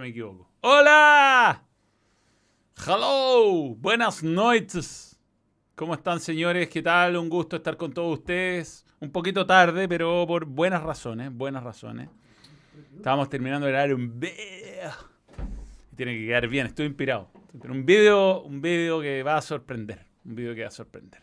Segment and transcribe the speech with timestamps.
[0.00, 0.50] me equivoco.
[0.62, 1.62] ¡Hola!
[2.86, 3.74] ¡Hello!
[3.76, 5.20] Buenas noches.
[5.74, 6.68] ¿Cómo están, señores?
[6.68, 7.16] ¿Qué tal?
[7.16, 8.86] Un gusto estar con todos ustedes.
[8.98, 12.08] Un poquito tarde, pero por buenas razones, buenas razones.
[12.96, 14.18] Estábamos terminando de grabar un.
[15.96, 17.30] Tiene que quedar bien, estoy inspirado.
[17.64, 20.06] Un video, un video que va a sorprender.
[20.24, 21.20] Un video que va a sorprender.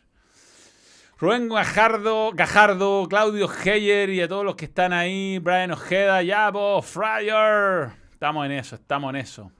[1.19, 6.83] Rubén Gajardo, Gajardo, Claudio Heyer y a todos los que están ahí, Brian Ojeda, Yabo,
[6.83, 8.06] Fryer.
[8.17, 9.51] Estamos en eso, estamos en eso.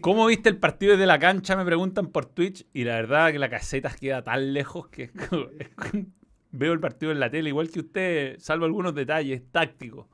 [0.00, 1.56] ¿Cómo viste el partido desde la cancha?
[1.56, 2.64] Me preguntan por Twitch.
[2.72, 5.10] Y la verdad que la caseta queda tan lejos que
[6.52, 10.06] veo el partido en la tele, igual que usted, salvo algunos detalles tácticos.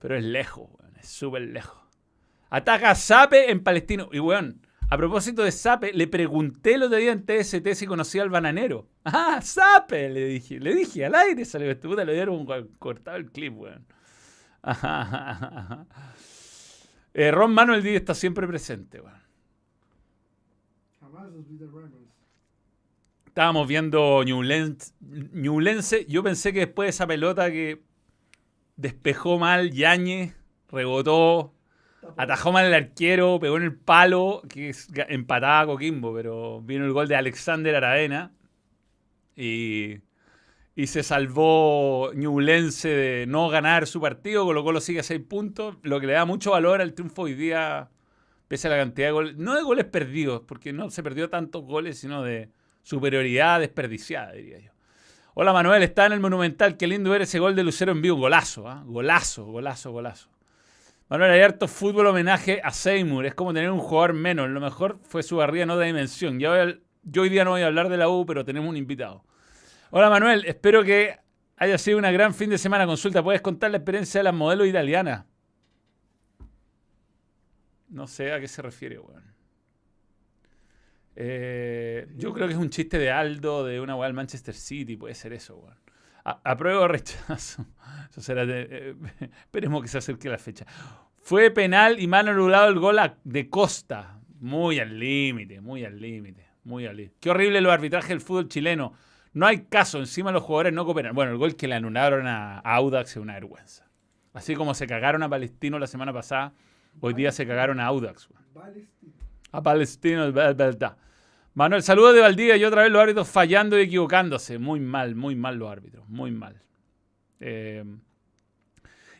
[0.00, 0.68] Pero es lejos,
[1.00, 1.80] es súper lejos.
[2.48, 4.08] Ataca Sape en Palestino.
[4.10, 8.22] Y weón, a propósito de Sape, le pregunté el otro día en TST si conocía
[8.22, 8.88] al bananero.
[9.04, 10.08] ¡Ah, Sape!
[10.08, 12.44] Le dije, le dije al aire, salió este puta, le dieron
[12.80, 13.86] cortado el clip, weón.
[17.12, 19.02] Eh, Ron Manuel Díaz está siempre presente.
[23.26, 26.06] Estábamos viendo Ñublense.
[26.06, 27.82] Yo pensé que después de esa pelota que
[28.76, 30.36] despejó mal Yañez,
[30.68, 31.52] rebotó,
[32.16, 34.74] Atajó mal el arquero, pegó en el palo, que
[35.08, 38.32] empataba a Coquimbo, pero vino el gol de Alexander Aradena
[39.36, 39.98] y,
[40.74, 45.76] y se salvó Ñublense de no ganar su partido, colocó lo sigue a seis puntos,
[45.82, 47.90] lo que le da mucho valor al triunfo hoy día,
[48.48, 51.64] pese a la cantidad de goles, no de goles perdidos, porque no se perdió tantos
[51.64, 52.50] goles, sino de
[52.82, 54.72] superioridad desperdiciada, diría yo.
[55.34, 58.16] Hola Manuel, está en el Monumental, qué lindo ver ese gol de Lucero en vivo,
[58.16, 58.82] golazo, ¿ah?
[58.86, 60.30] golazo, golazo, golazo.
[61.10, 63.26] Manuel, hay harto fútbol homenaje a Seymour.
[63.26, 64.48] Es como tener un jugador menos.
[64.48, 66.38] Lo mejor fue su barriga no de dimensión.
[66.38, 69.24] yo hoy día no voy a hablar de la U, pero tenemos un invitado.
[69.92, 71.18] Hola Manuel, espero que
[71.56, 72.86] haya sido una gran fin de semana.
[72.86, 75.24] Consulta, ¿puedes contar la experiencia de las modelos italianas?
[77.88, 79.24] No sé a qué se refiere, weón.
[81.16, 84.96] Eh, yo creo que es un chiste de Aldo de una weá del Manchester City.
[84.96, 85.76] Puede ser eso, weón.
[86.22, 87.66] Apruebo o rechazo.
[88.10, 90.66] Eso será eh, esperemos que se acerque la fecha.
[91.18, 94.20] Fue penal y mano anulado el gol de Costa.
[94.38, 97.16] Muy al límite, muy al límite, muy al límite.
[97.18, 98.94] Qué horrible los arbitrajes del fútbol chileno.
[99.32, 101.14] No hay caso, encima los jugadores no cooperan.
[101.14, 103.90] Bueno, el gol que le anularon a Audax es una vergüenza.
[104.32, 106.52] Así como se cagaron a Palestino la semana pasada,
[107.00, 108.28] hoy día se cagaron a Audax.
[109.52, 110.96] A Palestino, es verdad.
[111.54, 114.58] Manuel, saludos de Valdivia y otra vez los árbitros fallando y equivocándose.
[114.58, 116.62] Muy mal, muy mal los árbitros, muy mal.
[117.40, 117.84] Eh,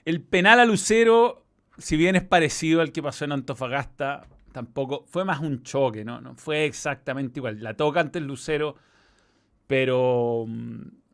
[0.05, 1.45] el penal a Lucero,
[1.79, 6.21] si bien es parecido al que pasó en Antofagasta, tampoco fue más un choque, ¿no?
[6.21, 7.61] no fue exactamente igual.
[7.63, 8.77] La toca ante el Lucero,
[9.71, 10.49] pero,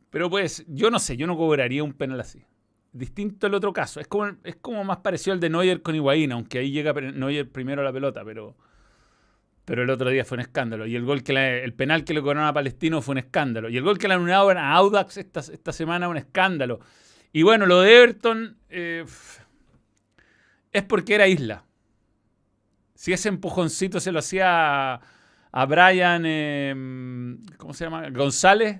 [0.09, 2.43] pero pues yo no sé, yo no cobraría un penal así.
[2.91, 3.99] Distinto el otro caso.
[3.99, 7.51] Es como, es como más parecido al de Neuer con Higuaín, aunque ahí llega Neuer
[7.51, 8.55] primero a la pelota, pero
[9.63, 10.87] pero el otro día fue un escándalo.
[10.87, 13.69] Y el gol que el penal que le cobraron a Palestino fue un escándalo.
[13.69, 16.79] Y el gol que le anularon a Audax esta, esta semana un escándalo.
[17.31, 19.05] Y bueno, lo de Everton eh,
[20.71, 21.63] es porque era isla.
[22.95, 24.99] Si ese empujoncito se lo hacía
[25.57, 28.09] a, Brian, em, ¿cómo se llama?
[28.09, 28.79] González,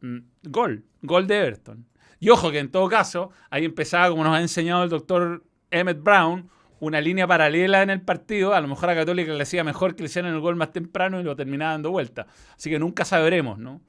[0.00, 1.86] mm, gol, gol de Everton.
[2.18, 6.02] Y ojo que en todo caso, ahí empezaba, como nos ha enseñado el doctor Emmett
[6.02, 6.50] Brown,
[6.80, 10.02] una línea paralela en el partido, a lo mejor a Católica le hacía mejor que
[10.02, 12.26] le hicieran el gol más temprano y lo terminaba dando vuelta.
[12.56, 13.80] Así que nunca sabremos, ¿no?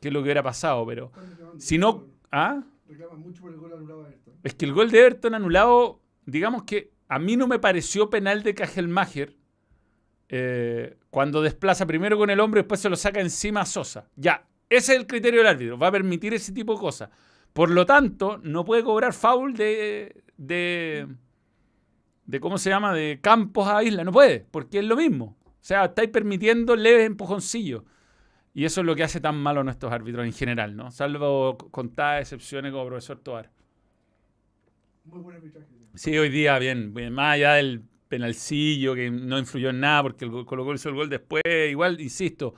[0.00, 1.12] Qué es lo que hubiera pasado, pero
[1.58, 2.04] si no...
[2.30, 2.62] ¿Ah?
[3.16, 4.06] mucho por el gol anulado
[4.42, 8.42] Es que el gol de Everton anulado, digamos que a mí no me pareció penal
[8.42, 9.34] de Cajelmacher
[10.28, 14.08] eh, cuando desplaza primero con el hombre y después se lo saca encima a Sosa.
[14.16, 17.10] Ya, ese es el criterio del árbitro, va a permitir ese tipo de cosas.
[17.52, 21.06] Por lo tanto, no puede cobrar foul de, de
[22.26, 24.04] de cómo se llama, de campos a isla.
[24.04, 25.36] No puede, porque es lo mismo.
[25.46, 27.82] O sea, estáis permitiendo leves empujoncillos.
[28.52, 30.90] Y eso es lo que hace tan malo a nuestros árbitros en general, ¿no?
[30.90, 33.50] Salvo contadas excepciones como profesor Toar.
[35.04, 35.66] Muy buen arbitraje.
[35.94, 40.30] Sí, hoy día, bien, Más allá del penalcillo que no influyó en nada porque el
[40.44, 41.42] Colo hizo el gol después.
[41.70, 42.54] Igual, insisto,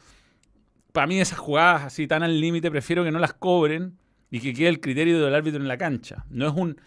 [0.93, 3.99] para mí esas jugadas así tan al límite prefiero que no las cobren
[4.31, 6.25] y que quede el criterio del árbitro en la cancha.
[6.31, 6.81] No es un...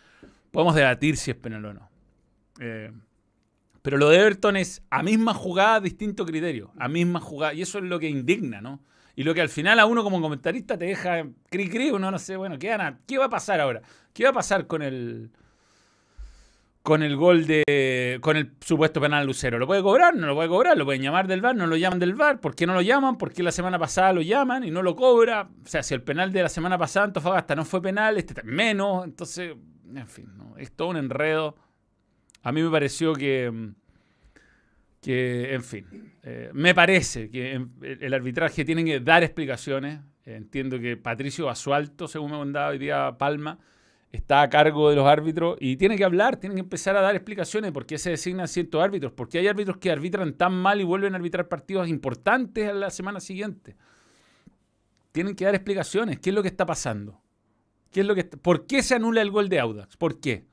[0.52, 1.90] Podemos debatir si es penal o no.
[2.60, 2.92] Eh,
[3.82, 6.72] pero lo de Everton es a misma jugada, distinto criterio.
[6.78, 7.54] A misma jugada.
[7.54, 8.84] Y eso es lo que indigna, ¿no?
[9.16, 12.20] Y lo que al final a uno como comentarista te deja cri cri, uno no
[12.20, 12.76] sé, bueno, ¿qué,
[13.08, 13.82] ¿qué va a pasar ahora?
[14.14, 15.32] ¿Qué va a pasar con el
[16.84, 19.60] con el gol de con el supuesto penal Lucero?
[19.60, 20.16] ¿Lo puede cobrar?
[20.16, 22.56] No lo puede cobrar, lo pueden llamar del VAR, no lo llaman del VAR, ¿por
[22.56, 23.18] qué no lo llaman?
[23.18, 25.50] ¿Por qué la semana pasada lo llaman y no lo cobra?
[25.64, 29.06] O sea, si el penal de la semana pasada Antofagasta no fue penal, este menos,
[29.06, 29.56] entonces,
[29.94, 30.58] en fin, ¿no?
[30.58, 31.56] es todo un enredo
[32.44, 33.72] A mí me pareció que,
[35.02, 40.00] que en fin, eh, me parece que el arbitraje tiene que dar explicaciones.
[40.24, 43.60] Entiendo que Patricio Basualto, según me mandaba hoy día Palma,
[44.12, 47.16] está a cargo de los árbitros y tiene que hablar, tiene que empezar a dar
[47.16, 50.84] explicaciones por qué se designan ciertos árbitros, porque hay árbitros que arbitran tan mal y
[50.84, 53.76] vuelven a arbitrar partidos importantes a la semana siguiente.
[55.12, 57.22] Tienen que dar explicaciones, qué es lo que está pasando.
[57.92, 59.98] ¿Qué es lo que ¿Por qué se anula el gol de Audax?
[59.98, 60.46] ¿Por qué?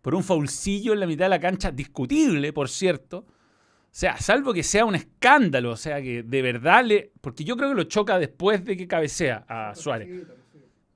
[0.00, 3.18] Por un faulcillo en la mitad de la cancha, discutible, por cierto.
[3.18, 7.12] O sea, salvo que sea un escándalo, o sea, que de verdad le...
[7.20, 10.26] Porque yo creo que lo choca después de que cabecea a Suárez.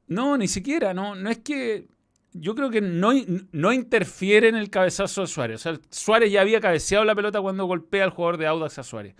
[0.08, 1.88] No, ni siquiera, no, no es que
[2.32, 3.12] yo creo que no,
[3.52, 5.56] no interfiere en el cabezazo de Suárez.
[5.56, 8.82] O sea, Suárez ya había cabeceado la pelota cuando golpea al jugador de Audax a
[8.82, 9.14] Suárez.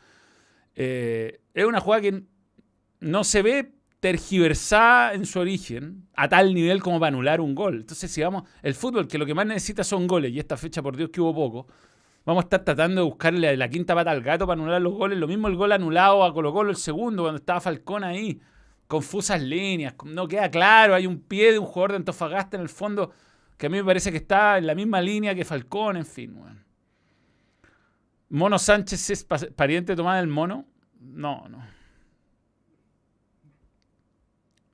[0.75, 2.23] Eh, es una jugada que
[3.01, 7.81] no se ve tergiversada en su origen a tal nivel como para anular un gol.
[7.81, 10.83] Entonces, si vamos, el fútbol que lo que más necesita son goles, y esta fecha,
[10.83, 11.67] por Dios, que hubo poco,
[12.25, 15.19] vamos a estar tratando de buscarle la quinta pata al gato para anular los goles.
[15.19, 18.41] Lo mismo el gol anulado a Colo Colo, el segundo, cuando estaba Falcón ahí
[18.88, 22.69] confusas líneas, no queda claro, hay un pie de un jugador de Antofagasta en el
[22.69, 23.12] fondo
[23.56, 26.37] que a mí me parece que está en la misma línea que Falcón, en fin.
[28.31, 30.67] Mono Sánchez es pariente de Tomás del Mono.
[31.00, 31.64] No, no.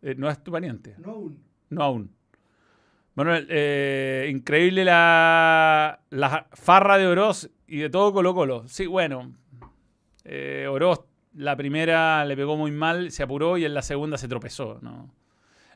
[0.03, 0.95] Eh, no es tu pariente.
[0.99, 1.45] No aún.
[1.71, 2.15] No aún.
[3.15, 8.69] Manuel, eh, increíble la, la farra de Oroz y de todo Colo Colo.
[8.69, 9.35] Sí, bueno.
[10.25, 14.29] Eh, Oroz la primera le pegó muy mal, se apuró y en la segunda se
[14.29, 14.79] tropezó.
[14.83, 15.11] ¿no?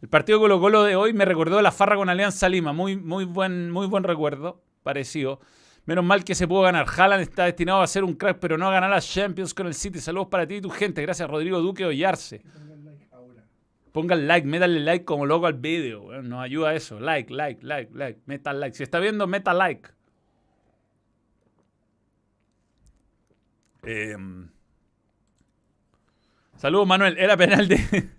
[0.00, 3.24] El partido Colo Colo de hoy me recordó la farra con Alianza Lima, muy, muy,
[3.24, 5.40] buen, muy buen recuerdo, parecido.
[5.86, 6.86] Menos mal que se pudo ganar.
[6.86, 9.74] Haaland está destinado a ser un crack, pero no a ganar las Champions con el
[9.74, 9.98] City.
[10.00, 11.00] Saludos para ti y tu gente.
[11.00, 12.42] Gracias, Rodrigo Duque Ollarse.
[13.92, 16.20] Pongan like, métanle like como loco al video.
[16.20, 17.00] Nos ayuda eso.
[17.00, 18.20] Like, like, like, like.
[18.26, 18.76] Meta like.
[18.76, 19.88] Si está viendo, meta like.
[23.84, 24.14] Eh,
[26.58, 27.16] Saludos, Manuel.
[27.18, 28.10] Era penal de.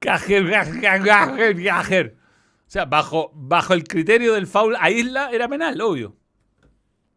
[0.00, 2.16] Cajer, Cajer, Cajer.
[2.18, 6.16] O sea, bajo, bajo el criterio del foul a Isla era penal, obvio.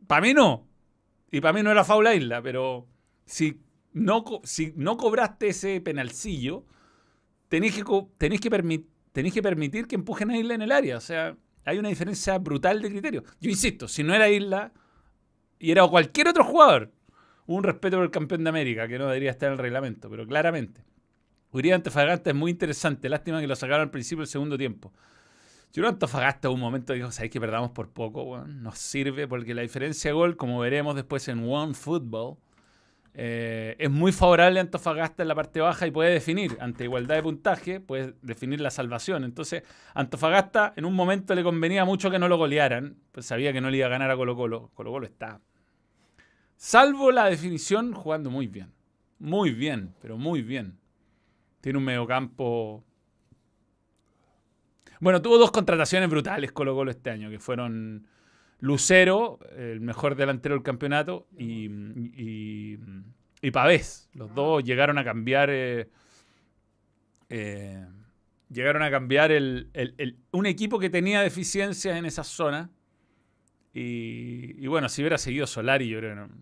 [0.06, 0.68] Para mí no.
[1.32, 2.88] Y para mí no era foul a Isla, pero
[3.26, 3.60] si
[3.94, 6.66] no, si no cobraste ese penalcillo,
[7.48, 7.84] tenéis que,
[8.40, 10.98] que permitir que empujen a Isla en el área.
[10.98, 13.24] O sea, hay una diferencia brutal de criterio.
[13.40, 14.74] Yo insisto, si no era Isla
[15.58, 16.92] y era cualquier otro jugador,
[17.56, 20.28] un respeto por el campeón de América, que no debería estar en el reglamento, pero
[20.28, 20.84] claramente.
[21.52, 23.10] Uribe Antofagasta es muy interesante.
[23.10, 24.94] Lástima que lo sacaron al principio del segundo tiempo.
[25.74, 28.44] Yo creo Antofagasta un momento dijo, ¿sabéis que perdamos por poco?
[28.46, 32.38] nos sirve porque la diferencia de gol, como veremos después en One Football,
[33.16, 37.16] eh, es muy favorable a Antofagasta en la parte baja y puede definir, ante igualdad
[37.16, 39.24] de puntaje, puede definir la salvación.
[39.24, 39.64] Entonces,
[39.96, 43.72] Antofagasta en un momento le convenía mucho que no lo golearan, pues sabía que no
[43.72, 44.70] le iba a ganar a Colo Colo.
[44.76, 45.42] Colo Colo está
[46.61, 48.73] Salvo la definición, jugando muy bien.
[49.18, 50.78] Muy bien, pero muy bien.
[51.61, 52.83] Tiene un mediocampo.
[54.99, 58.06] Bueno, tuvo dos contrataciones brutales Colo Colo este año, que fueron
[58.59, 61.69] Lucero, el mejor delantero del campeonato, y,
[63.42, 64.09] y, Pavés.
[64.11, 65.49] Los dos llegaron a cambiar.
[65.49, 65.89] Eh,
[67.30, 67.85] eh,
[68.49, 69.69] llegaron a cambiar el,
[70.31, 72.69] un equipo que tenía deficiencias en esa zona.
[73.73, 76.33] Y, bueno, si hubiera seguido Solari, yo creo que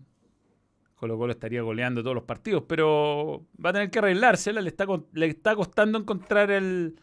[0.96, 4.60] Colo Colo estaría goleando todos los partidos, pero va a tener que arreglársela.
[4.60, 6.98] Le está, le está costando encontrar el,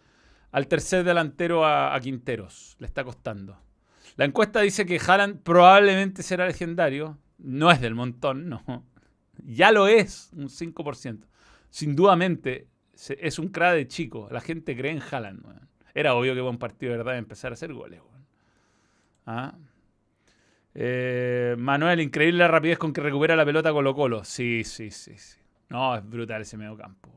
[0.51, 2.75] al tercer delantero a, Quinteros.
[2.79, 3.57] Le está costando.
[4.17, 7.17] La encuesta dice que Haaland probablemente será legendario.
[7.37, 8.85] No es del montón, no.
[9.43, 11.25] Ya lo es, un 5%.
[11.69, 14.29] Sin dudamente, es un crack de chico.
[14.31, 15.43] La gente cree en Haaland.
[15.93, 18.01] Era obvio que un partido de verdad empezar a hacer goles.
[19.25, 19.55] ¿Ah?
[20.77, 24.25] Eh, Manuel, increíble la rapidez con que recupera la pelota Colo Colo.
[24.25, 25.39] Sí, sí, sí, sí.
[25.69, 27.09] No, es brutal ese medio campo.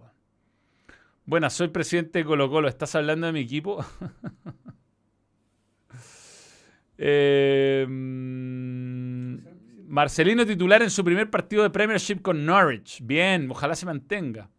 [1.26, 2.68] Buenas, soy presidente de Colo Colo.
[2.68, 3.84] ¿Estás hablando de mi equipo?
[7.00, 7.86] Eh,
[9.86, 13.00] Marcelino titular en su primer partido de Premiership con Norwich.
[13.04, 14.50] Bien, ojalá se mantenga.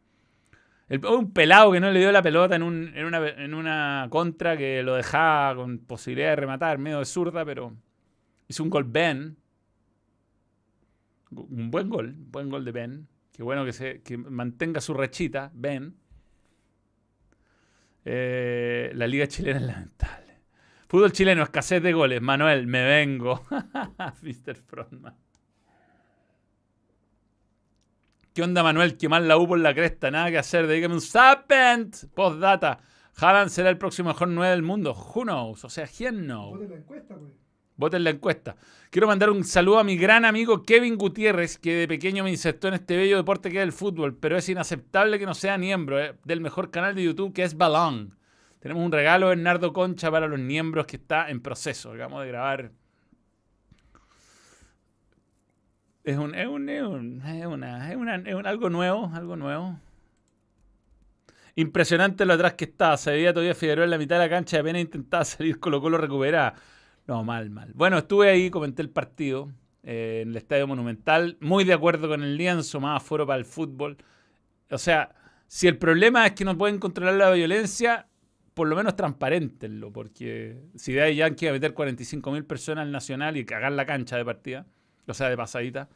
[0.90, 4.96] un pelado que no le dio la pelota en, una, en una contra que lo
[4.96, 7.74] dejaba con posibilidad de rematar, medio de zurda, pero
[8.50, 9.38] Hizo un gol Ben.
[11.30, 13.08] Un buen gol, buen gol de Ben.
[13.32, 15.96] Qué bueno que, se, mantenga su rechita, Ben.
[18.04, 20.40] Eh, la liga chilena es lamentable.
[20.88, 22.24] Fútbol chileno, escasez de goles.
[22.24, 23.46] Manuel, me vengo.
[24.24, 24.56] Mr.
[24.56, 25.16] Frontman.
[28.34, 28.98] ¿Qué onda, Manuel?
[28.98, 30.10] Qué mal la U por la cresta.
[30.10, 30.66] Nada que hacer.
[30.66, 32.80] Dígame un Post Postdata.
[33.16, 34.94] Haaland será el próximo mejor 9 del mundo.
[34.94, 35.64] Who knows?
[35.66, 36.60] O sea, ¿quién no?
[36.60, 37.49] Encuesta, pues.
[37.80, 38.58] Voten la encuesta.
[38.90, 42.68] Quiero mandar un saludo a mi gran amigo Kevin Gutiérrez, que de pequeño me insertó
[42.68, 45.98] en este bello deporte que es el fútbol, pero es inaceptable que no sea miembro
[45.98, 48.18] eh, del mejor canal de YouTube que es Balón.
[48.60, 51.94] Tenemos un regalo de Bernardo Concha para los miembros que está en proceso.
[51.94, 52.72] Acabamos de grabar.
[56.04, 59.38] Es un, es un, es un, es una, es una- es un- algo nuevo, algo
[59.38, 59.80] nuevo.
[61.56, 62.98] Impresionante lo atrás que estaba.
[62.98, 65.80] Se veía todavía Figueroa en la mitad de la cancha y apenas intentaba salir Colo
[65.80, 66.56] Colo recuperaba.
[67.10, 67.72] No, mal, mal.
[67.74, 69.52] Bueno, estuve ahí, comenté el partido
[69.82, 71.38] eh, en el Estadio Monumental.
[71.40, 73.98] Muy de acuerdo con el lienzo, más aforo para el fútbol.
[74.70, 75.16] O sea,
[75.48, 78.06] si el problema es que no pueden controlar la violencia,
[78.54, 83.38] por lo menos transparentenlo, porque si de ahí Yankee a meter 45.000 personas al Nacional
[83.38, 84.68] y cagar la cancha de partida,
[85.08, 85.90] o sea, de pasadita,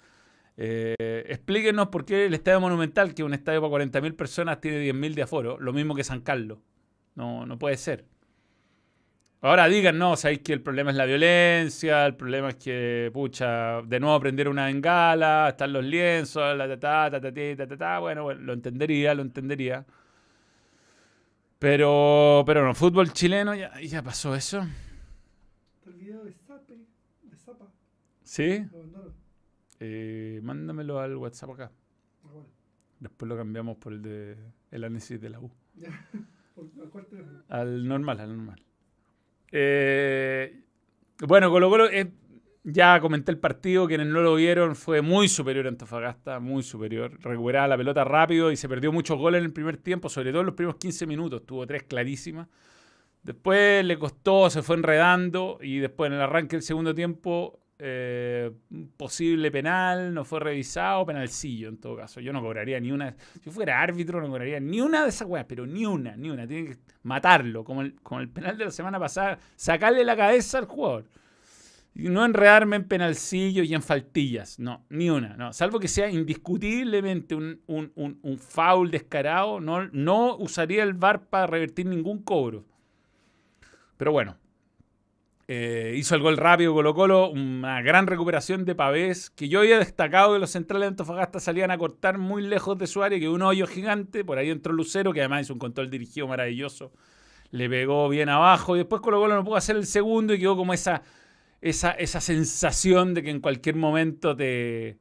[0.58, 0.96] eh,
[1.28, 5.14] explíquenos por qué el Estadio Monumental, que es un estadio para 40.000 personas, tiene 10.000
[5.14, 6.58] de aforo, lo mismo que San Carlos.
[7.14, 8.06] No, no puede ser.
[9.46, 13.82] Ahora digan, no, sabéis que el problema es la violencia, el problema es que, pucha,
[13.82, 18.00] de nuevo prender una bengala, están los lienzos, la ta ta ta ta ta ta.
[18.00, 19.86] Bueno, bueno, lo entendería, lo entendería.
[21.60, 24.66] Pero, pero no, fútbol chileno ya, ya pasó eso.
[25.88, 26.80] El video de Zape,
[27.24, 27.68] de Zapa,
[28.24, 28.66] ¿Sí?
[29.82, 31.72] Eh, mándamelo al WhatsApp acá.
[32.24, 32.30] Ah.
[32.98, 34.38] Después lo cambiamos por el de
[34.72, 35.52] el análisis de la U.
[35.76, 35.90] Ya.
[36.56, 37.44] ¿Por ¿A cuál teléfono?
[37.50, 38.64] Al normal, al normal.
[39.56, 40.64] Eh,
[41.20, 42.12] bueno, Colo Colo, eh,
[42.64, 47.20] ya comenté el partido, quienes no lo vieron, fue muy superior a Antofagasta, muy superior.
[47.22, 50.42] Recuperaba la pelota rápido y se perdió muchos goles en el primer tiempo, sobre todo
[50.42, 52.48] en los primeros 15 minutos, tuvo tres clarísimas.
[53.22, 58.52] Después le costó, se fue enredando y después en el arranque del segundo tiempo, eh,
[58.98, 62.20] posible penal, no fue revisado, penalcillo en todo caso.
[62.20, 65.28] Yo no cobraría ni una, si yo fuera árbitro no cobraría ni una de esas
[65.28, 66.48] weas, pero ni una, ni una.
[66.48, 70.60] Tiene que matarlo, como el, como el penal de la semana pasada, sacarle la cabeza
[70.60, 71.06] al jugador.
[71.96, 75.54] Y no enredarme en penalcillos y en faltillas, no, ni una, no.
[75.54, 81.28] Salvo que sea indiscutiblemente un, un, un, un foul descarado, no, no usaría el VAR
[81.28, 82.66] para revertir ningún cobro.
[83.98, 84.38] Pero bueno,
[85.56, 89.78] eh, hizo el gol rápido Colo Colo, una gran recuperación de Pavés, que yo había
[89.78, 93.30] destacado que los centrales de Antofagasta salían a cortar muy lejos de su área, que
[93.30, 96.92] un hoyo gigante, por ahí entró Lucero, que además hizo un control dirigido maravilloso,
[97.52, 100.56] le pegó bien abajo, y después Colo Colo no pudo hacer el segundo y quedó
[100.58, 101.04] como esa,
[101.62, 104.98] esa, esa sensación de que en cualquier momento te,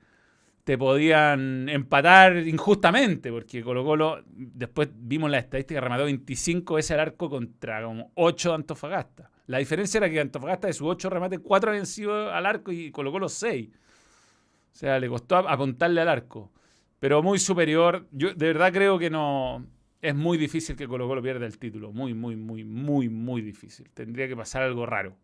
[0.65, 7.01] te podían empatar injustamente, porque Colo Colo, después vimos la estadística, remató 25 veces al
[7.01, 9.32] arco contra como 8 de Antofagasta.
[9.47, 12.91] La diferencia era que Antofagasta de sus 8 remates, 4 habían sido al arco y
[12.91, 13.69] Colo Colo 6.
[13.69, 16.53] O sea, le costó ap- apuntarle al arco.
[17.01, 18.07] Pero muy superior.
[18.13, 19.67] Yo de verdad creo que no...
[20.01, 21.93] Es muy difícil que Colo Colo pierda el título.
[21.93, 23.89] Muy, muy, muy, muy, muy difícil.
[23.93, 25.17] Tendría que pasar algo raro.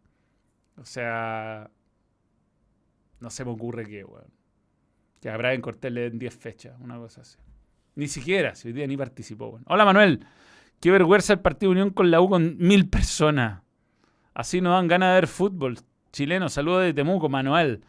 [0.76, 1.70] O sea...
[3.20, 4.30] No se me ocurre qué, weón.
[5.20, 7.38] Que a Brian Cortés le den 10 fechas, una cosa así.
[7.96, 9.58] Ni siquiera, si hoy día ni participó.
[9.66, 10.24] Hola Manuel,
[10.80, 13.62] qué vergüenza el partido de Unión con la U con mil personas.
[14.38, 15.78] Así no dan ganas de ver fútbol.
[16.12, 17.82] Chileno, saludo de Temuco, Manuel.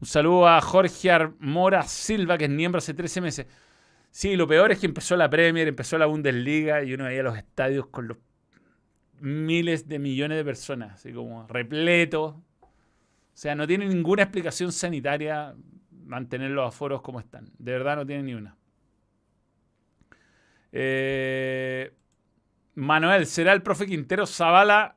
[0.00, 1.10] Un saludo a Jorge
[1.40, 3.46] Mora Silva, que es miembro hace 13 meses.
[4.12, 7.36] Sí, lo peor es que empezó la Premier, empezó la Bundesliga y uno veía los
[7.36, 8.18] estadios con los
[9.18, 12.36] miles de millones de personas, así como repletos.
[12.36, 12.70] O
[13.34, 15.56] sea, no tiene ninguna explicación sanitaria
[15.90, 17.50] mantener los aforos como están.
[17.58, 18.56] De verdad no tiene ni una.
[20.70, 21.92] Eh,
[22.76, 24.95] Manuel, ¿será el profe Quintero Zavala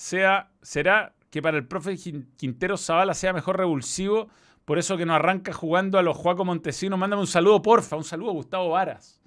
[0.00, 4.28] sea, será que para el profe Quin- Quintero Zavala sea mejor revulsivo?
[4.64, 6.98] Por eso que no arranca jugando a los Juaco Montesinos.
[6.98, 7.96] Mándame un saludo, porfa.
[7.96, 9.20] Un saludo a Gustavo Varas.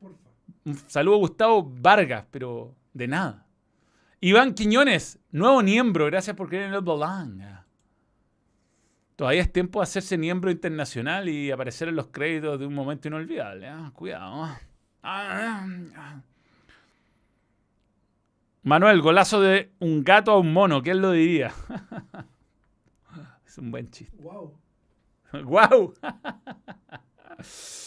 [0.00, 0.30] Porfa.
[0.64, 3.46] Un saludo a Gustavo Vargas, pero de nada.
[4.20, 6.06] Iván Quiñones, nuevo miembro.
[6.06, 7.66] Gracias por creer en el Bolanga.
[9.16, 13.08] Todavía es tiempo de hacerse miembro internacional y aparecer en los créditos de un momento
[13.08, 13.66] inolvidable.
[13.68, 13.90] ¿ah?
[13.94, 14.44] Cuidado.
[14.44, 14.60] ¿ah?
[15.02, 16.20] Ah, ah.
[18.66, 20.82] Manuel, golazo de un gato a un mono.
[20.82, 21.52] ¿Quién lo diría?
[23.46, 24.20] es un buen chiste.
[24.20, 24.58] Wow.
[25.44, 25.94] ¡Guau!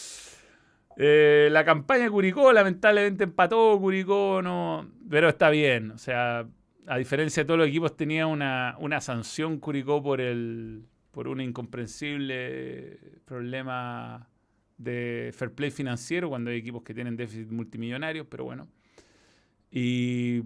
[1.02, 5.92] Eh, la campaña de Curicó, lamentablemente empató Curicó, no, pero está bien.
[5.92, 6.46] O sea,
[6.86, 11.40] a diferencia de todos los equipos, tenía una, una sanción Curicó por el por un
[11.40, 14.28] incomprensible problema
[14.76, 18.68] de fair play financiero cuando hay equipos que tienen déficit multimillonarios, pero bueno.
[19.70, 20.42] Y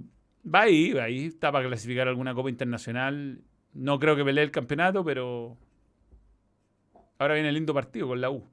[0.53, 3.43] va ahí, va ahí, está para clasificar alguna copa internacional.
[3.73, 5.57] No creo que pelee el campeonato, pero
[7.19, 8.45] Ahora viene el lindo partido con la U.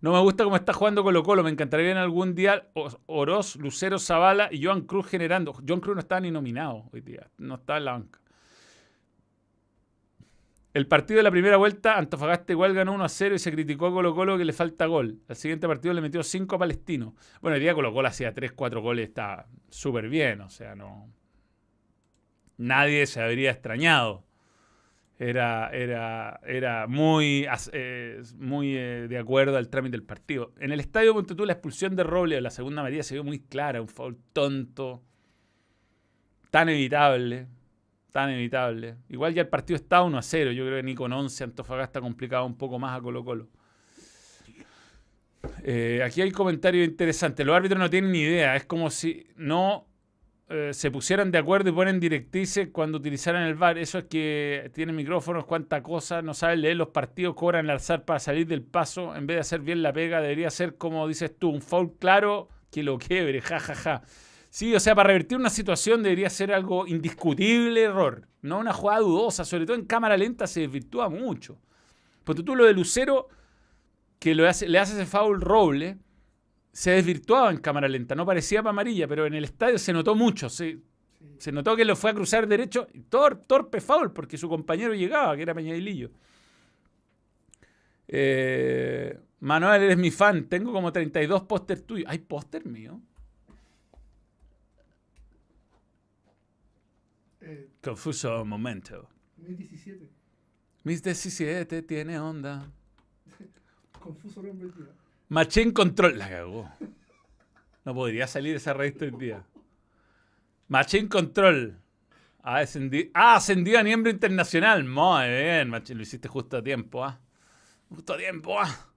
[0.00, 1.42] No me gusta cómo está jugando Colo Colo.
[1.42, 2.68] Me encantaría en algún día
[3.06, 5.52] Oroz, Lucero, Zavala y Joan Cruz generando.
[5.66, 7.28] Joan Cruz no está ni nominado hoy día.
[7.38, 8.20] No está en la banca.
[10.74, 13.86] El partido de la primera vuelta, Antofagasta igual ganó 1 a 0 y se criticó
[13.86, 15.20] a Colo Colo que le falta gol.
[15.28, 17.14] Al siguiente partido le metió 5 a Palestino.
[17.40, 20.40] Bueno, hoy día Colo Colo hacía 3, 4 goles, está súper bien.
[20.40, 21.08] O sea, no.
[22.56, 24.24] Nadie se habría extrañado.
[25.16, 30.54] Era, era, era muy, eh, muy eh, de acuerdo al trámite del partido.
[30.58, 33.80] En el estadio Montetú, la expulsión de Roble, la segunda María, se vio muy clara.
[33.80, 35.04] Un foul tonto.
[36.50, 37.46] Tan evitable.
[38.14, 38.94] Tan evitable.
[39.08, 40.52] Igual ya el partido está 1 a 0.
[40.52, 43.48] Yo creo que ni con 11 Antofagasta complicaba un poco más a Colo Colo.
[45.64, 47.44] Eh, aquí hay comentarios interesantes.
[47.44, 48.54] Los árbitros no tienen ni idea.
[48.54, 49.88] Es como si no
[50.48, 53.78] eh, se pusieran de acuerdo y ponen directrices cuando utilizaran el VAR.
[53.78, 58.04] Eso es que tienen micrófonos, cuánta cosa, no saben leer los partidos, cobran el alzar
[58.04, 59.16] para salir del paso.
[59.16, 62.48] En vez de hacer bien la pega, debería ser como dices tú, un foul claro
[62.70, 64.02] que lo quiebre, ja, ja, ja.
[64.54, 69.00] Sí, o sea, para revertir una situación debería ser algo indiscutible error, no una jugada
[69.00, 71.58] dudosa, sobre todo en cámara lenta se desvirtúa mucho.
[72.22, 73.26] Porque tú lo de Lucero,
[74.20, 75.98] que le hace ese foul roble,
[76.70, 80.14] se desvirtuaba en cámara lenta, no parecía para amarilla, pero en el estadio se notó
[80.14, 80.78] mucho, se,
[81.38, 85.42] se notó que lo fue a cruzar derecho, torpe foul, porque su compañero llegaba, que
[85.42, 86.12] era Peñadilillo.
[88.06, 92.08] Eh, Manuel, eres mi fan, tengo como 32 póster tuyos.
[92.08, 93.00] ¿Hay póster mío?
[97.46, 99.06] Eh, Confuso momento.
[99.36, 100.08] 2017.
[100.84, 102.70] Mis 17 tiene onda.
[104.00, 104.94] Confuso nombre del día.
[105.28, 106.16] Machine Control.
[106.18, 106.70] La cagó.
[107.84, 109.44] No podría salir esa revista hoy día.
[110.68, 111.78] Machine Control.
[112.42, 114.84] Ha ascendido, ah, ascendido a miembro internacional.
[114.84, 115.98] Muy bien, Machine.
[115.98, 117.20] Lo hiciste justo a tiempo, ¿ah?
[117.90, 118.88] Justo a tiempo, ¿ah?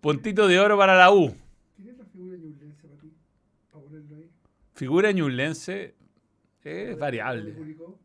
[0.00, 1.36] Puntito de oro para la U.
[1.74, 3.12] ¿Quién es la figura ñublense para ti?
[3.72, 4.30] Para ponerlo ahí.
[4.74, 5.96] Figura ñublense
[6.64, 7.52] es ¿Dónde variable.
[7.52, 7.98] publicó?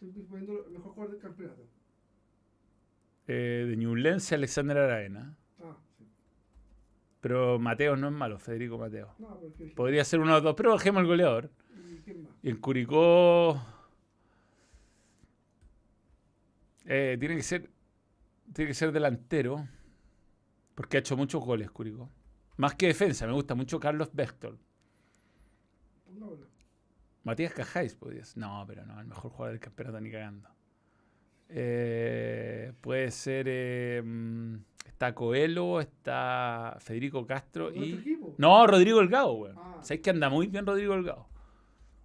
[0.00, 1.62] Estoy poniendo el mejor jugador del campeonato.
[3.26, 5.34] Eh, de ñublense, Alexander Arena.
[5.62, 6.04] Ah, sí.
[7.22, 9.14] Pero Mateo no es malo, Federico Mateo.
[9.18, 9.72] No, porque.
[9.74, 11.50] Podría ser uno de los dos, pero bajemos el goleador.
[11.90, 12.32] ¿Y quién más?
[12.42, 13.60] Y en Curicó.
[16.84, 17.70] eh, tiene que ser.
[18.52, 19.66] Tiene que ser delantero.
[20.74, 22.10] Porque ha hecho muchos goles, Curicó.
[22.56, 24.58] Más que defensa, me gusta mucho Carlos Bechtel.
[27.24, 28.36] Matías Cajáis, podrías.
[28.36, 30.48] No, pero no, el mejor jugador del campeonato ni cagando.
[31.48, 33.46] Eh, puede ser.
[33.48, 34.56] eh, mm,
[34.86, 38.18] está Coelho, está Federico Castro ¿Nuestro y.
[38.38, 39.56] No, Rodrigo Holgado, weón.
[39.58, 39.78] Ah.
[39.82, 41.28] ¿Sabéis que anda muy bien Rodrigo Holgado?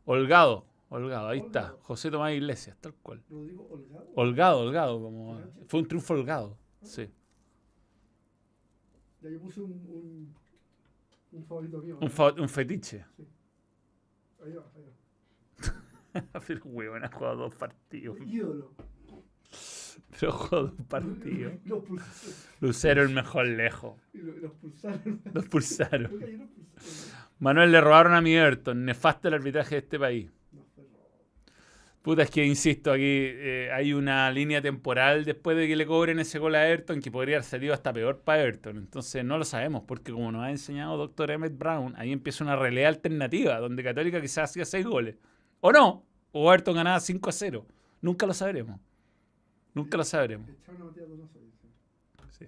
[0.05, 1.75] Holgado, Holgado, ahí está.
[1.81, 3.23] José Tomás Iglesias, tal cual.
[3.29, 4.11] Rodrigo Holgado.
[4.15, 5.41] Holgado, holgado, como.
[5.67, 6.57] Fue un triunfo holgado.
[6.81, 7.09] Sí.
[9.21, 10.35] Ya yo puse un, un,
[11.33, 11.97] un favorito mío.
[12.01, 13.05] Un, fa- un fetiche.
[14.43, 14.91] Ahí va, ahí va.
[16.47, 18.17] Pero weón, ha jugado dos partidos.
[18.25, 18.73] Ídolo.
[20.19, 21.53] Pero jugado dos partidos.
[21.65, 22.35] Los pulsaron.
[22.59, 23.99] Lucero el mejor lejos.
[24.13, 25.21] Los pulsaron.
[25.33, 26.49] Los pulsaron.
[27.39, 28.85] Manuel le robaron a mi Everton.
[28.85, 30.31] Nefasto el arbitraje de este país.
[32.01, 36.17] Puta, es que insisto, aquí eh, hay una línea temporal después de que le cobren
[36.19, 38.77] ese gol a Everton que podría haber salido hasta peor para Everton.
[38.77, 41.31] Entonces no lo sabemos, porque como nos ha enseñado Dr.
[41.31, 45.17] Emmett Brown, ahí empieza una realidad alternativa, donde Católica quizás hacía 6 goles.
[45.59, 47.65] O no, o Everton ganaba 5 a 0.
[48.01, 48.79] Nunca lo sabremos.
[49.73, 50.49] Nunca lo sabremos.
[52.31, 52.45] Sí.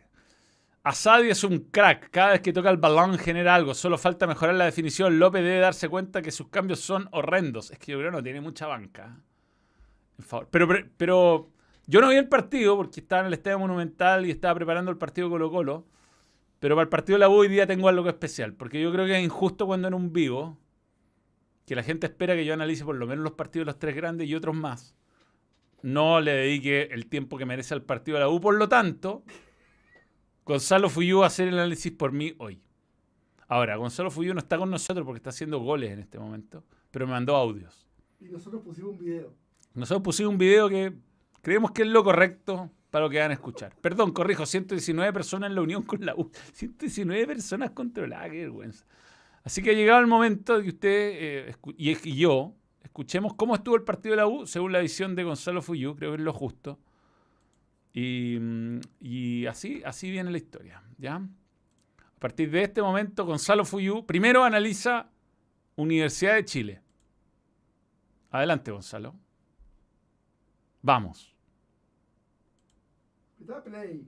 [0.84, 2.10] Asadi es un crack.
[2.10, 3.74] Cada vez que toca el balón genera algo.
[3.74, 5.20] Solo falta mejorar la definición.
[5.20, 7.72] López debe darse cuenta que sus cambios son horrendos.
[7.72, 9.18] Es que yo creo que no tiene mucha banca.
[10.18, 10.48] En favor.
[10.52, 11.50] Pero, pero, pero
[11.88, 14.98] yo no vi el partido porque estaba en el Estadio Monumental y estaba preparando el
[14.98, 15.86] partido Colo Colo.
[16.60, 18.54] Pero para el partido de la U hoy día tengo algo especial.
[18.54, 20.58] Porque yo creo que es injusto cuando en un vivo,
[21.72, 23.96] que la gente espera que yo analice por lo menos los partidos de los tres
[23.96, 24.94] grandes y otros más,
[25.82, 28.42] no le dedique el tiempo que merece al partido de la U.
[28.42, 29.24] Por lo tanto,
[30.46, 32.62] Gonzalo Fuyú va a hacer el análisis por mí hoy.
[33.48, 37.08] Ahora, Gonzalo Fuyú no está con nosotros porque está haciendo goles en este momento, pero
[37.08, 37.88] me mandó audios.
[38.20, 39.34] Y nosotros pusimos un video.
[39.74, 40.94] Nosotros pusimos un video que
[41.42, 43.74] creemos que es lo correcto para lo que van a escuchar.
[43.80, 46.30] Perdón, corrijo, 119 personas en la unión con la U.
[46.52, 48.86] 119 personas controladas, qué vergüenza.
[49.44, 53.76] Así que ha llegado el momento de que usted eh, y, yo escuchemos cómo estuvo
[53.76, 56.34] el partido de la U según la visión de Gonzalo Fuyú, creo que es lo
[56.34, 56.80] justo.
[57.94, 61.16] Y, mm, así, así viene la historia, ¿ya?
[61.16, 65.10] A partir de este momento, Gonzalo Fuyú primero analiza
[65.76, 66.82] Universidad de Chile.
[68.30, 69.16] Adelante, Gonzalo.
[70.82, 71.36] Vamos.
[73.66, 74.08] Play.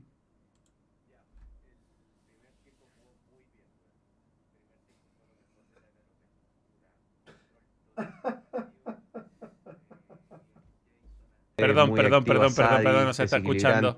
[11.56, 13.96] Perdón, muy perdón, perdón, perdón, perdón, no se está escuchando.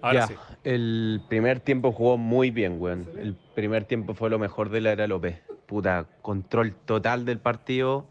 [0.00, 0.34] Ahora Ya, sí.
[0.64, 3.06] el primer tiempo jugó muy bien, weón.
[3.18, 5.40] El primer tiempo fue lo mejor de la era López.
[5.66, 8.06] Puta, control total del partido.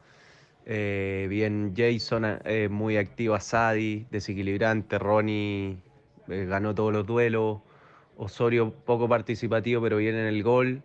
[0.68, 5.00] Eh, bien Jason, eh, muy activo Asadi, desequilibrante.
[5.00, 5.78] Ronnie
[6.28, 7.60] eh, ganó todos los duelos.
[8.18, 10.82] Osorio poco participativo, pero bien en el gol.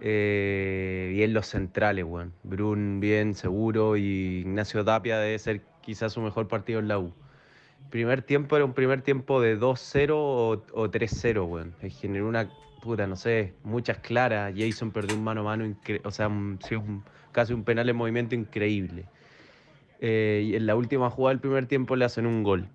[0.00, 2.32] Eh, bien los centrales, weón.
[2.42, 3.96] Brun bien, seguro.
[3.96, 7.12] Y Ignacio Tapia debe ser quizás su mejor partido en la U.
[7.90, 11.74] Primer tiempo era un primer tiempo de 2-0 o, o 3-0, weón.
[11.88, 14.54] Generó una puta, no sé, muchas claras.
[14.56, 16.30] Jason perdió un mano a mano, o sea,
[17.32, 19.06] casi un penal en movimiento increíble.
[20.00, 22.68] Eh, y en la última jugada del primer tiempo le hacen un gol.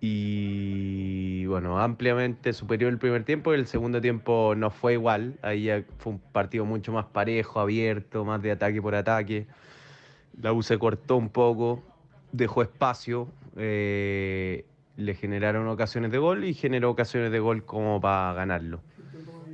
[0.00, 5.38] Y bueno, ampliamente superior el primer tiempo y el segundo tiempo no fue igual.
[5.42, 9.46] Ahí fue un partido mucho más parejo, abierto, más de ataque por ataque.
[10.40, 11.82] La U se cortó un poco,
[12.32, 14.64] dejó espacio, eh,
[14.96, 18.80] le generaron ocasiones de gol y generó ocasiones de gol como para ganarlo.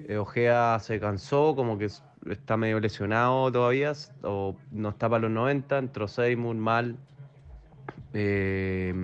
[0.09, 1.89] Eh, Ojea se cansó, como que
[2.31, 6.97] está medio lesionado todavía, o no está para los 90, entró Seymour mal.
[8.13, 8.95] Eh,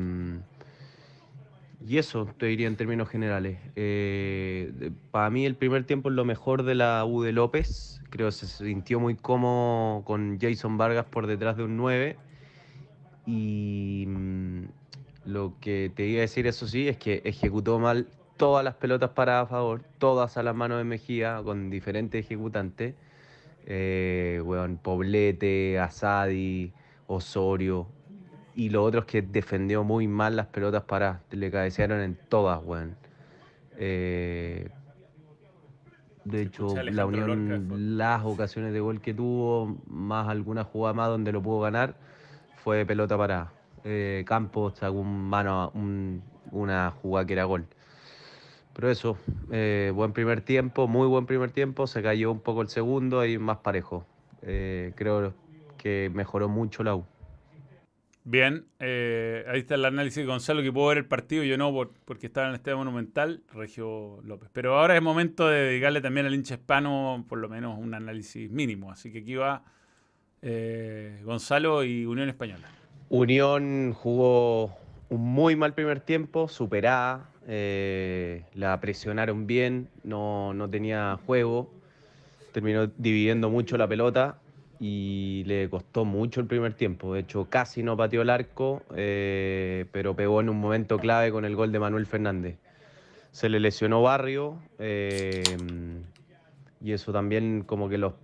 [1.87, 3.59] y eso te diría en términos generales.
[3.75, 8.03] Eh, para mí el primer tiempo es lo mejor de la U de López.
[8.11, 12.17] Creo que se sintió muy cómodo con Jason Vargas por detrás de un 9.
[13.27, 14.65] Y mm,
[15.27, 19.11] lo que te iba a decir, eso sí, es que ejecutó mal todas las pelotas
[19.11, 22.95] para a favor, todas a las manos de Mejía, con diferentes ejecutantes.
[23.67, 26.73] Eh, weón, Poblete, Asadi,
[27.07, 27.87] Osorio.
[28.55, 31.21] Y lo otro es que defendió muy mal las pelotas para.
[31.31, 32.97] Le cabecearon en todas, weón.
[33.77, 34.69] Eh,
[36.25, 41.09] de hecho, la Lorca Unión, las ocasiones de gol que tuvo, más alguna jugada más
[41.09, 41.95] donde lo pudo ganar,
[42.63, 43.53] fue pelota para
[44.27, 47.67] Campos sacó mano, un- una jugada que era gol.
[48.75, 49.19] Pero eso,
[49.51, 53.39] eh, buen primer tiempo, muy buen primer tiempo, se cayó un poco el segundo y
[53.39, 54.07] más parejo.
[54.43, 55.35] Eh, creo
[55.77, 57.05] que mejoró mucho la U.
[58.23, 61.73] Bien, eh, ahí está el análisis de Gonzalo que pudo ver el partido, yo no
[61.73, 64.51] por- porque estaba en el Estadio Monumental, Regio López.
[64.53, 68.51] Pero ahora es momento de dedicarle también al hincha hispano por lo menos un análisis
[68.51, 68.93] mínimo.
[68.93, 69.65] Así que aquí va
[70.43, 72.69] eh, Gonzalo y Unión Española.
[73.09, 74.77] Unión jugó
[75.09, 81.71] un muy mal primer tiempo, superada, eh, la presionaron bien, no, no tenía juego,
[82.53, 84.39] terminó dividiendo mucho la pelota
[84.79, 87.15] y le costó mucho el primer tiempo.
[87.15, 91.45] De hecho, casi no pateó el arco, eh, pero pegó en un momento clave con
[91.45, 92.57] el gol de Manuel Fernández.
[93.33, 94.59] Se le lesionó Barrio
[96.83, 98.15] y eso también como que los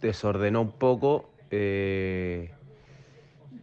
[0.00, 1.31] desordenó un poco.
[1.52, 2.50] Eh,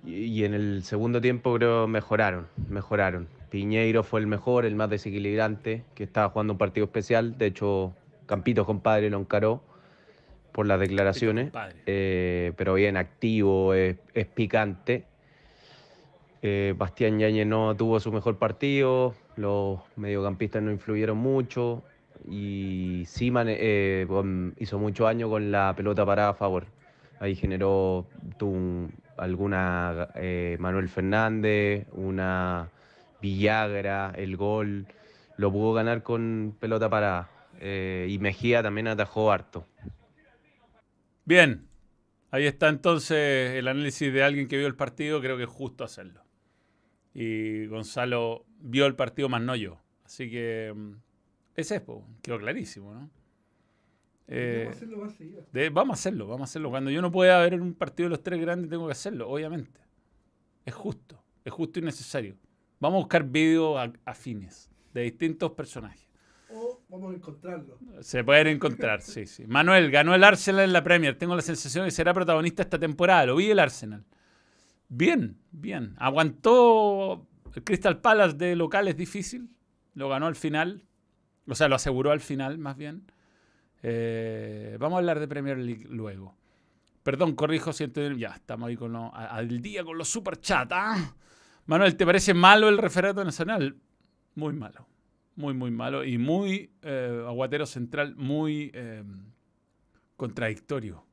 [0.05, 3.27] y en el segundo tiempo creo mejoraron, mejoraron.
[3.49, 7.37] Piñeiro fue el mejor, el más desequilibrante, que estaba jugando un partido especial.
[7.37, 7.93] De hecho,
[8.25, 9.61] Campito compadre lo encaró
[10.51, 11.51] por las declaraciones.
[11.85, 15.05] Eh, pero bien activo, es, es picante.
[16.41, 21.83] Eh, Bastián Yañez no tuvo su mejor partido, los mediocampistas no influyeron mucho
[22.29, 24.07] y Siman eh,
[24.57, 26.67] hizo mucho año con la pelota parada a favor.
[27.19, 28.07] Ahí generó
[29.17, 32.69] alguna eh, Manuel Fernández, una
[33.21, 34.87] Villagra, el gol,
[35.37, 37.29] lo pudo ganar con pelota parada.
[37.59, 39.65] Eh, y Mejía también atajó harto.
[41.25, 41.67] Bien,
[42.31, 45.83] ahí está entonces el análisis de alguien que vio el partido, creo que es justo
[45.83, 46.23] hacerlo.
[47.13, 49.77] Y Gonzalo vio el partido más no yo.
[50.05, 50.93] Así que mm,
[51.55, 51.83] ese es,
[52.21, 53.09] quedó clarísimo, ¿no?
[54.31, 55.45] Eh, Vamos a hacerlo más seguido.
[55.51, 56.69] de- vamos a hacerlo, vamos a hacerlo.
[56.69, 59.81] Cuando yo no pueda ver un partido de los tres grandes, tengo que hacerlo, obviamente.
[60.65, 62.35] Es justo, es justo y necesario.
[62.79, 66.07] Vamos a buscar videos afines de distintos personajes.
[66.51, 67.77] O vamos a encontrarlo.
[68.01, 69.45] Se pueden encontrar, sí, sí.
[69.47, 71.17] Manuel, ganó el Arsenal en la Premier.
[71.17, 73.25] Tengo la sensación de que será protagonista esta temporada.
[73.27, 74.03] Lo vi el Arsenal.
[74.89, 75.95] Bien, bien.
[75.97, 79.49] Aguantó el Crystal Palace de local, es difícil.
[79.95, 80.83] Lo ganó al final.
[81.47, 83.03] O sea, lo aseguró al final, más bien.
[83.81, 86.35] Eh, vamos a hablar de Premier League luego.
[87.03, 88.01] Perdón, corrijo, siento.
[88.11, 90.69] Ya, estamos ahí con lo- al día con los super chat.
[90.73, 91.15] ¿ah?
[91.65, 93.77] Manuel, ¿te parece malo el referato nacional?
[94.35, 94.87] Muy malo.
[95.35, 96.03] Muy, muy malo.
[96.03, 99.03] Y muy eh, aguatero central, muy eh,
[100.17, 101.05] contradictorio.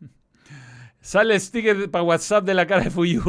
[1.00, 3.20] Sale el sticker para WhatsApp de la cara de Fuyu.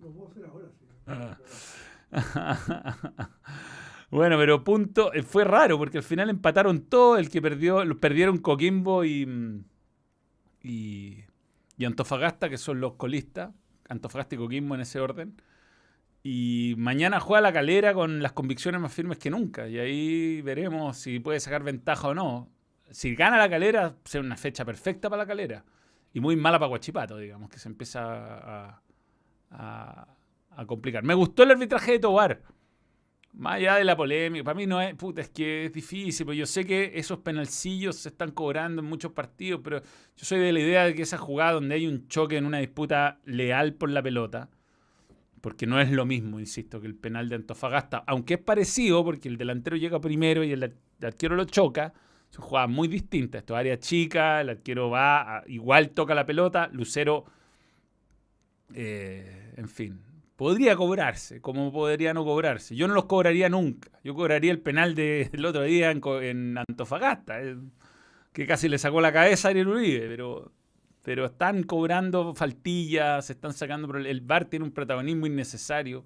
[0.00, 1.54] Lo puedo hacer ahora, sí.
[4.14, 5.12] Bueno, pero punto.
[5.12, 7.16] eh, Fue raro porque al final empataron todo.
[7.18, 9.64] El que perdió, lo perdieron Coquimbo y, mm,
[10.62, 11.24] y,
[11.76, 13.50] y Antofagasta, que son los colistas.
[13.88, 15.42] Antofagasta y Coquimbo en ese orden.
[16.22, 19.68] Y mañana juega la calera con las convicciones más firmes que nunca.
[19.68, 22.50] Y ahí veremos si puede sacar ventaja o no.
[22.90, 25.64] Si gana la calera, será una fecha perfecta para la calera.
[26.14, 28.02] Y muy mala para Guachipato, digamos, que se empieza
[28.70, 28.82] a,
[29.50, 30.08] a,
[30.50, 31.04] a complicar.
[31.04, 32.42] Me gustó el arbitraje de Tobar.
[33.36, 36.34] Más allá de la polémica, para mí no es, puta, es que es difícil, pero
[36.34, 40.52] yo sé que esos penalcillos se están cobrando en muchos partidos, pero yo soy de
[40.52, 43.90] la idea de que esa jugada donde hay un choque en una disputa leal por
[43.90, 44.50] la pelota,
[45.40, 49.28] porque no es lo mismo, insisto, que el penal de Antofagasta, aunque es parecido, porque
[49.28, 51.92] el delantero llega primero y el, arquero lo choca,
[52.30, 53.40] son jugadas muy distintas.
[53.40, 57.24] Esto es área chica, el arquero va, igual toca la pelota, Lucero,
[58.72, 60.00] eh, en fin,
[60.36, 62.74] podría cobrarse, como podría no cobrarse.
[62.76, 63.90] Yo no los cobraría nunca.
[64.02, 67.56] Yo cobraría el penal del otro día en, Antofagasta, eh,
[68.32, 70.52] que casi le sacó la cabeza a Ariel Uribe, pero,
[71.02, 73.96] pero están cobrando faltillas, se están sacando.
[73.96, 76.04] El VAR tiene un protagonismo innecesario.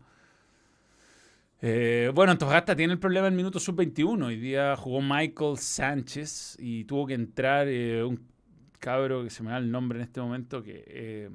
[1.60, 4.26] Eh, bueno, Antofagasta tiene el problema en el minuto sub-21.
[4.26, 8.28] Hoy día jugó Michael Sánchez y tuvo que entrar eh, un
[8.78, 11.28] cabro que se me da el nombre en este momento que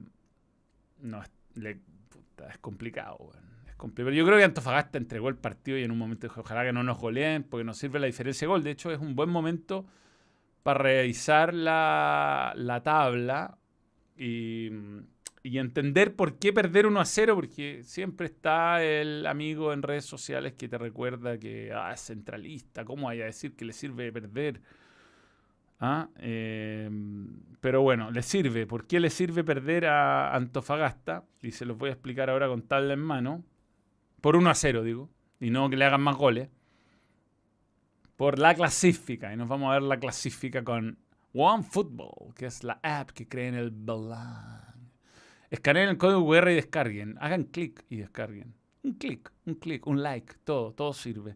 [1.02, 1.22] no
[1.56, 1.82] le
[2.50, 3.32] es complicado,
[3.68, 4.16] Es complicado.
[4.16, 6.84] Yo creo que Antofagasta entregó el partido y en un momento dijo, ojalá que no
[6.84, 8.64] nos goleen, porque nos sirve la diferencia de gol.
[8.64, 9.86] De hecho, es un buen momento
[10.64, 13.58] para revisar la, tabla
[14.18, 14.72] y,
[15.44, 20.54] entender por qué perder 1 a 0, porque siempre está el amigo en redes sociales
[20.54, 24.62] que te recuerda que ah, es centralista, ¿cómo vaya a decir que le sirve perder?
[25.86, 26.08] ¿Ah?
[26.16, 27.28] Em,
[27.60, 28.66] pero bueno, le sirve.
[28.66, 31.26] ¿Por qué le sirve perder a Antofagasta?
[31.42, 33.44] Y se los voy a explicar ahora con tabla en mano.
[34.22, 35.10] Por 1 a 0, digo.
[35.42, 36.48] Y no que le hagan más goles.
[38.16, 39.34] Por la clasifica.
[39.34, 41.00] Y nos vamos a ver la clasifica con
[41.34, 44.90] OneFootball, que es la app que cree en el balán.
[45.50, 47.18] Escaneen el código QR y descarguen.
[47.20, 48.56] Hagan clic y descarguen.
[48.84, 51.36] Un clic, un clic, un like, todo, todo sirve.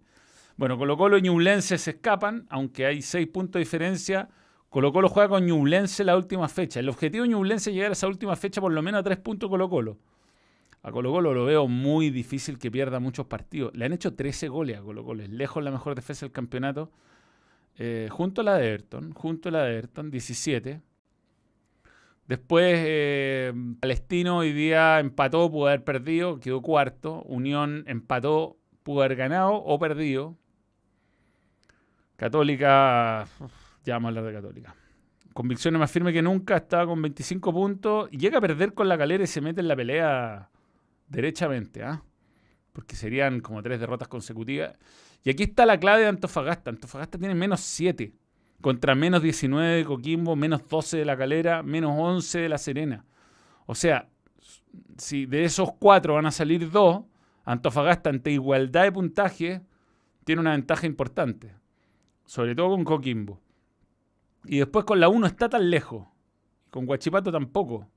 [0.57, 4.27] Bueno, Colo Colo y Ñublense se escapan, aunque hay seis puntos de diferencia.
[4.69, 6.79] Colo Colo juega con Ñublense la última fecha.
[6.79, 9.19] El objetivo de Ñublense es llegar a esa última fecha por lo menos a tres
[9.19, 9.99] puntos Colo Colo.
[10.81, 13.71] A Colo Colo lo veo muy difícil que pierda muchos partidos.
[13.75, 15.21] Le han hecho 13 goles a Colo Colo.
[15.21, 16.91] Es lejos la mejor defensa del campeonato.
[17.77, 19.13] Eh, junto a la de Everton.
[19.13, 20.81] Junto a la de Everton, 17.
[22.27, 27.21] Después, eh, Palestino hoy día empató, pudo haber perdido, quedó cuarto.
[27.23, 30.35] Unión empató, pudo haber ganado o perdido.
[32.17, 33.27] Católica,
[33.85, 34.75] ya vamos a hablar de Católica.
[35.33, 38.97] Convicciones más firmes que nunca, estaba con 25 puntos y llega a perder con la
[38.97, 40.49] calera y se mete en la pelea
[41.07, 42.01] derechamente, ¿ah?
[42.73, 44.75] Porque serían como tres derrotas consecutivas.
[45.23, 46.71] Y aquí está la clave de Antofagasta.
[46.71, 48.15] Antofagasta tiene menos 7
[48.61, 53.05] contra menos 19 de Coquimbo, menos 12 de la calera, menos 11 de la Serena.
[53.67, 54.09] O sea,
[54.97, 57.03] si de esos cuatro van a salir dos,
[57.45, 59.61] Antofagasta ante igualdad de puntaje
[60.23, 61.56] tiene una ventaja importante
[62.27, 63.39] sobre todo con Coquimbo.
[64.45, 66.05] Y después con la 1 está tan lejos.
[66.69, 67.87] Con Guachipato tampoco.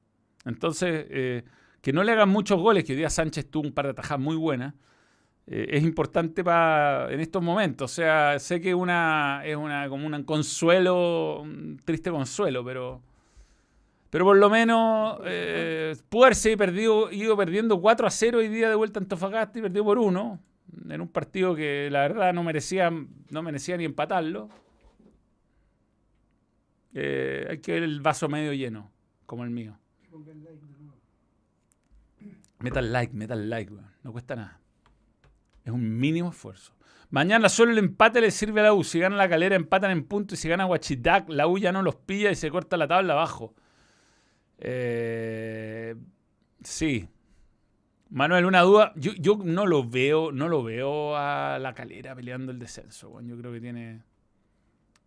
[0.46, 1.44] Entonces, eh,
[1.82, 4.20] que no le hagan muchos goles, que hoy día Sánchez tuvo un par de atajadas
[4.20, 4.74] muy buenas,
[5.46, 7.90] eh, es importante para en estos momentos.
[7.90, 13.02] O sea, sé que una, es una, como un consuelo, un triste consuelo, pero,
[14.10, 18.68] pero por lo menos eh, pudo haberse perdido, ido perdiendo 4 a 0 hoy día
[18.68, 20.49] de vuelta a Antofagasta y perdió por 1
[20.88, 24.48] en un partido que la verdad no merecía, no merecía ni empatarlo.
[26.94, 28.90] Eh, hay que ver el vaso medio lleno,
[29.26, 29.78] como el mío.
[32.58, 34.60] Metal like, metal like, no cuesta nada.
[35.64, 36.74] Es un mínimo esfuerzo.
[37.10, 38.84] Mañana solo el empate le sirve a la U.
[38.84, 40.34] Si gana la calera, empatan en punto.
[40.34, 43.14] Y si gana Huachidac, la U ya no los pilla y se corta la tabla
[43.14, 43.54] abajo.
[44.58, 45.96] Eh,
[46.62, 47.08] sí,
[48.10, 48.92] Manuel, una duda.
[48.96, 53.20] Yo, no lo veo, no lo veo a la calera peleando el descenso.
[53.22, 54.02] Yo creo que tiene.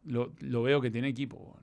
[0.05, 0.31] Lo,
[0.63, 1.57] veo que tiene equipo.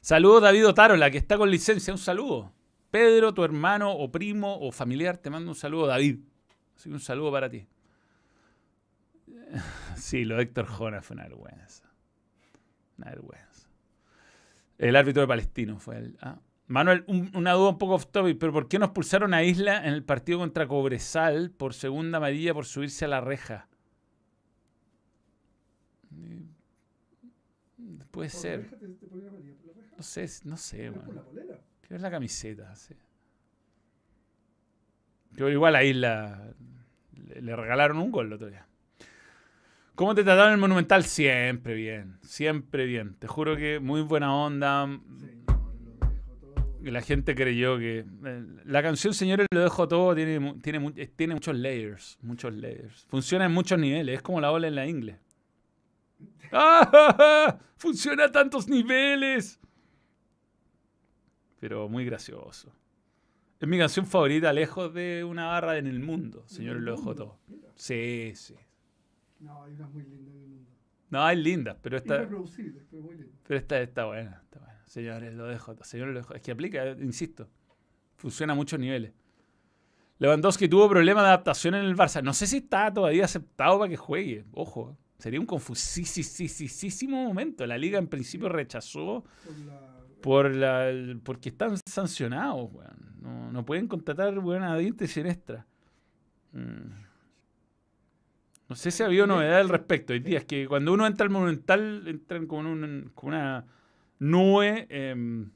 [0.00, 1.92] Saludos David Otarola, que está con licencia.
[1.92, 2.52] Un saludo.
[2.90, 6.18] Pedro, tu hermano o primo o familiar, te mando un saludo, David.
[6.76, 7.66] Así que un saludo para ti.
[9.96, 11.84] Sí, lo de Héctor Jonas fue una vergüenza.
[12.96, 13.68] Una vergüenza.
[14.78, 16.18] El árbitro de Palestino fue el.
[16.20, 16.38] Ah.
[16.70, 17.04] Manuel,
[17.34, 20.04] una duda un poco off topic, pero ¿por qué nos pulsaron a Isla en el
[20.04, 23.66] partido contra Cobresal por segunda amarilla por subirse a la reja?
[28.12, 28.78] Puede ser.
[29.96, 31.20] no sé, no sé, man.
[31.82, 32.72] ¿Qué es la camiseta?
[32.76, 32.94] Sí.
[35.32, 36.54] Yo igual a Isla
[37.40, 38.64] le, regalaron un gol el otro día.
[39.96, 41.02] ¿Cómo te trataron en el Monumental?
[41.02, 43.16] Siempre bien, siempre bien.
[43.16, 44.88] Te juro que muy buena onda.
[46.82, 48.04] La gente creyó que.
[48.24, 52.18] eh, la canción Señores lo dejo todo tiene, tiene, eh, tiene muchos layers.
[52.22, 53.06] Muchos layers.
[53.08, 54.16] Funciona en muchos niveles.
[54.16, 55.18] Es como la ola en la ingle.
[56.52, 57.58] ¡Ah!
[57.76, 59.60] Funciona a tantos niveles.
[61.60, 62.72] Pero muy gracioso.
[63.60, 66.44] Es mi canción favorita, lejos de una barra en el mundo.
[66.46, 67.38] Señores lo dejo todo.
[67.74, 68.54] Sí, sí.
[69.38, 70.70] No, hay unas muy lindas en el mundo.
[71.10, 72.26] No, hay lindas, pero esta.
[72.26, 74.69] Pero esta está buena, está buena.
[74.90, 75.76] Señores, lo dejo.
[75.84, 76.34] Señores, lo dejo.
[76.34, 77.48] Es que aplica, insisto.
[78.16, 79.12] Funciona a muchos niveles.
[80.18, 82.20] Lewandowski tuvo problemas de adaptación en el Barça.
[82.24, 84.44] No sé si está todavía aceptado para que juegue.
[84.50, 87.64] Ojo, sería un confusísimo momento.
[87.68, 89.22] La liga en principio rechazó
[90.20, 90.90] Por la,
[91.22, 92.68] porque están sancionados.
[92.72, 93.16] weón.
[93.22, 95.66] No, no pueden contratar weón, a dientes y siniestra.
[96.52, 96.90] Mm.
[98.68, 100.12] No sé si ha habido novedad al respecto.
[100.14, 103.64] Hay días que cuando uno entra al Monumental, entran con, un- con una
[104.20, 104.86] nube.
[104.88, 105.50] em,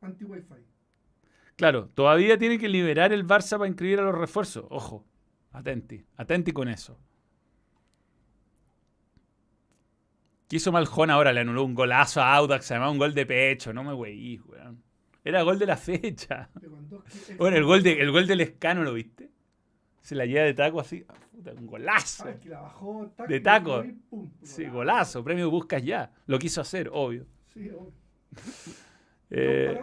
[0.00, 0.54] anti-Wi-Fi.
[1.56, 4.64] claro, todavía tiene que liberar el Barça para inscribir a los refuerzos.
[4.70, 5.04] Ojo,
[5.50, 6.98] atenti, atenti con eso.
[10.48, 11.32] ¿Qué hizo Maljón ahora?
[11.32, 13.72] Le anuló un golazo a Audax, además un gol de pecho.
[13.72, 14.82] No me weí, weón.
[15.22, 16.48] Era gol de la fecha.
[17.36, 19.30] Bueno, el gol, de, el gol del Escano, ¿lo viste?
[20.00, 21.04] Se la lleva de taco así.
[21.38, 22.28] Puta, un golazo.
[22.28, 23.84] Es que la bajó De taco.
[23.84, 25.22] y pum, Sí, golazo.
[25.22, 26.10] Premio Buscas ya.
[26.26, 27.26] Lo quiso hacer, obvio.
[27.54, 27.92] Sí, obvio.
[29.30, 29.78] Eh,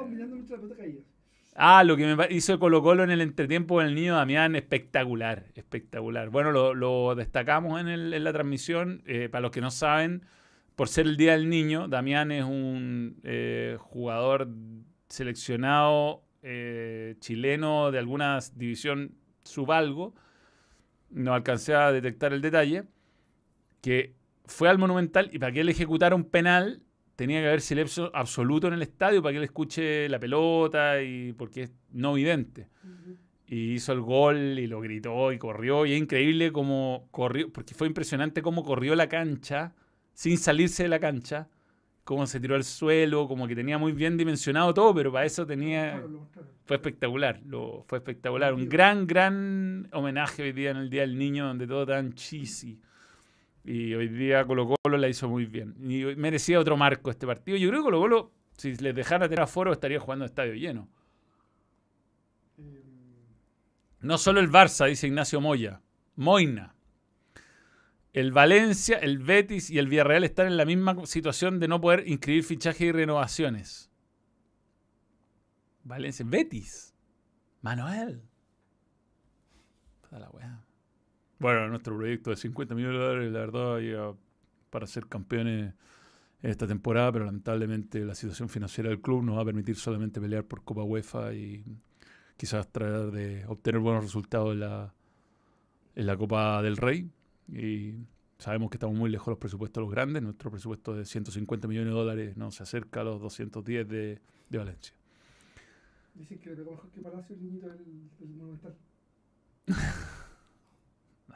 [1.56, 5.46] ah, lo que me hizo Colo Colo en el entretiempo con el niño Damián, espectacular.
[5.54, 6.30] Espectacular.
[6.32, 9.04] Bueno, lo, lo destacamos en, el- en la transmisión.
[9.06, 10.24] Eh, para los que no saben,
[10.76, 14.50] por ser el Día del Niño, Damián es un eh, jugador
[15.10, 19.12] seleccionado eh, chileno de alguna división
[19.44, 20.15] subalgo.
[21.15, 22.84] No alcancé a detectar el detalle.
[23.82, 24.13] Que
[24.45, 26.82] fue al Monumental y para que él ejecutara un penal
[27.15, 31.34] tenía que haber silencio absoluto en el estadio para que él escuche la pelota y
[31.34, 32.67] porque es no vidente.
[33.47, 35.86] Y hizo el gol y lo gritó y corrió.
[35.86, 39.73] Y es increíble cómo corrió, porque fue impresionante cómo corrió la cancha
[40.13, 41.49] sin salirse de la cancha,
[42.06, 45.46] cómo se tiró al suelo, como que tenía muy bien dimensionado todo, pero para eso
[45.46, 46.02] tenía...
[46.63, 48.54] Fue espectacular, lo, fue espectacular.
[48.54, 52.80] Un gran, gran homenaje hoy día en el Día del Niño, donde todo tan cheesy.
[53.63, 55.76] Y hoy día Colo Colo la hizo muy bien.
[55.80, 57.58] Y merecía otro marco este partido.
[57.58, 60.88] Yo creo que Colo Colo, si les dejara tener aforo, estaría jugando estadio lleno.
[62.60, 62.84] Eh,
[64.02, 65.82] No solo el Barça, dice Ignacio Moya.
[66.15, 66.74] Moina.
[68.15, 72.08] El Valencia, el Betis y el Villarreal están en la misma situación de no poder
[72.08, 73.91] inscribir fichajes y renovaciones.
[75.84, 76.95] Valencia, Betis.
[77.62, 78.21] Manuel.
[80.12, 80.65] La weá.
[81.39, 84.15] Bueno, nuestro proyecto de 50 millones de dólares, la verdad,
[84.69, 85.73] para ser campeones
[86.41, 90.45] esta temporada, pero lamentablemente la situación financiera del club nos va a permitir solamente pelear
[90.45, 91.66] por Copa UEFA y
[92.38, 94.93] quizás tratar de obtener buenos resultados en la,
[95.95, 97.09] en la Copa del Rey.
[97.48, 97.96] Y
[98.38, 100.24] sabemos que estamos muy lejos de los presupuestos de los grandes.
[100.24, 104.58] Nuestro presupuesto de 150 millones de dólares no se acerca a los 210 de, de
[104.58, 104.96] Valencia.
[106.14, 108.78] dicen que le pegó mejor que Palacio el niñito del, del Monumental.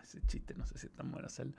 [0.10, 1.54] Ese chiste no sé si es tan bueno hacerlo.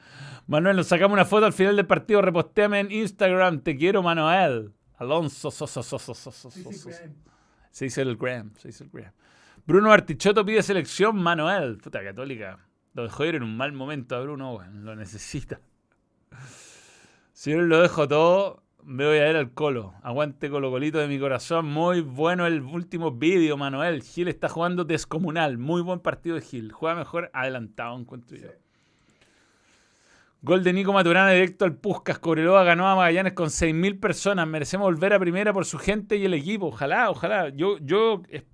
[0.49, 2.21] Manuel, nos sacamos una foto al final del partido.
[2.21, 3.61] Repostéame en Instagram.
[3.61, 4.73] Te quiero, Manuel.
[4.97, 5.53] Alonso.
[5.53, 5.67] so.
[7.71, 8.53] Se dice el Graham.
[8.57, 9.13] Se dice el Graham.
[9.65, 11.17] Bruno Artichoto pide selección.
[11.23, 11.79] Manuel.
[11.79, 12.59] Puta católica.
[12.95, 14.61] Lo dejó ir en un mal momento a Bruno.
[14.73, 15.61] lo necesita.
[17.33, 19.95] Si yo lo dejo todo, me voy a ir al colo.
[20.03, 21.67] Aguante Colo Colito de mi corazón.
[21.67, 24.03] Muy bueno el último vídeo, Manuel.
[24.03, 25.59] Gil está jugando descomunal.
[25.59, 26.73] Muy buen partido de Gil.
[26.73, 28.49] Juega mejor adelantado, encuentro yo.
[28.49, 28.55] Sí.
[30.43, 32.19] Gol de Nico Maturana directo al Puscas.
[32.19, 34.49] Cobreloa ganó a Magallanes con 6.000 personas.
[34.49, 36.69] Merecemos volver a primera por su gente y el equipo.
[36.69, 37.51] Ojalá, ojalá.
[37.51, 38.45] Yo, yo eh,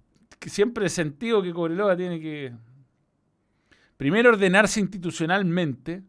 [0.44, 2.54] siempre he sentido que Cobreloa tiene que,
[3.96, 6.02] primero, ordenarse institucionalmente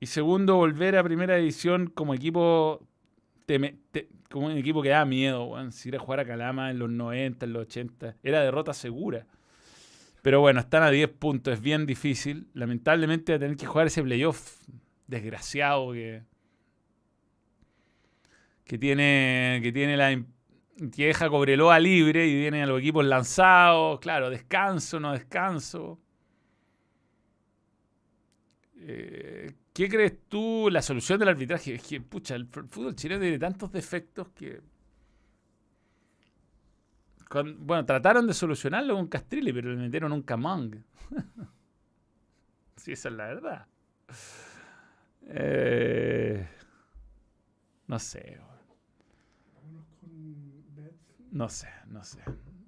[0.00, 2.86] y segundo, volver a primera división como equipo,
[4.30, 5.44] como un equipo que da miedo.
[5.44, 5.72] weón.
[5.72, 9.26] Si ir a jugar a Calama en los 90, en los 80, era derrota segura.
[10.22, 12.48] Pero bueno, están a 10 puntos, es bien difícil.
[12.54, 14.58] Lamentablemente va a tener que jugar ese playoff
[15.06, 16.22] desgraciado que,
[18.64, 20.10] que tiene, que tiene la
[20.94, 23.98] que deja Cobreloa libre y tiene a los equipos lanzados.
[24.00, 25.98] Claro, descanso, no descanso.
[28.80, 31.74] Eh, ¿Qué crees tú la solución del arbitraje?
[31.74, 34.60] Es que, pucha, el fútbol chileno tiene tantos defectos que.
[37.28, 40.82] Con- bueno, trataron de solucionarlo con Castrilli, pero le metieron un camang.
[42.76, 43.66] sí, esa es la verdad.
[45.26, 46.46] Eh,
[47.88, 48.38] no sé.
[51.32, 52.18] No sé, no sé.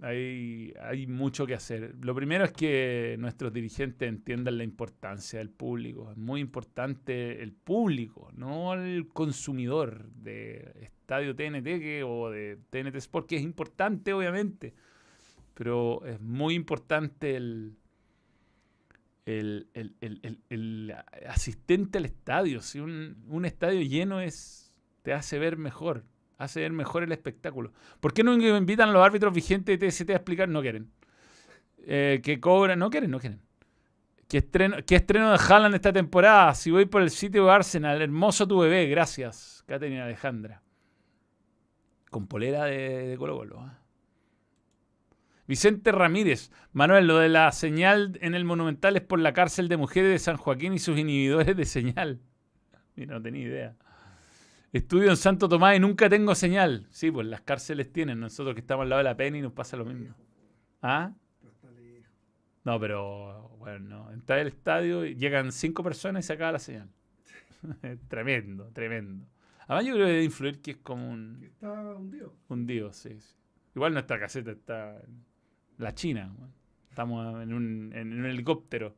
[0.03, 1.95] Hay, hay mucho que hacer.
[2.01, 6.11] Lo primero es que nuestros dirigentes entiendan la importancia del público.
[6.11, 13.29] Es muy importante el público, no el consumidor de Estadio TNT o de TNT Sport,
[13.29, 14.73] que es importante, obviamente.
[15.55, 17.77] Pero es muy importante el,
[19.27, 20.95] el, el- el- el- el
[21.29, 22.61] asistente al estadio.
[22.63, 24.73] Si un, un estadio lleno es
[25.03, 26.05] te hace ver mejor,
[26.41, 27.72] hace ver mejor el espectáculo.
[28.01, 30.49] ¿Por qué no invitan a los árbitros vigentes de TST a explicar?
[30.49, 30.91] No quieren.
[31.78, 33.41] Eh, que cobran, no quieren, no quieren.
[34.26, 36.55] ¿Qué estreno, ¿Qué estreno de Haaland esta temporada?
[36.55, 40.62] Si voy por el sitio de Arsenal, hermoso tu bebé, gracias, Katherine Alejandra.
[42.11, 43.61] Con polera de, de Colo Colo.
[43.61, 43.78] ¿ah?
[45.47, 46.51] Vicente Ramírez.
[46.72, 50.18] Manuel, lo de la señal en el Monumental es por la cárcel de mujeres de
[50.18, 52.20] San Joaquín y sus inhibidores de señal.
[52.97, 53.76] Mira, no tenía idea.
[54.73, 56.87] Estudio en Santo Tomás y nunca tengo señal.
[56.91, 58.21] Sí, pues las cárceles tienen.
[58.21, 60.14] Nosotros que estamos al lado de la pena y nos pasa lo mismo.
[60.81, 61.12] ¿Ah?
[62.64, 64.12] No, pero bueno, no.
[64.12, 66.89] entra el estadio y llegan cinco personas y se acaba la señal.
[68.09, 69.27] tremendo, tremendo.
[69.66, 72.35] Además yo creo que debe influir que es como un, Está hundido.
[72.49, 73.37] un dios, sí, sí.
[73.75, 75.25] Igual nuestra caseta está en
[75.79, 76.33] la China.
[76.91, 78.95] Estamos en un, en un helicóptero.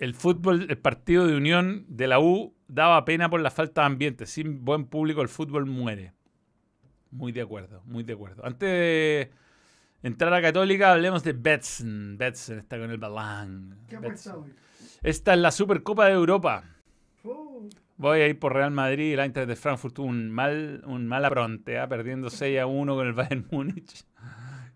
[0.00, 3.86] El fútbol, el partido de unión de la U daba pena por la falta de
[3.88, 4.24] ambiente.
[4.24, 6.14] Sin buen público el fútbol muere.
[7.10, 8.46] Muy de acuerdo, muy de acuerdo.
[8.46, 9.30] Antes de
[10.02, 12.16] entrar a Católica, hablemos de Betson.
[12.16, 13.76] Betson está con el balán.
[13.90, 14.54] ¿Qué ha pasado hoy?
[15.02, 16.64] Esta es la Supercopa de Europa.
[17.22, 19.12] Oh, Voy a ir por Real Madrid.
[19.12, 21.86] El Eintracht de Frankfurt tuvo un mal, un mal apronte, ¿ah?
[21.86, 24.06] perdiendo 6 a 1 con el Bayern Múnich.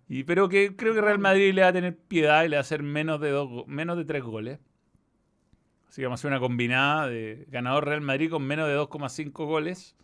[0.06, 2.58] Y, pero que creo que Real Madrid le va a tener piedad y le va
[2.58, 4.60] a hacer menos de, dos, menos de 3 goles.
[5.94, 9.30] Así que vamos a hacer una combinada de ganador Real Madrid con menos de 2,5
[9.46, 9.94] goles.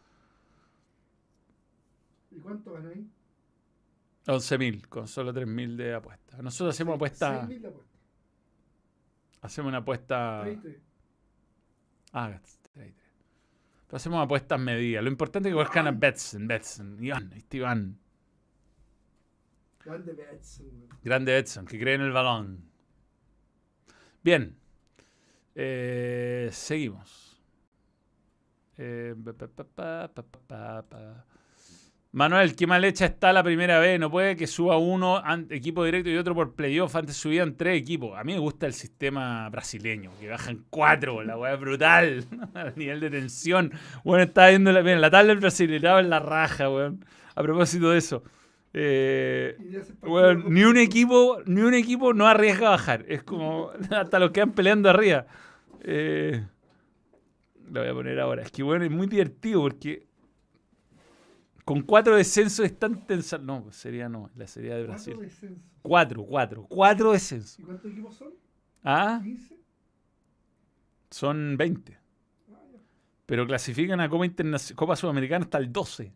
[2.31, 3.11] ¿Y cuánto van ahí?
[4.25, 6.41] 11.000, con solo 3.000 de apuestas.
[6.45, 7.43] Nosotros hacemos apuesta.
[7.43, 7.99] 6.000 de apuesta.
[9.41, 10.43] Hacemos una apuesta.
[10.45, 10.81] 33.
[12.13, 12.95] Ah, 33.
[13.89, 15.03] Pero hacemos apuestas medidas.
[15.03, 17.03] Lo importante es que buscan a Betson, Betson.
[17.03, 17.99] Iván, este Iván.
[19.85, 20.89] Grande Betson.
[21.03, 22.71] Grande Edson, que cree en el balón.
[24.23, 24.61] Bien.
[25.63, 27.39] Eh, seguimos.
[28.79, 29.15] Eh,
[29.75, 31.27] pa, pa, pa.
[32.13, 34.01] Manuel, qué mal hecha está la primera vez.
[34.01, 36.97] No puede que suba uno equipo directo y otro por playoff.
[36.97, 38.19] Antes subían tres equipos.
[38.19, 41.23] A mí me gusta el sistema brasileño, que bajan cuatro.
[41.23, 42.25] La weá es brutal.
[42.55, 43.71] A nivel de tensión.
[44.03, 47.05] Bueno, estaba viendo la, miren, la tabla del brasileño en la raja, weón.
[47.35, 48.23] A propósito de eso.
[48.73, 49.57] Eh,
[50.03, 53.05] Weón, ni un equipo, ni un equipo no arriesga a bajar.
[53.09, 55.27] Es como hasta los que van peleando arriba.
[55.83, 56.45] Eh,
[57.71, 58.43] lo voy a poner ahora.
[58.43, 60.07] Es que bueno, es muy divertido porque
[61.65, 63.39] con cuatro descensos es tan tensa.
[63.39, 65.15] No, sería no, la serie de Brasil.
[65.15, 65.65] Cuatro descensos.
[65.83, 67.59] Cuatro, cuatro, cuatro descensos.
[67.59, 68.35] ¿Y cuántos equipos son?
[68.83, 69.57] Ah, ¿15?
[71.11, 71.99] son 20.
[72.53, 72.57] Ah.
[73.27, 74.27] Pero clasifican a Copa,
[74.75, 76.13] Copa Sudamericana hasta el 12.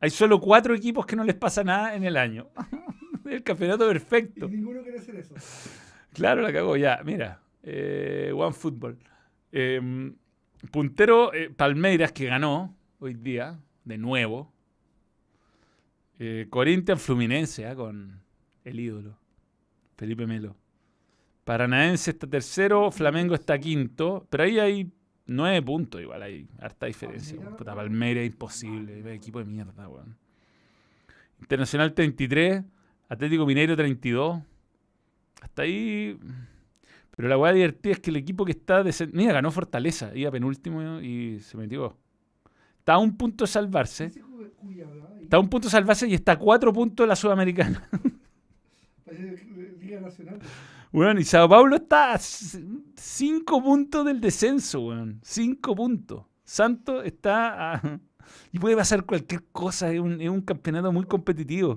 [0.00, 2.48] Hay solo cuatro equipos que no les pasa nada en el año.
[3.24, 4.46] el campeonato perfecto.
[4.46, 5.34] Y ninguno quiere hacer eso.
[6.12, 7.40] Claro, la cagó, ya, mira.
[7.66, 8.96] Eh, One Football.
[9.52, 10.12] Eh,
[10.70, 14.52] puntero eh, Palmeiras, que ganó hoy día, de nuevo.
[16.18, 18.22] Eh, Corinthians Fluminense, ah, con
[18.64, 19.18] el ídolo,
[19.96, 20.56] Felipe Melo.
[21.44, 24.92] Paranaense está tercero, Flamengo está quinto, pero ahí hay
[25.26, 27.36] nueve puntos igual, hay harta diferencia.
[27.36, 27.56] Palmeiras, weón.
[27.56, 27.84] Puta, weón.
[27.84, 30.16] Palmeiras es imposible, equipo de mierda, weón.
[31.40, 32.64] Internacional 33,
[33.08, 34.40] Atlético Mineiro 32.
[35.42, 36.18] Hasta ahí.
[37.16, 38.82] Pero la weá divertida es que el equipo que está.
[38.84, 41.96] desen- Mira, ganó Fortaleza, iba penúltimo y se metió.
[42.78, 44.12] Está a un punto de salvarse.
[45.22, 47.88] Está a un punto de salvarse y está a cuatro puntos de la Sudamericana.
[49.80, 50.38] Liga Nacional.
[50.92, 55.20] Weón, y Sao Paulo está a cinco puntos del descenso, weón.
[55.22, 56.24] Cinco puntos.
[56.44, 58.00] Santos está a...
[58.52, 61.76] Y puede pasar cualquier cosa, es un, es un campeonato muy competitivo.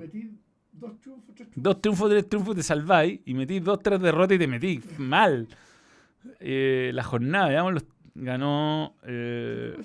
[0.80, 1.64] Dos triunfos, tres triunfos.
[1.64, 5.48] Dos triunfos, tres triunfos te salváis y metís dos, tres derrotas y te metís mal.
[6.40, 9.78] Eh, la jornada, veamos, los- ganó eh,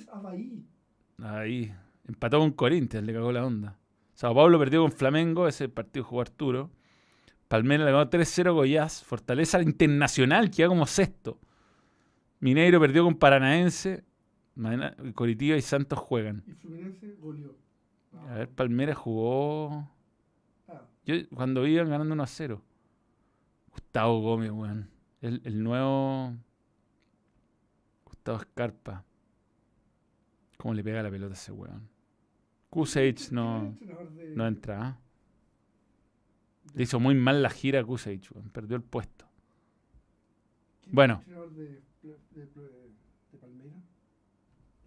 [1.22, 1.72] ahí,
[2.08, 3.78] empató con Corinthians, le cagó la onda.
[4.14, 6.70] Sao Paulo perdió con Flamengo, ese partido jugó Arturo.
[7.48, 9.04] Palmeiras le ganó 3-0 a Goiás.
[9.04, 11.38] Fortaleza Internacional, que iba como sexto.
[12.40, 14.04] Mineiro perdió con Paranaense.
[15.14, 16.42] Coritiba y Santos juegan.
[16.46, 17.54] Y Fluminense goleó.
[18.12, 19.90] Ah, A ver, Palmeiras jugó.
[21.04, 22.62] Yo cuando iban ganando 1 a 0.
[23.70, 24.88] Gustavo Gómez, weón.
[25.20, 26.34] El, el nuevo.
[28.04, 29.04] Gustavo Escarpa.
[30.56, 31.88] ¿Cómo le pega la pelota a ese weón?
[32.70, 33.76] Kusage no,
[34.34, 34.80] no entra.
[34.82, 34.98] ¿ah?
[36.74, 39.26] Le hizo muy mal la gira a Kusage, weón, perdió el puesto.
[40.80, 41.22] ¿quién es bueno.
[41.26, 42.92] el entrenador de, de, de,
[43.32, 43.82] de Palmeiras?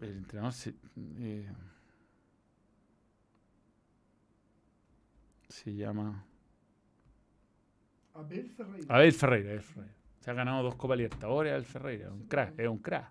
[0.00, 0.74] El entrenador se,
[1.18, 1.50] eh,
[5.62, 6.24] se llama
[8.14, 8.94] Abel Ferreira.
[8.94, 9.94] Abel Ferreira, Abel Ferreira.
[10.20, 12.10] Se ha ganado dos Copas Libertadores, Abel Ferreira.
[12.10, 13.10] Un crack, es un crack.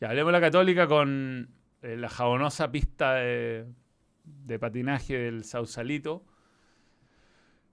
[0.00, 1.48] Ya, hablemos de la Católica con
[1.82, 3.66] eh, la jabonosa pista de,
[4.24, 6.24] de patinaje del Sausalito.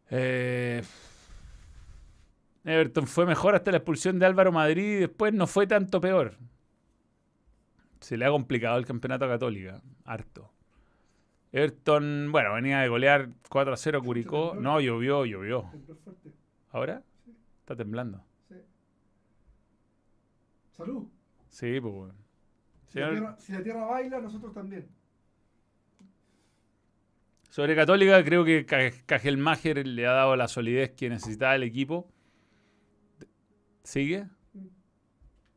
[0.10, 0.82] Eh,
[2.64, 6.38] Everton fue mejor hasta la expulsión de Álvaro Madrid y después no fue tanto peor.
[8.00, 10.52] Se le ha complicado el campeonato a Católica, harto.
[11.54, 14.56] Everton, bueno, venía de golear 4 a 0 a Curicó.
[14.56, 15.70] No, llovió, llovió.
[16.72, 17.04] ¿Ahora?
[17.26, 17.36] Sí.
[17.60, 18.24] Está temblando.
[18.48, 18.56] Sí.
[20.78, 21.08] Salud.
[21.50, 22.14] Sí, pues bueno.
[22.88, 24.88] Si la, tierra, si la tierra baila, nosotros también.
[27.50, 32.10] Sobre Católica, creo que Ca- Cajelmacher le ha dado la solidez que necesitaba el equipo.
[33.84, 34.28] ¿Sigue?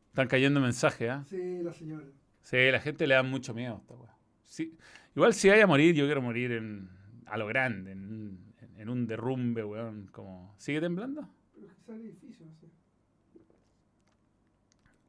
[0.09, 1.23] Están cayendo mensajes, ¿ah?
[1.29, 2.05] Sí, la señora.
[2.41, 4.15] Sí, la gente le da mucho miedo a esta weá.
[4.43, 4.77] Sí.
[5.15, 6.89] Igual si vaya a morir, yo quiero morir en,
[7.25, 10.07] a lo grande, en, un- en un derrumbe, weón.
[10.11, 10.53] Como...
[10.57, 11.29] ¿Sigue temblando?
[11.53, 12.67] Pero es que sale difícil, sé.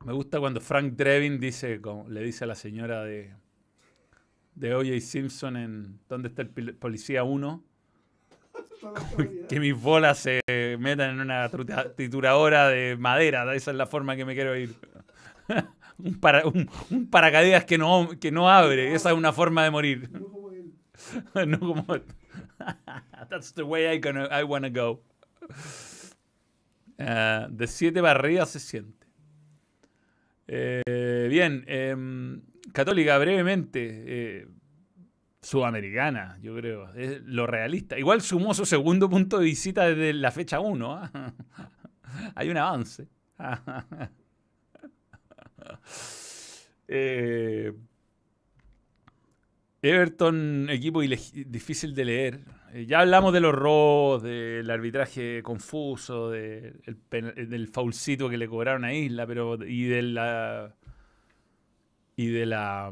[0.05, 3.33] Me gusta cuando Frank Drebin dice, como- le dice a la señora de,
[4.55, 5.01] de O.J.
[5.01, 7.65] Simpson en ¿Dónde está el policía 1?
[8.75, 9.49] Está la actualidad.
[9.49, 10.41] Que mis bolas se
[10.79, 11.51] metan en una
[11.97, 13.53] trituradora de madera.
[13.55, 14.75] Esa es la forma que me quiero ir.
[15.99, 18.95] Un, para- un- un paracaídas que no, que no abre.
[18.95, 20.11] Esa es una forma de morir.
[20.13, 20.73] No como él.
[21.49, 21.87] no como...
[23.31, 25.03] That's the way I, gonna, I wanna go.
[26.99, 29.07] Ah, de siete para arriba se siente.
[30.49, 32.41] Eh, bien, em,
[32.73, 34.05] Católica, brevemente.
[34.07, 34.49] eh,
[35.43, 36.93] Sudamericana, yo creo.
[36.95, 37.97] Es lo realista.
[37.99, 41.11] Igual sumó su segundo punto de visita desde la fecha 1.
[42.35, 43.09] Hay un avance.
[46.89, 47.73] Eh,
[49.83, 52.41] Everton, equipo difícil de leer.
[52.73, 58.93] Eh, ya hablamos de los robos, del arbitraje confuso, del faulcito que le cobraron a
[58.93, 60.75] Isla, pero y de la
[62.17, 62.91] y de la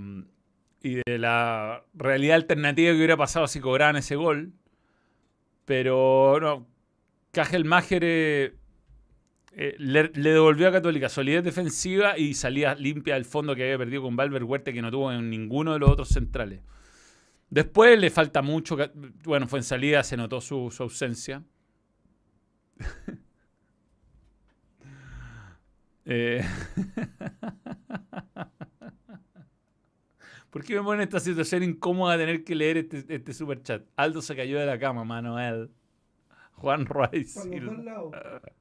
[0.82, 4.52] y de la realidad alternativa que hubiera pasado si cobraban ese gol.
[5.64, 6.66] Pero no,
[7.32, 8.54] Cajelmacher eh,
[9.56, 13.78] eh, le, le devolvió a Católica solidez defensiva y salida limpia del fondo que había
[13.78, 16.60] perdido con Valver Huerta que no tuvo en ninguno de los otros centrales.
[17.50, 18.76] Después le falta mucho.
[19.24, 21.42] Bueno, fue en salida, se notó su, su ausencia.
[26.06, 26.44] Eh,
[30.50, 33.86] ¿Por qué me pone en esta situación incómoda tener que leer este, este super chat?
[33.96, 35.70] Aldo se cayó de la cama, Manuel.
[36.52, 37.40] Juan Royce.
[37.40, 38.12] Para los dos lados.
[38.14, 38.52] Ah, Eso es muy cruel.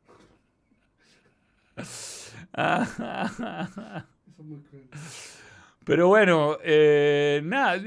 [5.85, 7.81] Pero bueno, eh, nada,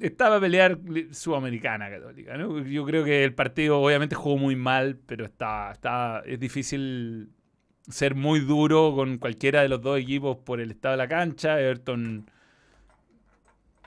[0.00, 0.78] estaba a pelear
[1.10, 2.36] Sudamericana Católica.
[2.36, 2.64] ¿no?
[2.64, 7.30] Yo creo que el partido obviamente jugó muy mal, pero está, está, es difícil
[7.88, 11.60] ser muy duro con cualquiera de los dos equipos por el estado de la cancha.
[11.60, 12.30] Everton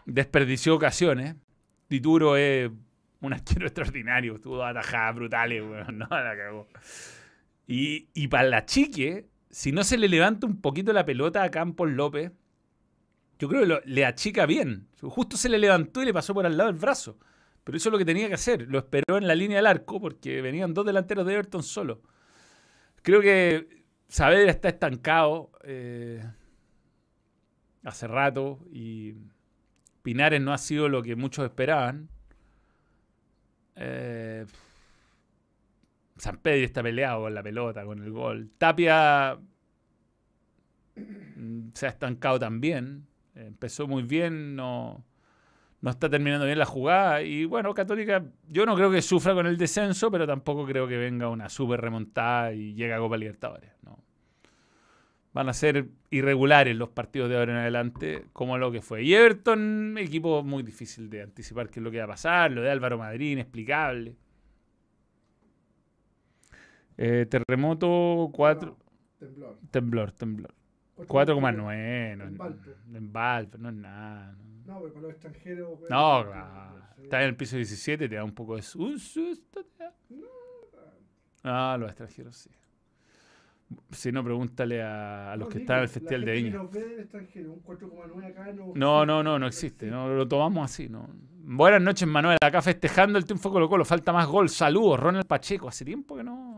[0.06, 1.36] desperdició ocasiones.
[1.90, 2.70] Dituro es
[3.22, 6.08] un arquero extraordinario, tuvo atajadas brutales, weón, no.
[7.68, 11.52] Y, y para la chique, si no se le levanta un poquito la pelota a
[11.52, 12.32] Campos López,
[13.40, 14.88] yo creo que le achica bien.
[15.02, 17.18] Justo se le levantó y le pasó por al lado del brazo.
[17.64, 18.68] Pero eso es lo que tenía que hacer.
[18.68, 22.02] Lo esperó en la línea del arco porque venían dos delanteros de Everton solo.
[23.02, 26.24] Creo que Saavedra está estancado eh,
[27.84, 29.16] hace rato y
[30.04, 32.10] Pinares no ha sido lo que muchos esperaban.
[33.76, 34.46] Eh,
[36.22, 38.52] San Pedro está peleado con la pelota, con el gol.
[38.60, 39.40] Tapia
[40.96, 43.08] mm, se ha estancado también.
[43.34, 45.04] Empezó muy bien, no,
[45.82, 47.24] no está terminando bien la jugada.
[47.24, 50.96] Y bueno, Católica, yo no creo que sufra con el descenso, pero tampoco creo que
[50.96, 53.72] venga una super remontada y llegue a Copa Libertadores.
[53.82, 53.98] No.
[55.34, 59.02] Van a ser irregulares los partidos de ahora en adelante, como lo que fue.
[59.02, 62.52] Y Everton, equipo muy difícil de anticipar qué es lo que va a pasar.
[62.52, 64.18] Lo de Álvaro Madrid, inexplicable.
[67.04, 68.78] Eh, terremoto 4.
[69.20, 69.58] Temblor.
[69.72, 70.54] Temblor, temblor.
[70.98, 72.16] 4,9.
[72.18, 72.38] No, En
[73.12, 73.58] Valpo.
[73.58, 74.34] no es nada.
[74.34, 74.52] no.
[74.74, 75.80] No, pero para los extranjeros.
[75.90, 76.82] No, claro.
[77.02, 79.66] Estás en el piso 17, te da un poco de un susto.
[79.66, 79.92] te da.
[81.44, 82.50] Ah, los extranjeros sí.
[83.92, 86.50] Si no, pregúntale a, a los No, que digo, están en el Festival de Viña.
[86.58, 88.74] nos ve del extranjero, un 4,9 acá no.
[88.76, 89.88] No, no, no, no existe.
[89.90, 90.90] No, lo tomamos así.
[90.90, 91.08] No.
[91.44, 92.38] Buenas noches, Manuel.
[92.42, 93.86] Acá festejando el triunfo Colo Colo.
[93.86, 94.50] Falta más gol.
[94.50, 95.70] Saludos, Ronald Pacheco.
[95.70, 96.51] Hace tiempo que no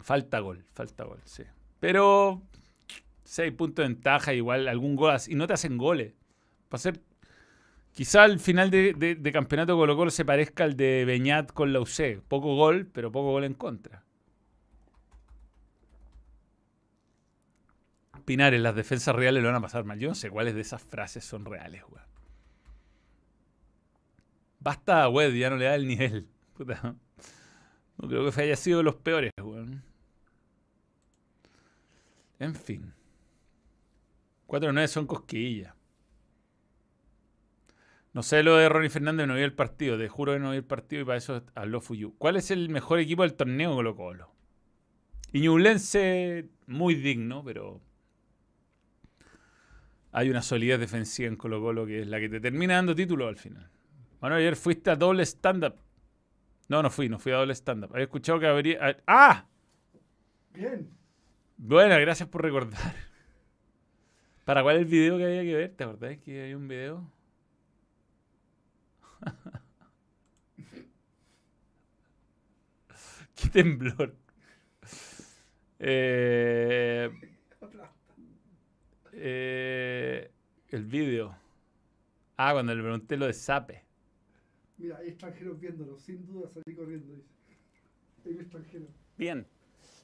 [0.00, 1.42] Falta gol, falta gol, sí.
[1.78, 2.42] Pero
[3.24, 5.16] seis puntos de ventaja, igual algún gol.
[5.28, 6.14] Y no te hacen goles.
[6.72, 7.00] Va a ser.
[7.92, 11.72] Quizá el final de, de- de campeonato Colo Colo se parezca al de Beñat con
[11.72, 12.22] la UC.
[12.28, 14.04] Poco gol, pero poco gol en contra.
[18.24, 19.98] Pinares, las defensas reales lo van a pasar mal.
[19.98, 22.06] Yo no sé cuáles de esas frases son reales, weón.
[24.58, 26.28] Basta, web, ya no le da el nivel.
[26.56, 26.94] Puta.
[28.00, 29.82] No creo que haya sido de los peores, weón.
[32.38, 32.94] En fin.
[34.46, 35.74] 4-9 son cosquillas.
[38.12, 39.96] No sé lo de Ronnie Fernández, no vi el partido.
[39.98, 42.14] Te juro que no vi el partido y para eso habló Fuyu.
[42.18, 44.30] ¿Cuál es el mejor equipo del torneo Colo Colo?
[45.32, 47.80] Iñublense, muy digno, pero
[50.10, 53.28] hay una solidez defensiva en Colo Colo que es la que te termina dando título
[53.28, 53.70] al final.
[54.20, 55.76] Manuel, ayer fuiste a doble stand-up.
[56.70, 57.90] No, no fui, no fui a doble stand-up.
[57.92, 58.96] Había escuchado que habría...
[59.04, 59.44] ¡Ah!
[60.54, 60.88] Bien.
[61.56, 62.94] Bueno, gracias por recordar.
[64.44, 65.74] ¿Para cuál es el video que había que ver?
[65.74, 67.12] ¿Te acordás que hay un video?
[73.34, 74.14] Qué temblor.
[75.80, 77.10] Eh,
[79.12, 80.30] eh,
[80.68, 81.36] el video.
[82.36, 83.89] Ah, cuando le pregunté lo de Sape.
[84.80, 87.28] Mira, hay extranjeros viéndolo, sin duda salí corriendo, dice.
[88.24, 88.86] Hay un extranjero.
[89.18, 89.46] Bien.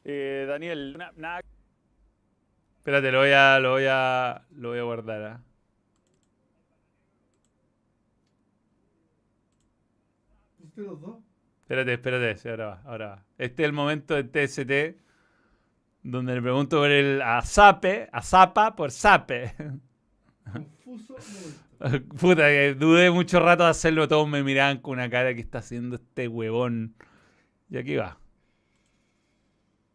[0.04, 1.40] Eh, Daniel, na- nada.
[2.78, 5.22] Espérate, lo voy a, lo voy a, lo voy a guardar.
[5.22, 5.40] ¿ah?
[10.58, 11.16] ¿Pusiste los dos?
[11.62, 13.24] Espérate, espérate, sí, ahora va, ahora va.
[13.38, 15.00] Este es el momento de TST
[16.02, 19.54] donde le pregunto por el a Sape, a Zapa por Sape.
[20.52, 21.65] Confuso momento.
[22.20, 25.58] Puta, que dudé mucho rato de hacerlo, todos me miraban con una cara que está
[25.58, 26.94] haciendo este huevón.
[27.68, 28.18] Y aquí va.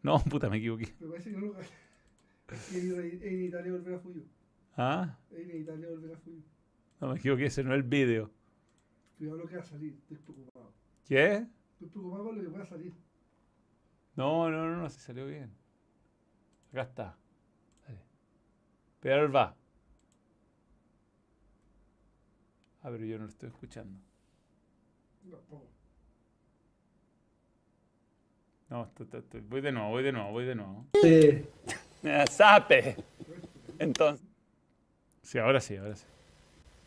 [0.03, 0.93] No, puta, me equivoqué.
[0.99, 4.23] Me parece que no lo ine- es inevitable volver a Fuyu.
[4.77, 5.17] ¿Ah?
[5.31, 6.41] Es inevitable volver a Fuyu.
[6.99, 8.29] No me equivoqué, ese no es el video.
[9.17, 10.73] Cuidado lo que va a salir, estoy preocupado.
[11.07, 11.47] ¿Qué?
[11.73, 12.93] Estoy preocupado por lo que pueda salir.
[14.15, 15.51] No, no, no, no, se salió bien.
[16.71, 17.17] Acá está.
[17.87, 17.99] Dale.
[18.99, 19.55] Pero él va.
[22.83, 23.99] Ah, pero yo no lo estoy escuchando.
[25.23, 25.67] No, tampoco.
[28.69, 28.89] No,
[29.49, 30.85] voy de nuevo, voy de nuevo, voy de nuevo.
[31.01, 31.45] Sí.
[32.31, 32.95] ¡Sape!
[33.77, 34.25] Entonces.
[35.21, 36.05] Sí, ahora sí, ahora sí.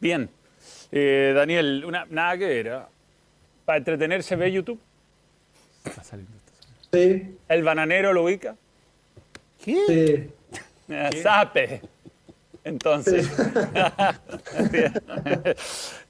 [0.01, 0.29] Bien.
[0.91, 2.69] Eh, Daniel, una, nada que ver.
[2.71, 2.89] ¿ah?
[3.65, 4.81] Para entretenerse ve YouTube.
[5.85, 6.53] Está saliendo, está
[6.93, 7.29] saliendo.
[7.29, 7.39] Sí.
[7.49, 8.57] El bananero lo ubica.
[9.59, 10.31] Sí.
[10.87, 11.81] Eh, Sape.
[12.65, 13.31] Entonces,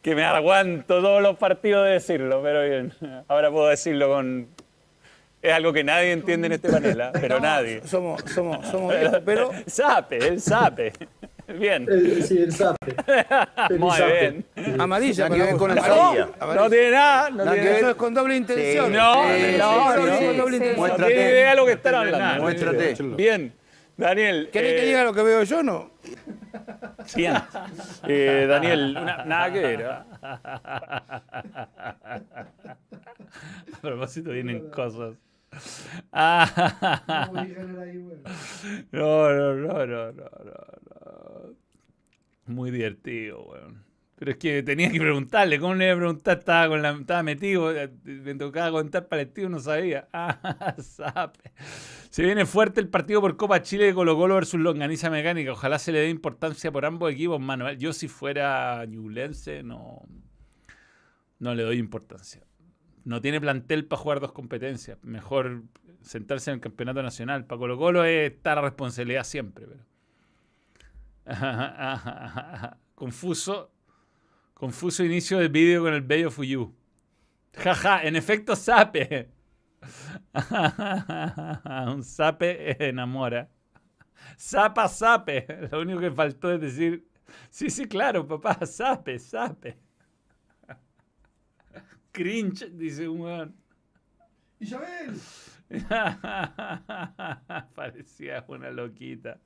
[0.03, 2.93] que me aguanto todos los partidos de decirlo, pero bien.
[3.29, 4.49] Ahora puedo decirlo con...
[5.43, 7.13] Es algo que nadie entiende en este panel, ¿ah?
[7.13, 7.83] pero nadie.
[7.85, 10.93] Somos, somos, somos viejos, pero Sape, el sape.
[11.59, 11.87] Bien.
[12.27, 12.95] sí, el sape.
[13.79, 14.47] Muy bien.
[14.81, 15.29] amarilla.
[15.29, 16.29] Que ver con amarilla.
[16.41, 16.63] amarilla.
[16.63, 17.79] No tiene nada, no Nada tiene que ver.
[17.81, 18.91] Eso es con doble intención.
[18.93, 20.37] No, Sí, no, sí, no, sí, con sí.
[20.39, 20.77] doble intención.
[20.77, 21.13] No Muéstrate.
[21.15, 22.43] tiene idea de lo que están hablando.
[22.43, 22.95] Muéstrate.
[23.03, 23.53] Bien.
[23.99, 24.49] Daniel.
[24.51, 25.91] ¿Querés eh, que diga lo que veo yo no?
[27.17, 27.35] Bien.
[28.09, 29.85] Eh, Daniel, una- nada que ver.
[29.87, 30.07] ¿ah?
[33.73, 35.17] A propósito, vienen cosas.
[36.13, 37.27] Ah,
[38.93, 41.55] no, no, no, no, no, no.
[42.47, 43.84] Muy divertido, weón.
[44.17, 46.39] Pero es que tenía que preguntarle, ¿cómo le iba a preguntar?
[46.39, 47.73] Estaba, con la, estaba metido,
[48.05, 50.09] me tocaba contar palestino, no sabía.
[50.15, 51.33] Ah.
[52.11, 55.51] Se viene fuerte el partido por Copa Chile de Colo Colo versus Longaniza Mecánica.
[55.53, 57.77] Ojalá se le dé importancia por ambos equipos, Manuel.
[57.77, 60.03] Yo si fuera ñublense, no,
[61.41, 62.45] no le doy importancia.
[63.05, 64.99] No tiene plantel para jugar dos competencias.
[65.03, 65.65] Mejor
[66.03, 67.47] sentarse en el campeonato nacional.
[67.47, 69.67] Para Colo Colo es estar a responsabilidad siempre.
[72.95, 73.74] Confuso.
[74.55, 76.75] Confuso inicio del vídeo con el bello Fuyu.
[77.55, 79.31] Jaja, en efecto, sape.
[81.87, 83.51] Un sape enamora.
[84.39, 85.69] Zapa, sape.
[85.71, 87.07] Lo único que faltó es decir,
[87.51, 89.79] sí, sí, claro, papá, sape, sape.
[92.13, 93.57] Cringe, dice un weón.
[94.61, 95.21] Isabel.
[97.75, 99.41] Parecía una loquita.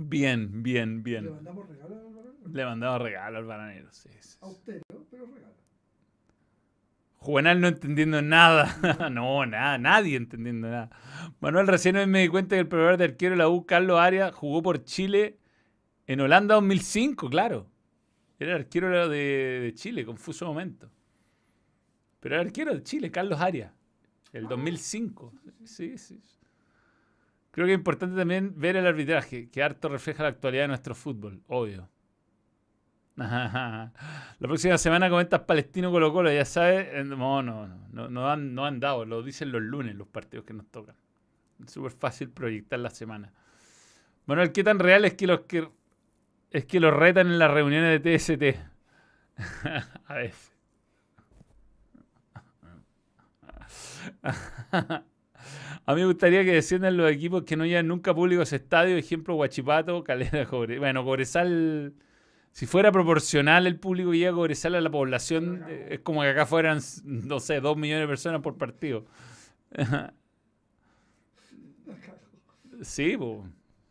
[0.00, 1.30] Bien, bien, Le bien.
[1.30, 2.36] mandamos regalo al varón.
[2.52, 4.38] Le mandamos regalo al bananero, sí, sí, sí.
[4.40, 5.54] Austero, pero regalo.
[7.18, 9.08] Juvenal no entendiendo nada.
[9.10, 10.90] no, nada, nadie entendiendo nada.
[11.40, 13.98] Manuel, recién hoy me di cuenta que el proveedor de arquero de la U, Carlos
[13.98, 15.38] Arias, jugó por Chile
[16.06, 17.68] en Holanda 2005, claro.
[18.38, 20.90] Era el arquero de, de Chile, confuso momento.
[22.20, 23.72] Pero era arquero de Chile, Carlos Arias,
[24.32, 25.32] el 2005.
[25.64, 26.20] Sí, sí.
[27.56, 30.94] Creo que es importante también ver el arbitraje, que harto refleja la actualidad de nuestro
[30.94, 31.88] fútbol, obvio.
[33.16, 33.90] La
[34.40, 37.06] próxima semana comentas Palestino Colo Colo, ya sabes.
[37.06, 40.52] No, no, no, no, han, no han dado, lo dicen los lunes los partidos que
[40.52, 40.96] nos tocan.
[41.64, 43.32] Es súper fácil proyectar la semana.
[44.26, 45.66] Manuel, ¿qué tan real es que los que
[46.50, 48.60] es que los retan en las reuniones de TST?
[50.08, 50.52] A veces.
[55.86, 58.56] A mí me gustaría que desciendan los equipos que no llevan nunca público a ese
[58.56, 58.96] estadio.
[58.96, 60.80] Ejemplo, Guachipato, Calera, Cobre.
[60.80, 61.94] Bueno, Cobresal,
[62.50, 66.22] si fuera proporcional el público que llega a Cobresal a la población, eh, es como
[66.22, 69.06] que acá fueran, no sé, dos millones de personas por partido.
[72.82, 73.40] Sí, pues.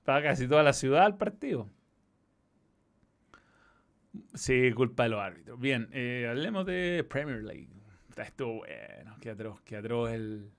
[0.04, 1.68] Para casi toda la ciudad el partido.
[4.36, 5.60] Sí, culpa de los árbitros.
[5.60, 7.68] Bien, eh, hablemos de Premier League.
[8.10, 10.52] Está Estuvo bueno, qué atroz, qué atroz el,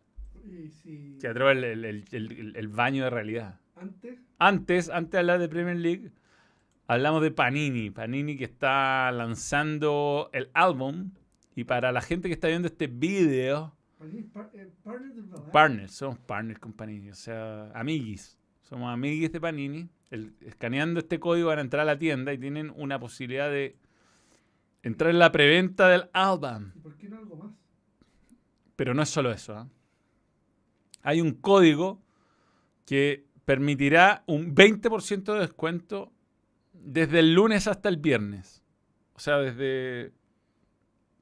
[0.70, 2.04] Si qué atroz el, el-
[2.56, 3.60] el- baño de realidad.
[3.76, 6.10] antes, Antes, antes de hablar de Premier League,
[6.86, 7.90] hablamos de Panini.
[7.90, 11.10] Panini que está lanzando el álbum.
[11.54, 13.74] Y para la gente que está viendo este video,
[14.32, 15.50] par- eh, partner del Badal.
[15.52, 18.38] partners, somos partners con Panini, o sea, amiguis.
[18.62, 19.88] Somos amiguis de Panini.
[20.10, 23.76] El- escaneando este código van a entrar a la tienda y tienen una posibilidad de
[24.82, 26.72] entrar en la preventa del álbum.
[26.76, 27.52] ¿Y por qué no algo más?
[28.76, 29.56] Pero no es solo eso.
[29.56, 29.68] ¿ah?
[31.06, 32.02] Hay un código
[32.84, 36.12] que permitirá un 20% de descuento
[36.72, 38.64] desde el lunes hasta el viernes.
[39.14, 40.12] O sea, desde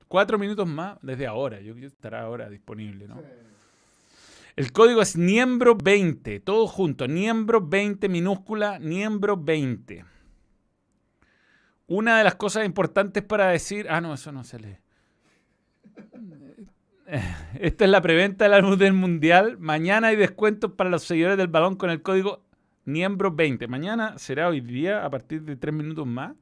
[0.09, 1.61] cuatro minutos más, desde ahora.
[1.61, 3.17] Yo que estará ahora disponible, ¿no?
[3.17, 3.27] Sí.
[4.57, 7.07] El código es Niembro20, todo junto.
[7.07, 10.07] Niembro20 minúscula, Niembro20.
[11.89, 13.87] Una de las cosas importantes para decir.
[13.91, 14.79] Ah, no, eso no se lee.
[17.61, 19.59] Esta es la preventa del álbum del mundial.
[19.59, 22.45] Mañana hay descuentos para los seguidores del balón con el código
[22.87, 23.69] Niembro20.
[23.69, 26.35] Mañana será hoy día a partir de tres minutos más.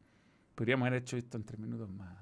[0.54, 2.16] Podríamos haber hecho esto en tres minutos más.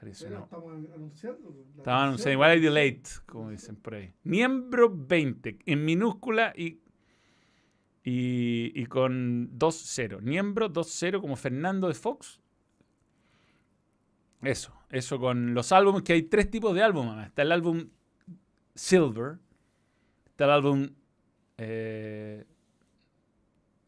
[0.00, 1.54] Parece una- estamos an- anunciando.
[1.78, 4.12] Estaban anunciando, igual hay delay, como dicen por ahí.
[4.24, 6.80] Miembro 20, en minúscula y,
[8.04, 10.20] y, y con 2-0.
[10.20, 12.40] Miembro 2-0 como Fernando de Fox.
[14.42, 17.26] Eso, eso con los álbumes, que hay tres tipos de álbumes.
[17.26, 17.88] Está el álbum
[18.74, 19.38] Silver,
[20.26, 20.88] está el álbum
[21.58, 22.44] eh,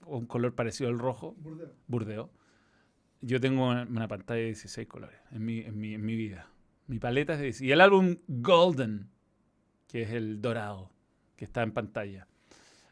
[0.06, 1.70] un color parecido al rojo, Burdeos.
[1.86, 2.30] Burdeo.
[3.20, 6.48] Yo tengo una, una pantalla de 16 colores en mi, en mi, en mi vida.
[6.86, 7.68] Mi paleta es de 16.
[7.68, 9.10] Y el álbum Golden,
[9.88, 10.90] que es el dorado,
[11.36, 12.26] que está en pantalla.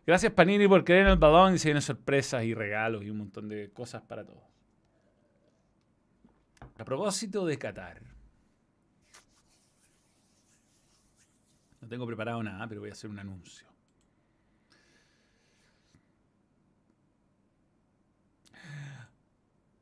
[0.07, 3.19] Gracias Panini por creer en el balón y se vienen sorpresas y regalos y un
[3.19, 4.43] montón de cosas para todos.
[6.79, 8.03] A propósito de Qatar.
[11.81, 13.67] No tengo preparado nada, pero voy a hacer un anuncio.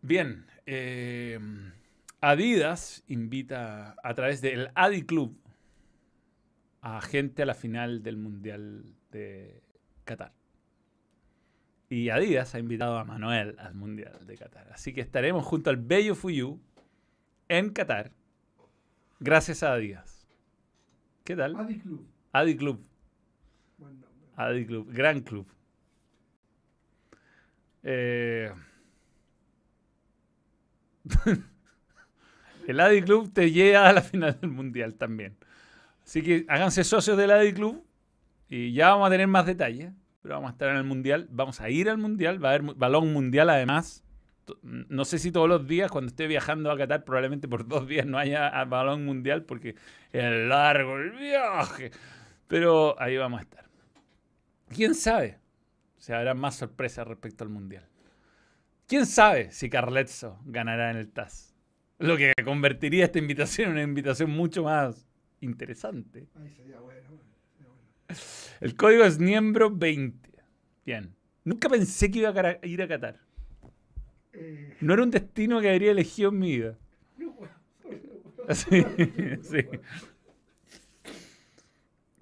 [0.02, 1.40] Bien, eh,
[2.20, 5.36] Adidas invita a través del Adi Club
[6.82, 9.62] a gente a la final del Mundial de
[10.04, 10.32] Qatar.
[11.88, 14.70] Y Adidas ha invitado a Manuel al Mundial de Qatar.
[14.72, 16.60] Así que estaremos junto al Bello Fuyu
[17.58, 18.12] en Qatar,
[19.20, 20.26] gracias a Adidas.
[21.24, 21.56] ¿Qué tal?
[21.56, 22.06] Adi Club.
[22.32, 22.86] Adi Club.
[24.36, 25.46] Adi Club, gran club.
[27.82, 28.52] Eh,
[32.66, 35.36] el Adi Club te lleva a la final del mundial también.
[36.04, 37.84] Así que háganse socios del Adi Club
[38.48, 39.92] y ya vamos a tener más detalles.
[40.22, 42.74] Pero vamos a estar en el mundial, vamos a ir al mundial, va a haber
[42.74, 44.03] balón mundial además.
[44.62, 48.06] No sé si todos los días, cuando esté viajando a Qatar, probablemente por dos días
[48.06, 49.76] no haya balón mundial porque
[50.12, 51.90] es largo el viaje.
[52.46, 53.64] Pero ahí vamos a estar.
[54.68, 55.38] ¿Quién sabe?
[55.96, 57.88] Si habrá más sorpresas respecto al Mundial.
[58.86, 61.54] ¿Quién sabe si Carletzo ganará en el TAS?
[61.98, 65.08] Lo que convertiría esta invitación en una invitación mucho más
[65.40, 66.28] interesante.
[66.34, 67.00] Ahí sería bueno.
[67.56, 68.20] sería bueno.
[68.60, 70.30] El código es miembro 20.
[70.84, 71.14] Bien.
[71.44, 73.20] Nunca pensé que iba a ir a Qatar.
[74.34, 76.78] Eh, No era un destino que habría elegido en mi vida.
[77.18, 77.34] no,
[78.54, 78.84] Sí,
[79.42, 79.58] sí.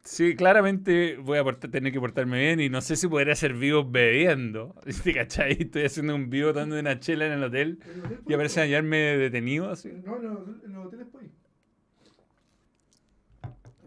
[0.04, 3.54] Sí, claramente voy a portar- tener que portarme bien y no sé si podré hacer
[3.54, 4.74] vivos bebiendo.
[5.04, 5.52] ¿Te cachai?
[5.60, 8.34] Estoy haciendo un vivo dando una chela en el hotel ¿en el hotel y puedes?
[8.34, 9.90] aparecen a hallarme detenido así.
[10.04, 11.30] No, no, en los hoteles puedes.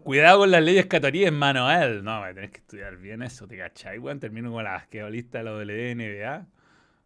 [0.02, 2.02] Cuidado con las leyes cataríes, Manuel.
[2.04, 4.18] No, tenés que estudiar bien eso, ¿te cachai, weón?
[4.20, 6.46] Termino como la basquetbolista de la WNBA.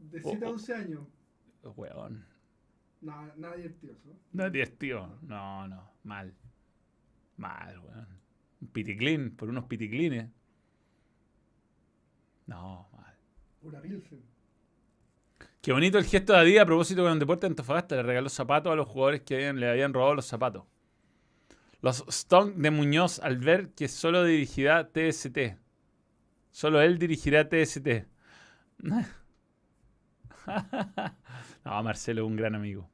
[0.01, 0.55] De 7 a Oh, oh.
[0.55, 1.01] 11 años.
[1.77, 2.25] Weón.
[3.03, 5.19] Nada, nada divertido es divertido.
[5.23, 5.91] No, no.
[6.05, 6.35] Mal.
[7.37, 8.09] Mal, weón.
[8.61, 10.29] Un piticlin, por unos piticlines.
[12.47, 13.15] No, mal.
[13.63, 14.21] Una Pilsen.
[15.63, 17.97] Qué bonito el gesto de Adidas a propósito con el deporte de Antofagasta.
[17.97, 20.65] Le regaló zapatos a los jugadores que habían- le habían robado los zapatos.
[21.83, 25.59] Los Stonk de Muñoz al ver que solo dirigirá TST.
[26.51, 28.07] Solo él dirigirá TST.
[31.65, 32.89] no, Marcelo es un gran amigo.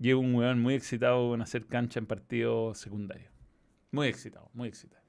[0.00, 3.32] Es un weón muy excitado con hacer cancha en partidos secundarios.
[3.90, 5.02] Muy excitado, muy excitado.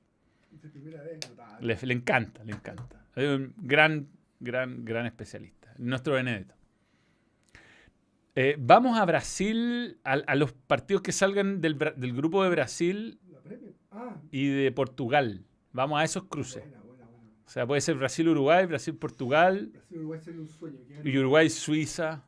[1.60, 3.06] Le, le encanta, le encanta.
[3.16, 4.08] Es un gran,
[4.40, 5.74] gran, gran especialista.
[5.78, 6.56] Nuestro Benedetto.
[8.36, 13.20] Eh, vamos a Brasil, a, a los partidos que salgan del, del grupo de Brasil.
[13.92, 15.46] Ah, y de Portugal.
[15.72, 16.64] Vamos a esos cruces.
[17.48, 20.80] O sea, puede ser Brasil-Uruguay, Brasil-Portugal Brasil Uruguay sería un sueño.
[21.02, 22.22] y Uruguay-Suiza.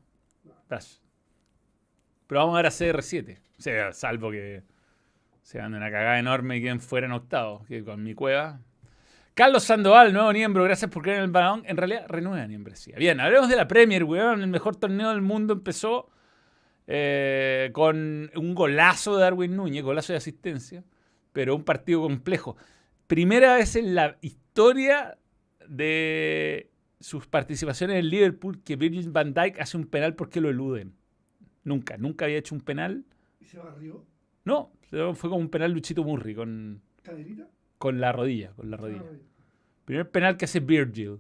[2.26, 3.38] Pero vamos a ver a CR7.
[3.58, 4.64] O sea, salvo que
[5.42, 8.62] se dan una cagada enorme y queden fuera en octavos, que con mi cueva.
[9.34, 11.64] Carlos Sandoval, nuevo miembro, gracias por creer en el balón.
[11.66, 12.96] En realidad, renueva membresía.
[12.98, 14.42] Bien, hablemos de la Premier, weón.
[14.42, 16.10] El mejor torneo del mundo empezó
[16.88, 20.86] eh, con un golazo de Darwin Núñez, golazo de asistencia,
[21.34, 22.56] pero un partido complejo.
[23.08, 24.49] Primera vez en la historia
[25.68, 30.94] de sus participaciones en Liverpool que Virgil van Dijk hace un penal porque lo eluden.
[31.64, 33.06] Nunca, nunca había hecho un penal.
[33.40, 34.06] ¿Y se barrió?
[34.44, 37.48] No, fue como un penal Luchito Murri con, ¿Caderita?
[37.78, 39.04] con la rodilla, con la rodilla.
[39.06, 39.18] Ah,
[39.86, 41.20] Primer penal que hace Virgil.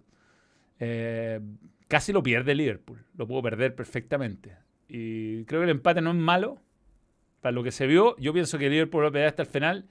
[0.79, 1.39] Eh,
[1.87, 3.03] casi lo pierde Liverpool.
[3.15, 4.57] Lo pudo perder perfectamente.
[4.87, 6.61] Y creo que el empate no es malo.
[7.41, 9.87] Para lo que se vio, yo pienso que Liverpool lo pelear hasta el final.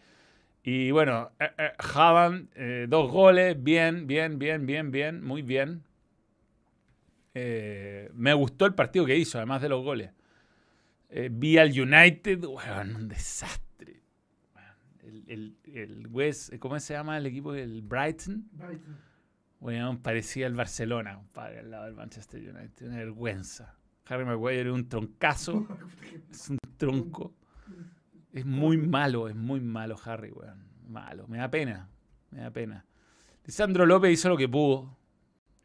[0.71, 5.83] Y bueno, eh, eh, Haaland, eh, dos goles, bien, bien, bien, bien, bien, muy bien.
[7.33, 10.11] Eh, me gustó el partido que hizo, además de los goles.
[11.09, 14.03] Eh, vi al United, weón, un desastre.
[15.03, 17.55] El, el, el West, ¿cómo se llama el equipo?
[17.55, 18.47] El Brighton.
[18.53, 18.99] Brighton.
[19.61, 22.89] Weón, parecía el Barcelona, compadre, al lado del Manchester United.
[22.89, 23.75] Una vergüenza.
[24.05, 25.67] Harry Maguire era un troncazo.
[26.31, 27.38] Es un tronco.
[28.33, 30.67] Es muy malo, es muy malo Harry, weón.
[30.89, 31.27] Malo.
[31.29, 31.89] Me da pena.
[32.31, 32.85] Me da pena.
[33.45, 34.97] Lisandro López hizo lo que pudo.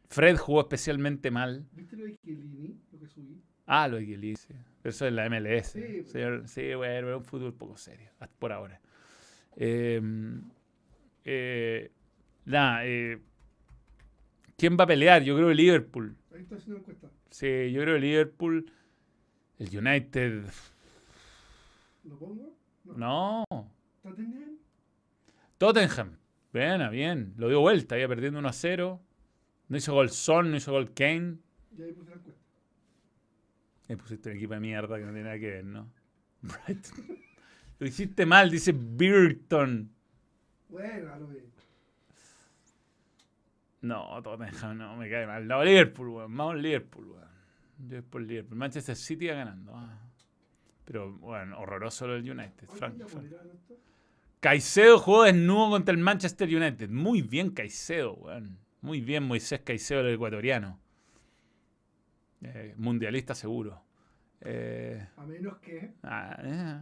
[0.08, 1.66] Fred jugó especialmente mal.
[1.72, 2.78] ¿Viste lo de Chiellini?
[2.92, 3.42] Lo que subí.
[3.66, 4.54] Ah, lo de Chiellini, sí.
[4.82, 5.72] Eso es la MLS.
[5.72, 6.12] Sí, pues.
[6.12, 8.80] Señor- sí, bueno, era un fútbol poco serio, hasta por ahora.
[9.56, 10.00] Eh,
[11.24, 11.90] eh,
[12.44, 13.18] nada, eh,
[14.56, 15.22] ¿quién va a pelear?
[15.22, 16.16] Yo creo que Liverpool.
[16.34, 17.08] Ahí está haciendo encuesta.
[17.30, 18.70] Sí, yo creo que Liverpool.
[19.58, 20.44] El United.
[22.04, 22.53] ¿Lo pongo?
[22.84, 23.44] No.
[24.02, 24.58] ¿Tottenham?
[25.58, 26.16] Tottenham.
[26.52, 27.34] Bien, bien.
[27.36, 29.00] Lo dio vuelta, iba perdiendo 1 a 0.
[29.68, 31.38] No hizo gol Son, no hizo gol Kane.
[31.76, 32.40] Y ahí puse la encuesta.
[33.88, 35.90] Me pusiste un equipo de mierda que no tiene nada que ver, ¿no?
[36.42, 37.18] Brighton.
[37.78, 39.90] Lo hiciste mal, dice Burton.
[40.68, 41.28] Bueno, lo.
[43.82, 45.46] No, Tottenham no, me cae mal.
[45.46, 46.36] No, Liverpool, weón.
[46.36, 47.28] Vamos Liverpool, weón.
[47.88, 48.56] Yo es por Liverpool.
[48.56, 49.72] Manchester City va ganando.
[49.74, 50.03] ah.
[50.84, 52.68] Pero, bueno, horroroso lo del United.
[52.68, 53.02] Frank.
[54.40, 56.90] Caicedo jugó desnudo contra el Manchester United.
[56.90, 58.58] Muy bien Caicedo, weón.
[58.82, 60.78] Muy bien Moisés Caicedo, el ecuatoriano.
[62.42, 63.82] Eh, mundialista seguro.
[64.42, 65.92] Eh, A menos que.
[66.02, 66.80] ah, eh.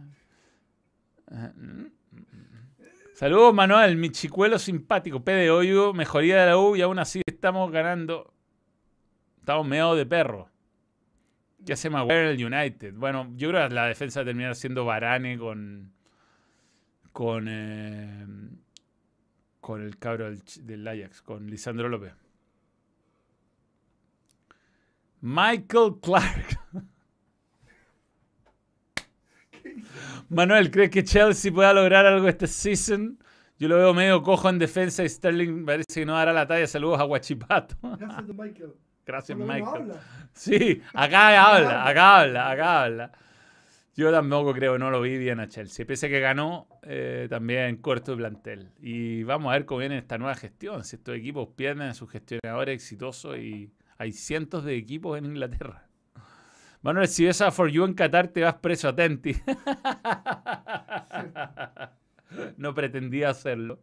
[1.31, 2.63] Ah, mm, mm, mm.
[3.13, 5.23] Saludos, Manuel, mi chicuelo simpático.
[5.23, 8.33] P de hoyo, mejoría de la U y aún así estamos ganando.
[9.39, 10.49] Estamos medio de perro.
[11.65, 12.93] ¿Qué hace Maguire el United?
[12.95, 15.91] Bueno, yo creo que la defensa va a terminar siendo Varane con.
[17.11, 17.47] con.
[17.47, 18.25] eh,
[19.63, 20.29] con el cabro
[20.61, 22.11] del, Ajax, con Lisandro López.
[25.21, 26.59] Michael Clark.
[30.29, 33.17] Manuel, ¿crees que Chelsea pueda lograr algo este season?
[33.57, 36.67] Yo lo veo medio cojo en defensa y Sterling parece que no dará la talla.
[36.67, 37.77] Saludos a Guachipato.
[37.81, 38.73] Gracias, Michael.
[39.05, 39.81] Gracias, menos Michael.
[39.91, 40.01] habla.
[40.33, 43.11] Sí, acá habla, acá habla, acá habla.
[43.95, 45.85] Yo tampoco creo, no lo vi bien a Chelsea.
[45.85, 48.71] Pese a que ganó, eh, también corto de plantel.
[48.79, 50.83] Y vamos a ver cómo viene esta nueva gestión.
[50.83, 55.85] Si estos equipos pierden a sus gestionadores exitosos y hay cientos de equipos en Inglaterra.
[56.81, 59.35] Manuel, si ves a For You en Qatar, te vas preso, atenti.
[62.57, 63.79] no pretendía hacerlo.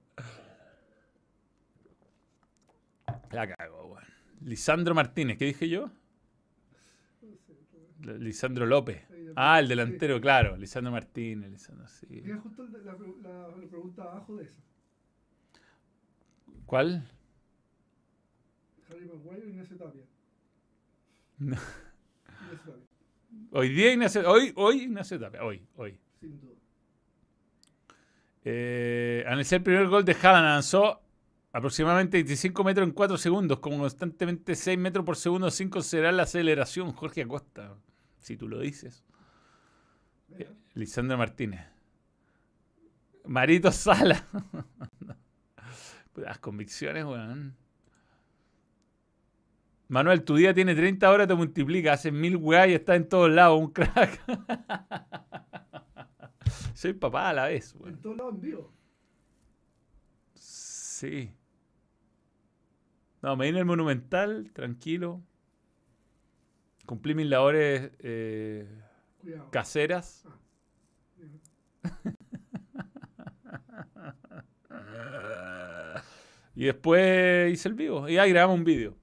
[3.31, 4.10] La cago, weón.
[4.45, 5.91] Lisandro Martínez, ¿qué dije yo?
[8.19, 9.03] Lisandro López.
[9.37, 10.57] Ah, el delantero, claro.
[10.57, 11.51] Lisandro Martínez.
[11.51, 12.07] Lisandro, sí.
[12.11, 14.59] Mira justo la, la, la- pregunta abajo de esa.
[16.67, 17.07] ¿Cuál?
[18.89, 20.03] Harry Maguire o Ignacio Tapia.
[21.39, 21.57] No.
[21.57, 22.87] Ignacio Tapia,
[23.53, 24.31] Hoy día Ignacio.
[24.31, 25.45] Hoy, hoy Ignacio Tapia.
[25.45, 25.99] Hoy, hoy.
[26.21, 26.55] sin duda.
[28.45, 31.03] Eh, analizar el primer gol de Haaland avanzó
[31.53, 36.25] aproximadamente 25 metros en 4 segundos, con constantemente 6 metros por segundo sin considerar la
[36.25, 36.93] aceleración.
[36.93, 37.77] Jorge Acosta,
[38.21, 39.05] si tú lo dices.
[40.29, 41.67] Mira, Lisandro Martínez.
[43.27, 44.27] Marito Sala.
[46.17, 47.57] Las convicciones, weón.
[49.89, 53.31] Manuel, tu día tiene 30 horas, te multiplica, haces mil weá y estás en todos
[53.31, 54.21] lados, un crack.
[56.75, 57.95] Soy papá a la vez, weón.
[57.95, 58.73] En todos lados en vivo.
[60.35, 61.33] Sí.
[63.23, 65.21] No, me vine el Monumental, tranquilo.
[66.87, 68.67] Cumplí mis labores eh,
[69.51, 70.25] caseras.
[76.55, 78.09] Y después hice el vivo.
[78.09, 78.95] Y ahí grabamos un vídeo.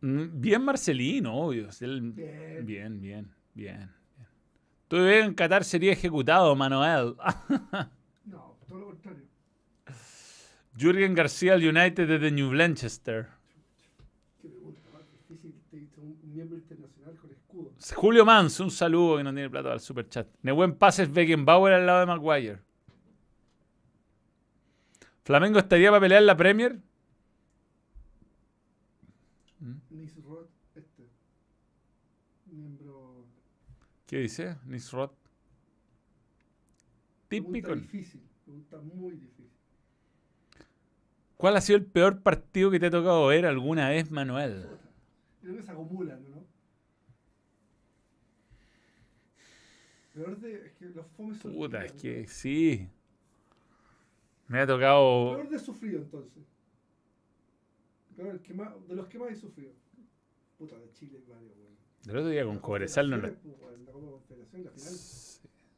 [0.00, 1.68] Mm, Bien Marcelino, obvio.
[1.80, 2.64] Bien.
[2.64, 3.90] Bien, bien, bien.
[4.90, 7.16] en Qatar sería ejecutado, Manuel.
[8.24, 9.27] No, todo lo contrario.
[10.78, 13.26] Jürgen García al United desde New Blanchester.
[14.40, 15.54] Qué pregunta más difícil.
[15.96, 17.72] Un miembro internacional con escudo.
[17.96, 20.28] Julio Mans, un saludo que no tiene plata al superchat.
[20.42, 22.58] Nebuen Pases Beckenbauer al lado de Maguire.
[25.24, 26.80] ¿Flamengo estaría para pelear la Premier?
[30.24, 31.08] Roth, este.
[34.06, 34.56] ¿Qué dice?
[34.64, 35.10] Nisrod.
[37.28, 37.76] Pregunta Típico.
[37.76, 38.22] difícil.
[38.44, 39.57] Pregunta muy difícil.
[41.38, 44.66] ¿Cuál ha sido el peor partido que te ha tocado ver alguna vez, Manuel?
[45.40, 46.44] Creo que se acumulan, ¿no?
[50.12, 50.66] Peor de.
[50.66, 51.54] Es que los fomes son.
[51.54, 52.28] Puta, es que ¿no?
[52.28, 52.88] sí.
[54.48, 55.34] Me ha tocado.
[55.36, 56.42] Peor de sufrido, entonces.
[58.16, 59.70] Peor, el que más, de los que más he sufrido.
[60.58, 61.76] Puta, de Chile, varios, weón.
[62.04, 63.28] El otro día con Cobresal no lo.
[63.28, 64.92] La Copa Confederación, la final.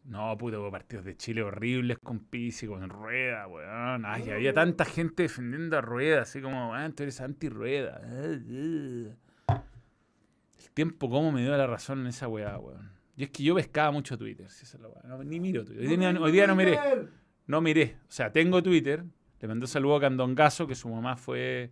[0.04, 4.04] No, puta, hubo partidos de Chile horribles con Pizzi, con Rueda, weón.
[4.06, 8.00] Ay, No, había tanta gente defendiendo a Rueda, así como, ah, tú eres anti-Rueda.
[8.04, 9.16] El
[10.74, 12.90] tiempo, cómo me dio la razón en esa weá, weón.
[13.16, 15.02] Y es que yo pescaba mucho Twitter, si esa es la weá.
[15.04, 15.86] No, ni miro Twitter.
[15.86, 16.78] Hoy hoy día no miré.
[17.46, 17.96] No miré.
[18.08, 19.04] O sea, tengo Twitter.
[19.40, 21.70] Le mandé un saludo a Candongazo, que su mamá fue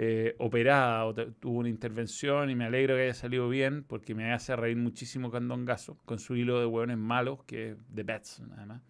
[0.00, 4.32] eh, operada o tuvo una intervención y me alegro que haya salido bien porque me
[4.32, 8.80] hace reír muchísimo Candongazo con su hilo de hueones malos, que es The Bets, además.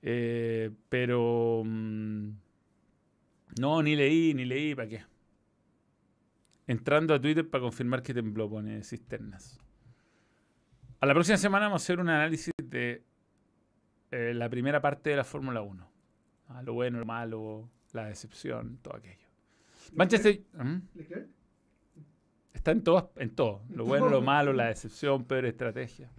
[0.00, 2.30] Eh, pero mm,
[3.60, 5.04] no, ni leí, ni leí, ¿para qué?
[6.66, 9.60] Entrando a Twitter para confirmar que tembló, pone cisternas.
[10.98, 13.04] A la próxima semana vamos a hacer un análisis de
[14.12, 15.90] eh, la primera parte de la Fórmula 1.
[16.48, 19.27] Ah, lo bueno, lo malo, la decepción, todo aquello.
[19.92, 20.76] Manchester ¿Mm?
[20.94, 21.28] ¿Leclerc?
[22.52, 23.62] está en todo, en todo.
[23.70, 26.10] Lo bueno, lo malo, la decepción, peor estrategia.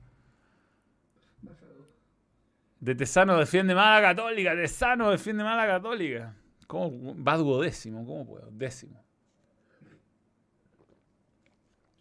[2.79, 6.35] De Tesano defiende mal a la Católica, Tesano defiende mal a la Católica.
[6.65, 8.05] ¿Cómo va duodécimo?
[8.05, 8.49] ¿Cómo puedo?
[8.51, 9.03] Décimo.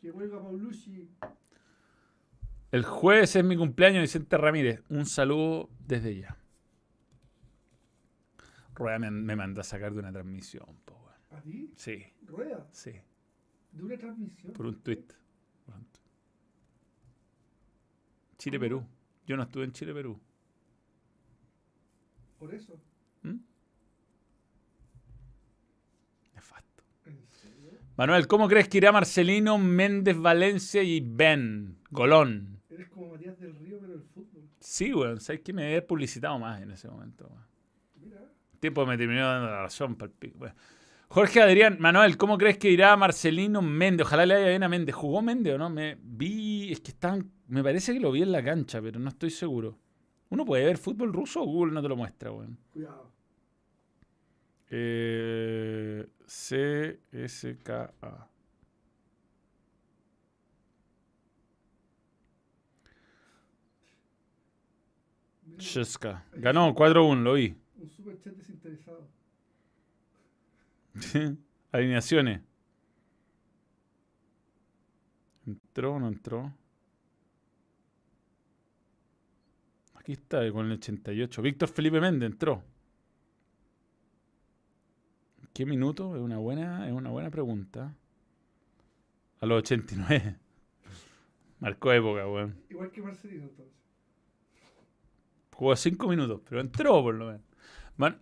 [0.00, 1.10] Que vuelva Paulucci.
[2.70, 4.82] El jueves es mi cumpleaños, Vicente Ramírez.
[4.90, 6.36] Un saludo desde ya.
[8.74, 10.97] Rueda me, me mandó a sacar de una transmisión, po.
[11.30, 11.72] ¿A ti?
[11.76, 12.66] Sí, Rueda.
[12.72, 12.92] sí.
[13.72, 14.52] De una transmisión.
[14.54, 15.04] Por un tweet.
[18.38, 18.84] Chile-Perú.
[19.26, 20.18] Yo no estuve en Chile-Perú.
[22.38, 22.80] Por eso.
[23.22, 23.36] ¿Mm?
[26.34, 26.84] Nefasto.
[27.06, 27.72] ¿En serio?
[27.96, 31.78] Manuel, ¿cómo crees que irá Marcelino, Méndez, Valencia y Ben?
[31.90, 32.62] Golón.
[32.70, 34.48] Eres como Matías del Río, pero el fútbol.
[34.60, 35.20] Sí, weón.
[35.20, 37.26] Sabes que me haber publicitado más en ese momento.
[37.26, 37.44] weón.
[37.96, 38.32] Mira.
[38.60, 39.96] tiempo me terminó dando la razón.
[39.96, 40.54] pal pico, bueno.
[41.10, 44.06] Jorge Adrián, Manuel, ¿cómo crees que irá Marcelino Méndez?
[44.06, 44.94] Ojalá le vaya bien a Méndez.
[44.94, 45.70] ¿Jugó Méndez o no?
[45.70, 49.08] Me vi, es que están, me parece que lo vi en la cancha, pero no
[49.08, 49.78] estoy seguro.
[50.28, 52.58] ¿Uno puede ver fútbol ruso o Google no te lo muestra, weón?
[52.72, 53.10] Cuidado.
[54.70, 57.90] Eh, CSKA.
[65.56, 66.26] CSKA.
[66.34, 67.56] Ganó 4-1, lo vi.
[67.78, 69.08] Un super chat desinteresado.
[71.72, 72.40] Alineaciones.
[75.46, 76.52] ¿Entró o no entró?
[79.94, 81.42] Aquí está, con el 88.
[81.42, 82.62] Víctor Felipe Méndez entró.
[85.52, 86.14] ¿Qué minuto?
[86.16, 87.94] Es una buena, es una buena pregunta.
[89.40, 90.36] A los 89.
[91.60, 92.56] Marcó época, weón.
[92.70, 93.74] Igual que Marcelino, entonces.
[95.52, 97.42] Jugó 5 minutos, pero entró por lo menos.
[97.96, 98.16] Bueno,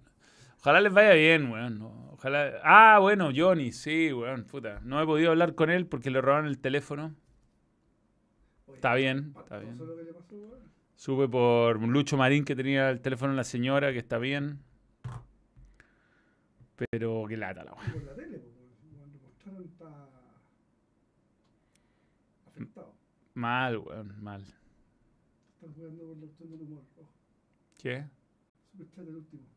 [0.67, 1.81] ojalá les vaya bien, weón.
[2.11, 2.61] Ojalá.
[2.65, 4.81] Ah, bueno, Johnny, sí, weón, puta.
[4.83, 7.15] No he podido hablar con él porque le robaron el teléfono.
[8.75, 9.79] Está bien, está bien.
[10.97, 14.59] Supe por Lucho Marín que tenía el teléfono de la señora, que está bien.
[16.75, 18.17] Pero qué lata la weón.
[23.35, 24.43] Mal, weón, mal.
[24.43, 26.83] Están jugando con la del humor.
[27.79, 28.05] ¿Qué?
[28.73, 29.56] super chat el último.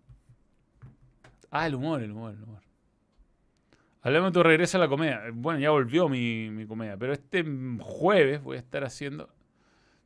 [1.51, 2.61] Ah, el humor, el humor, el humor.
[4.01, 5.23] Hablemos de tu regreso a la comedia.
[5.33, 7.43] Bueno, ya volvió mi, mi comedia, pero este
[7.81, 9.29] jueves voy a estar haciendo.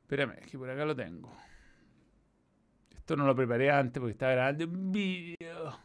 [0.01, 1.31] Espérame, es que por acá lo tengo.
[2.95, 5.79] Esto no lo preparé antes porque estaba grabando un vídeo.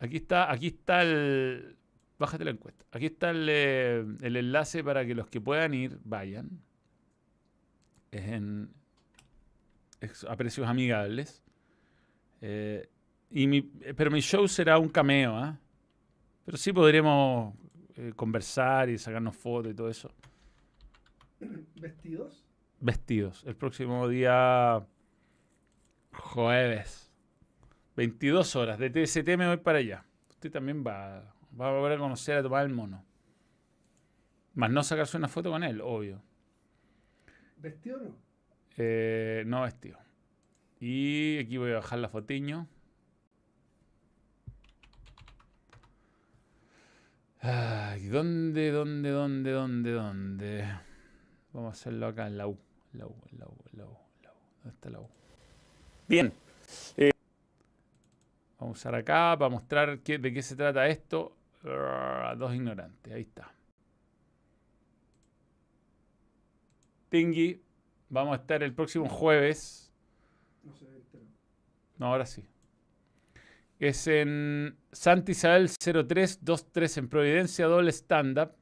[0.00, 1.76] Aquí está, aquí está el.
[2.18, 2.84] Bájate la encuesta.
[2.92, 6.62] Aquí está el, eh, el enlace para que los que puedan ir vayan.
[8.10, 8.70] Es en.
[10.00, 11.42] es a precios amigables.
[12.40, 12.88] Eh,
[13.30, 15.58] y mi, pero mi show será un cameo, ¿ah?
[16.44, 17.54] Pero sí podremos
[17.96, 20.10] eh, conversar y sacarnos fotos y todo eso.
[21.76, 22.44] ¿Vestidos?
[22.80, 23.44] Vestidos.
[23.46, 24.86] El próximo día
[26.12, 27.12] jueves.
[27.96, 28.78] 22 horas.
[28.78, 30.04] De TST me voy para allá.
[30.30, 33.04] Usted también va, va a volver a conocer a tomar el mono.
[34.54, 36.22] Más no sacarse una foto con él, obvio.
[37.56, 38.14] ¿Vestido o no?
[38.76, 39.98] Eh, no vestido.
[40.80, 42.68] Y aquí voy a bajar la fotiño.
[47.40, 50.68] Ay, ¿dónde, dónde, dónde, dónde, dónde?
[51.52, 52.58] Vamos a hacerlo acá en la U.
[52.92, 54.36] La U, la U, la U, la U.
[54.62, 55.08] ¿Dónde está la U?
[56.08, 56.32] Bien.
[56.96, 57.10] Eh,
[58.58, 61.36] vamos a usar acá para mostrar de qué se trata esto.
[61.64, 63.52] Ah, Dos ignorantes, ahí está.
[67.08, 67.60] Tingui,
[68.10, 69.87] vamos a estar el próximo jueves.
[70.68, 71.20] No.
[71.98, 72.44] No, ahora sí.
[73.78, 78.52] Es en Santa Isabel 0323 en Providencia, doble stand-up.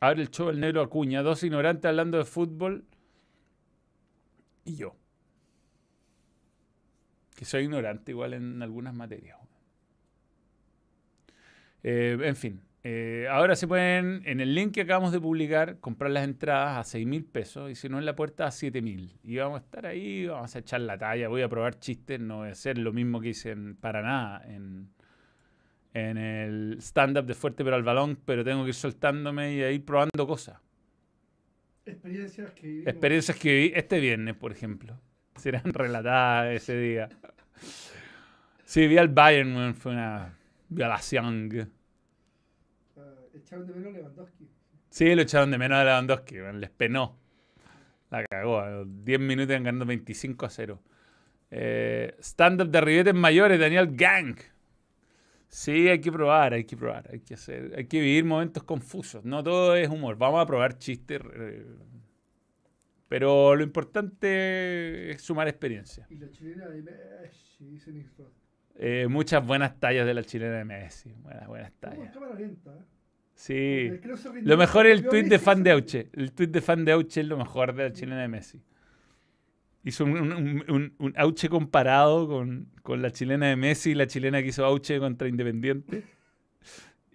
[0.00, 2.84] Abre el show el negro Acuña, dos ignorantes hablando de fútbol.
[4.64, 4.96] Y yo.
[7.34, 9.38] Que soy ignorante igual en algunas materias.
[11.82, 12.62] Eh, en fin.
[12.86, 16.84] Eh, ahora se pueden, en el link que acabamos de publicar, comprar las entradas a
[16.84, 19.18] 6 mil pesos y si no en la puerta a 7 mil.
[19.22, 22.38] Y vamos a estar ahí, vamos a echar la talla, voy a probar chistes, no
[22.38, 24.90] voy a hacer lo mismo que hice en, para nada en,
[25.94, 29.70] en el stand-up de Fuerte pero al balón, pero tengo que ir soltándome y a
[29.70, 30.60] ir probando cosas.
[31.86, 32.86] Experiencias que vivimos.
[32.88, 35.00] Experiencias que viví este viernes, por ejemplo.
[35.36, 37.08] Serán relatadas ese día.
[38.66, 40.36] Sí, vi al Bayern, fue una
[40.68, 41.48] violación.
[43.44, 44.48] Echaron de menos a Lewandowski.
[44.88, 47.18] Sí, lo echaron de menos a Lewandowski, les penó.
[48.10, 50.82] La cagó, a los 10 minutos iban ganando 25 a 0.
[51.50, 54.36] Eh, Stand-up de ribetes mayores, Daniel Gang.
[55.48, 59.24] Sí, hay que probar, hay que probar, hay que hacer, hay que vivir momentos confusos.
[59.24, 60.16] No todo es humor.
[60.16, 61.66] Vamos a probar chistes, eh,
[63.08, 66.06] pero lo importante es sumar experiencia.
[66.08, 67.92] Y la chilena de Messi, dice.
[68.76, 72.10] Eh, muchas buenas tallas de la chilena de Messi, buenas, buenas tallas.
[72.10, 72.72] cámara lenta.
[73.34, 73.90] Sí.
[74.42, 76.08] Lo mejor es el tweet de fan de Auche.
[76.12, 78.60] El tweet de fan de Auche es lo mejor de la chilena de Messi.
[79.82, 84.06] Hizo un, un- un- un Auche comparado con, con la chilena de Messi y la
[84.06, 86.04] chilena que hizo Auche contra Independiente.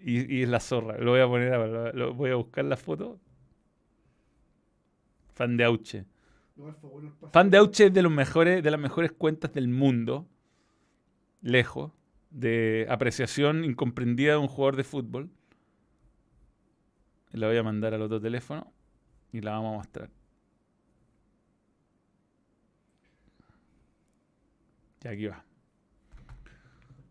[0.01, 0.97] Y, y es la zorra.
[0.97, 3.19] Lo voy a poner ahora, lo, voy a buscar la foto.
[5.33, 6.05] Fan de Auche.
[7.31, 10.27] Fan de Auche es de, los mejores, de las mejores cuentas del mundo.
[11.41, 11.91] Lejos.
[12.29, 15.29] De apreciación incomprendida de un jugador de fútbol.
[17.31, 18.71] La voy a mandar al otro teléfono
[19.31, 20.09] y la vamos a mostrar.
[25.01, 25.43] Ya aquí va.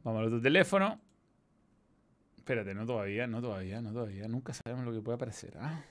[0.04, 1.00] Vamos al otro teléfono.
[2.36, 4.26] Espérate, no todavía, no todavía, no todavía.
[4.26, 5.56] Nunca sabemos lo que puede aparecer.
[5.58, 5.82] ¿ah?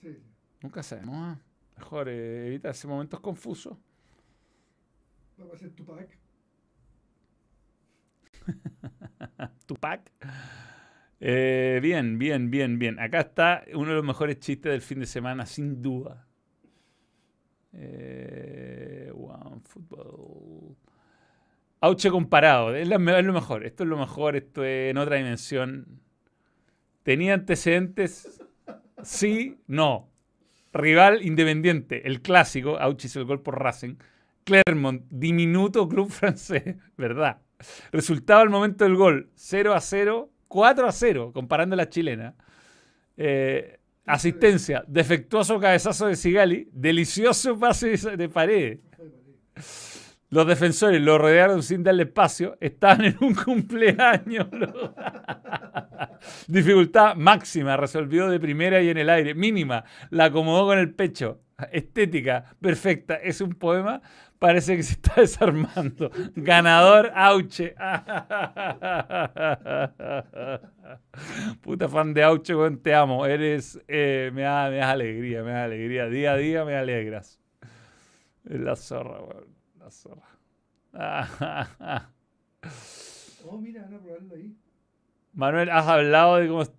[0.00, 0.18] Sí.
[0.62, 1.16] Nunca sabemos.
[1.16, 1.38] ¿ah?
[1.76, 3.76] Mejor eh, evitarse momentos confusos.
[5.40, 6.18] Va a ser Tupac.
[9.66, 10.10] Tupac.
[11.20, 12.98] Eh, bien, bien, bien, bien.
[13.00, 16.26] Acá está uno de los mejores chistes del fin de semana, sin duda.
[17.72, 20.76] Eh, One Football.
[21.80, 22.74] Auche comparado.
[22.74, 23.64] Es, lo mejor.
[23.64, 24.36] Esto es lo mejor.
[24.36, 26.00] Esto es en otra dimensión.
[27.02, 28.40] ¿Tenía antecedentes?
[29.02, 30.10] Sí, no.
[30.72, 32.06] Rival independiente.
[32.06, 32.78] El clásico.
[32.78, 33.96] Auche hizo el gol por Racing.
[34.44, 36.76] Clermont, diminuto club francés.
[36.96, 37.40] ¿Verdad?
[37.92, 42.34] Resultado al momento del gol, 0 a 0, 4 a 0, comparando la chilena.
[43.16, 48.78] Eh, asistencia, defectuoso cabezazo de Sigali, delicioso pase de pared.
[50.30, 54.46] Los defensores lo rodearon sin darle espacio, estaban en un cumpleaños.
[56.46, 59.34] Dificultad máxima, resolvió de primera y en el aire.
[59.34, 61.40] Mínima, la acomodó con el pecho.
[61.72, 63.14] Estética, perfecta.
[63.16, 64.02] Es un poema,
[64.38, 66.10] parece que se está desarmando.
[66.34, 67.74] Ganador, Auche.
[71.60, 73.26] Puta fan de Auche, weón, te amo.
[73.26, 76.06] Eres, eh, me, da, me das alegría, me das alegría.
[76.08, 77.40] Día a día me alegras.
[78.44, 79.56] Es la zorra, weón.
[79.78, 80.38] La zorra.
[83.46, 84.56] Oh, mira, van a probarlo ahí.
[85.32, 86.72] Manuel, ¿has hablado de cómo has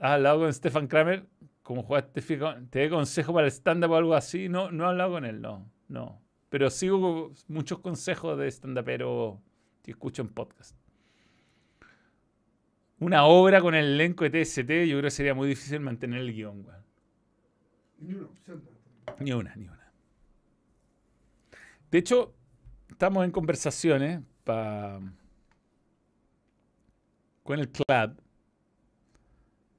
[0.00, 1.26] hablado con Stefan Kramer?
[1.62, 2.22] ¿Cómo jugaste?
[2.70, 4.48] ¿Te dé consejo para el stand-up o algo así?
[4.48, 5.70] No, no he hablado con él, no.
[5.88, 6.22] No.
[6.48, 9.40] Pero sigo muchos consejos de stand-upero
[9.82, 10.76] que escucho en podcast.
[13.00, 16.32] Una obra con el elenco de TST, yo creo que sería muy difícil mantener el
[16.32, 16.84] guion, weón.
[18.00, 18.28] Ni una.
[19.20, 19.92] Ni una, ni una.
[21.90, 22.34] De hecho,
[22.88, 25.00] estamos en conversaciones pa-
[27.42, 28.20] con el club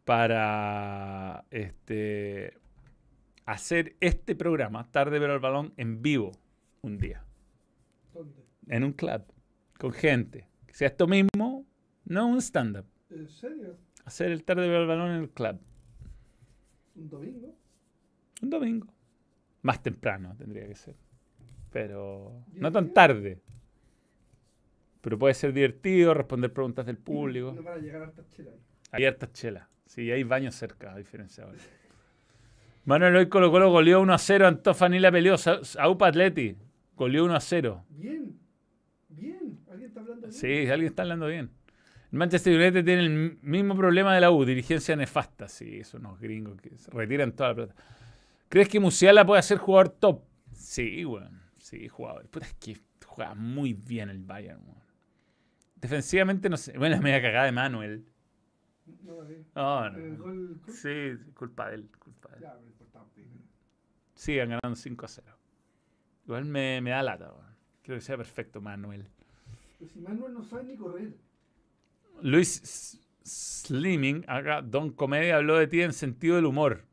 [0.06, 2.58] para este,
[3.46, 6.32] hacer este programa, Tarde pero el balón, en vivo
[6.82, 7.24] un día.
[8.14, 8.44] ¿Dónde?
[8.68, 9.24] En un club,
[9.78, 10.48] con gente.
[10.68, 11.66] Que sea esto mismo,
[12.06, 12.86] no un stand-up.
[13.10, 13.78] ¿En serio?
[14.06, 15.60] Hacer el Tarde pero el balón en el club.
[16.96, 17.56] ¿Un domingo?
[18.42, 18.88] Un domingo.
[19.62, 20.96] Más temprano tendría que ser.
[21.72, 23.42] Pero no tan tarde.
[25.02, 27.52] Pero puede ser divertido, responder preguntas del público.
[27.54, 28.60] No van a llegar hasta chela ahí.
[28.92, 29.68] Hay hartas chelas.
[29.86, 31.58] Sí, hay baños cerca, a diferencia ahora.
[32.86, 34.48] Manuel hoy Colo Colo goleó 1 a 0.
[34.48, 35.38] Antofanila peleó.
[35.38, 36.56] Sa- Aupa Atleti
[37.00, 37.84] goleó 1 a 0.
[37.90, 38.38] Bien.
[39.10, 39.60] Bien.
[39.72, 40.34] ¿Alguien está hablando bien?
[40.34, 41.50] Sí, alguien está hablando bien.
[42.12, 45.48] El Manchester United tiene el mismo problema de la U, dirigencia nefasta.
[45.48, 47.76] Sí, son unos gringos que se retiran toda la plata.
[48.50, 50.24] ¿Crees que Musiala puede ser jugador top?
[50.54, 51.40] Sí, weón.
[51.60, 52.28] Sí, jugador.
[52.30, 54.80] Puta, es que juega muy bien el Bayern, weón.
[55.76, 56.78] Defensivamente no sé.
[56.78, 58.06] Bueno, es media cagada de Manuel.
[59.04, 59.46] No, no, bien.
[59.56, 60.18] No, gol.
[60.18, 61.90] gol- Sí, culpa de él.
[62.00, 62.42] Culpa de él.
[62.44, 63.44] Ya, pero importaba primero.
[64.16, 65.28] Sigan ganando 5 a 0.
[66.30, 67.56] Igual me, me da lata, weón.
[67.82, 69.04] Creo que sea perfecto, Manuel.
[69.80, 71.18] Pero si Manuel no sabe ni correr.
[72.22, 76.86] Luis Slimming, acá Don Comedia habló de ti en sentido del humor.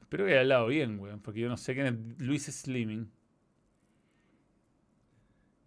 [0.00, 3.08] Espero que haya hablado bien, weón, porque yo no sé quién es Luis Slimming.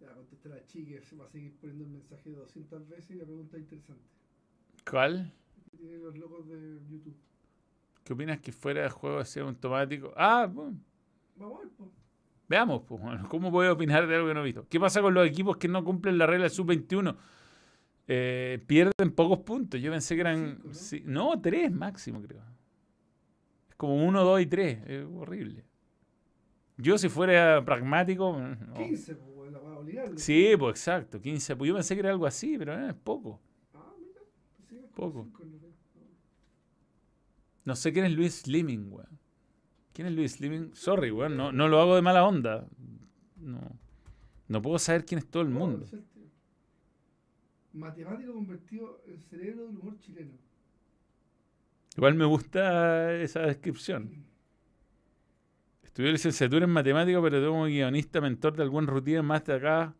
[0.02, 3.14] Ya, contesté a la chica, se va a seguir poniendo el mensaje 200 veces y
[3.14, 4.04] la pregunta es interesante.
[4.84, 5.32] ¿Cuál?
[5.70, 7.16] ¿Qué tienen los locos de YouTube?
[8.04, 10.12] ¿Qué opinas que fuera de juego sea automático?
[10.14, 10.78] Ah, bueno,
[11.38, 11.90] Vamos a ver, pues.
[12.48, 14.66] veamos, pues, ¿cómo voy a opinar de algo que no he visto?
[14.68, 17.16] ¿Qué pasa con los equipos que no cumplen la regla del sub-21?
[18.10, 19.80] Eh, pierden pocos puntos.
[19.80, 20.60] Yo pensé que eran.
[20.72, 21.40] Cinco, ¿no?
[21.40, 22.42] tres máximo, creo.
[23.68, 24.78] Es como uno, dos y tres.
[24.86, 25.64] Es horrible.
[26.78, 28.38] Yo, si fuera pragmático.
[28.38, 28.74] no.
[28.74, 30.18] 15, pues, weón, la va a obligarle.
[30.18, 31.56] Sí, pues exacto, 15.
[31.56, 33.40] Pues yo pensé que era algo así, pero eh, es poco.
[33.74, 34.20] Ah, mira.
[34.56, 35.24] Pues sí, Poco.
[35.24, 35.66] cinco, no sé.
[37.64, 39.18] No sé quién es Luis Slimming, weón.
[39.98, 40.76] ¿Quién es Luis Slimming?
[40.76, 42.64] Sorry, weón, no, no lo hago de mala onda.
[43.34, 43.58] No,
[44.46, 45.84] no puedo saber quién es todo el mundo.
[47.72, 50.34] Matemático convertido en cerebro del humor chileno.
[51.96, 54.24] Igual me gusta esa descripción.
[55.82, 59.96] Estudió licenciatura en matemáticas, pero como guionista, mentor de algún rutina más de acá.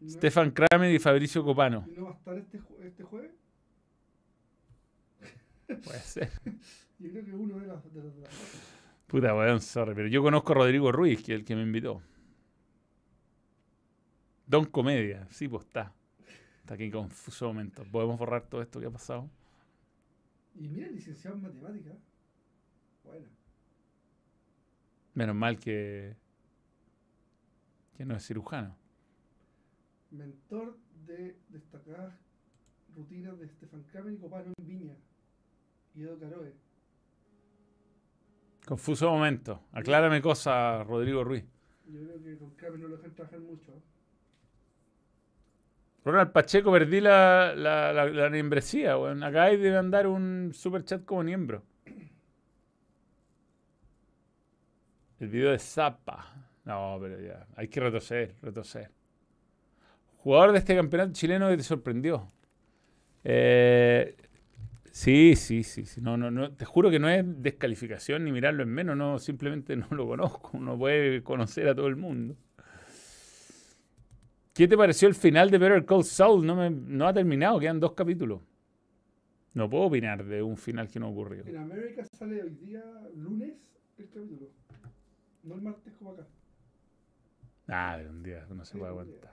[0.00, 1.84] ¿Y no- Stefan Kramer y Fabricio Copano.
[1.88, 3.32] ¿Y no va a estar este, este jueves?
[5.66, 6.30] Puede ser.
[7.00, 8.14] Yo creo que uno de las de dos.
[9.12, 9.94] Puta, weón, sorry.
[9.94, 12.00] Pero yo conozco a Rodrigo Ruiz, que es el que me invitó.
[14.46, 15.28] Don Comedia.
[15.30, 15.92] Sí, pues está.
[16.60, 17.84] Está aquí en confuso momento.
[17.92, 19.28] ¿Podemos borrar todo esto que ha pasado?
[20.54, 21.98] Y mira, licenciado en matemáticas.
[23.04, 23.26] Bueno.
[25.12, 26.16] Menos mal que.
[27.94, 28.74] que no es cirujano.
[30.10, 32.14] Mentor de destacadas
[32.96, 34.96] rutinas de Stefan Kramer y Copano en Viña.
[35.94, 36.61] Y Edo Caroe.
[38.66, 39.64] Confuso momento.
[39.72, 41.44] Aclárame cosas, Rodrigo Ruiz.
[41.86, 43.72] Yo creo que con Kramer no lo dejan trabajar mucho.
[43.72, 43.80] ¿eh?
[46.04, 49.22] Ronald Pacheco, perdí la, la, la, la membresía, weón.
[49.22, 51.62] Acabáis de mandar un super chat como miembro.
[55.20, 56.48] El video de Zappa.
[56.64, 57.46] No, pero ya.
[57.56, 58.90] Hay que retroceder, retroceder.
[60.18, 62.32] Jugador de este campeonato chileno que te sorprendió.
[63.24, 64.16] Eh,
[64.92, 66.00] sí, sí, sí, sí.
[66.00, 66.52] No, no, no.
[66.52, 68.96] Te juro que no es descalificación ni mirarlo en menos.
[68.96, 70.50] No, simplemente no lo conozco.
[70.54, 72.36] Uno puede conocer a todo el mundo.
[74.54, 76.44] ¿Qué te pareció el final de Better Call Saul?
[76.46, 78.40] No, me- no ha terminado, quedan dos capítulos.
[79.54, 81.44] No puedo opinar de un final que no ocurrió.
[81.46, 82.82] En América sale hoy día,
[83.16, 83.54] lunes,
[83.98, 84.48] el capítulo.
[85.42, 86.26] No el martes como acá.
[87.68, 89.32] Ah, de un día no se puede aguantar.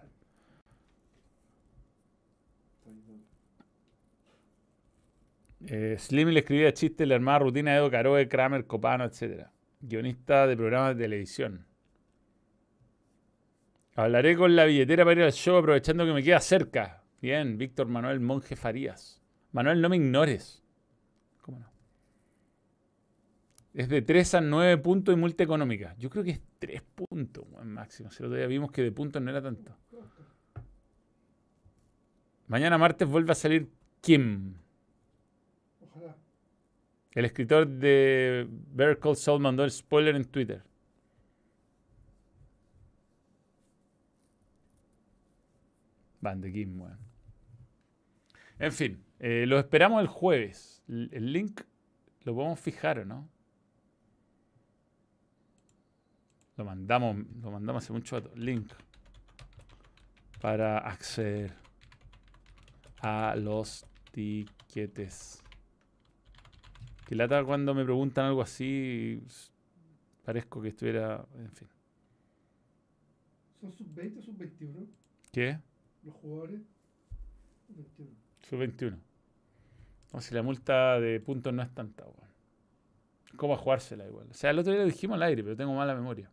[5.67, 9.47] Eh, Slim le escribía chistes, le armaba rutina de Edo Caroe, Kramer, Copano, etc.
[9.81, 11.65] Guionista de programas de televisión.
[13.95, 17.03] Hablaré con la billetera para ir al show aprovechando que me queda cerca.
[17.21, 19.21] Bien, Víctor Manuel Monje Farías.
[19.51, 20.63] Manuel, no me ignores.
[21.41, 21.69] ¿Cómo no?
[23.73, 25.95] Es de 3 a 9 puntos y multa económica.
[25.97, 28.09] Yo creo que es 3 puntos, weón, máximo.
[28.09, 29.75] Si el otro día vimos que de puntos no era tanto.
[32.47, 33.69] Mañana martes vuelve a salir
[34.01, 34.55] Kim.
[37.11, 40.63] El escritor de Better Call Saul mandó el spoiler en Twitter.
[46.21, 46.97] Van de Kim, weón.
[48.59, 50.83] En fin, eh, lo esperamos el jueves.
[50.87, 51.61] El link
[52.23, 53.29] lo podemos fijar, ¿o no?
[56.57, 58.35] Lo mandamos, lo mandamos hace mucho rato.
[58.35, 58.69] Link
[60.41, 61.53] para acceder
[63.01, 65.41] a los tiquetes.
[67.09, 69.19] Que lata cuando me preguntan algo así,
[70.23, 71.67] parezco que estuviera, en fin.
[73.59, 74.87] ¿Son sub-20 o sub-21
[75.31, 75.57] ¿Qué?
[76.03, 76.61] los jugadores?
[77.65, 78.09] Sub-21.
[78.47, 78.99] Sub 21.
[80.13, 82.29] No, si la multa de puntos no es tanta, weón.
[83.37, 84.27] ¿Cómo jugársela igual?
[84.29, 86.29] O sea, el otro día lo dijimos al aire, pero tengo mala memoria.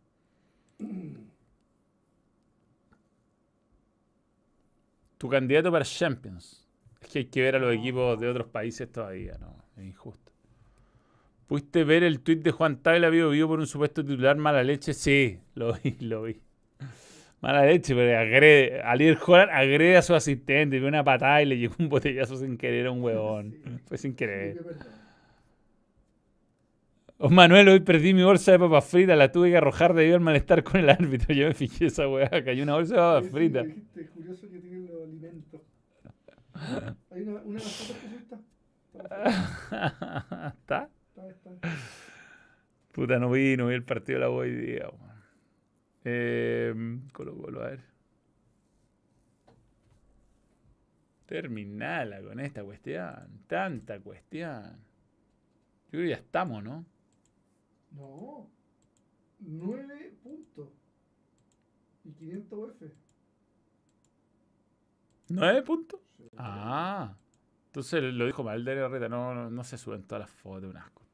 [5.17, 6.67] Tu candidato para Champions.
[7.01, 9.57] Es que hay que ver a los equipos de otros países todavía, ¿no?
[9.75, 10.26] Es injusto.
[11.47, 14.93] ¿Pudiste ver el tuit de Juan Tabla vivo vivo por un supuesto titular mala leche?
[14.93, 16.41] Sí, lo vi, lo vi.
[17.39, 21.57] Mala leche, pero agrede, Alier Holland agrede a su asistente, ve una patada y le
[21.57, 23.51] llegó un botellazo sin querer a un huevón.
[23.51, 23.71] Sí.
[23.85, 24.57] Fue sin querer.
[27.19, 30.21] Oh, Manuel, hoy perdí mi bolsa de papas fritas, la tuve que arrojar debido al
[30.21, 31.33] malestar con el árbitro.
[31.33, 33.67] Yo me fijé esa weá, cayó una bolsa de papas fritas.
[33.95, 35.61] Es curioso que tienen los alimentos.
[37.11, 38.17] Hay una, una de las fotos que
[40.59, 40.89] está.
[42.91, 44.89] Puta, no vi, no vi el partido de la hoy día.
[46.03, 46.73] Eh,
[47.13, 47.81] Colo Colo, a ver.
[51.25, 53.43] Terminala con esta cuestión.
[53.47, 54.63] Tanta cuestión.
[55.85, 56.85] Yo creo que ya estamos, ¿no?
[57.91, 58.49] No.
[59.39, 60.69] 9 puntos.
[62.05, 62.83] Y 500 UF.
[65.29, 65.99] ¿Nueve puntos?
[66.37, 67.13] Ah.
[67.65, 69.09] Entonces lo dijo mal de Reta.
[69.09, 70.69] No, no, no se suben todas las fotos.
[70.69, 71.06] Un asco.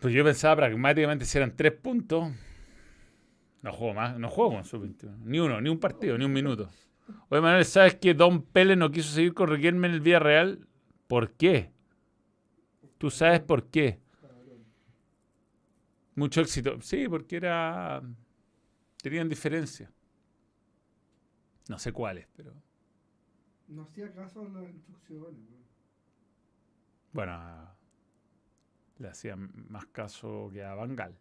[0.00, 2.30] Pues yo pensaba pragmáticamente si eran tres puntos.
[3.62, 4.18] No juego más.
[4.18, 5.18] No juego con sub-21.
[5.24, 6.68] Ni uno, ni un partido, ni un minuto.
[7.28, 10.66] Oye, Manuel, ¿sabes que Don Pele no quiso seguir con Riquelme en el Villarreal?
[11.06, 11.72] ¿Por qué?
[12.98, 14.00] ¿Tú sabes por qué?
[16.14, 16.80] Mucho éxito.
[16.80, 18.02] Sí, porque era.
[19.02, 19.90] Tenían diferencia.
[21.68, 22.54] No sé cuáles, pero.
[23.68, 25.38] No hacía caso a las instrucciones.
[25.50, 25.56] ¿no?
[27.12, 27.75] Bueno,
[28.98, 31.14] le hacían más caso que a Bangal.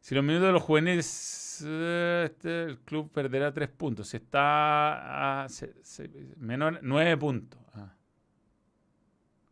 [0.00, 4.08] Si los minutos de los juveniles, eh, este, el club perderá tres puntos.
[4.08, 6.08] Si está a se- se-
[6.38, 7.60] menor, nueve puntos.
[7.74, 7.92] Ah.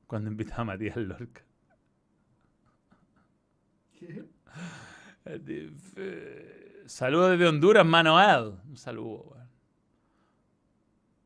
[0.07, 1.43] Cuando invitaba a Matías Lorca.
[3.93, 4.25] ¿Qué?
[6.87, 8.55] Saludos desde Honduras, Manuel.
[8.67, 9.37] Un saludo.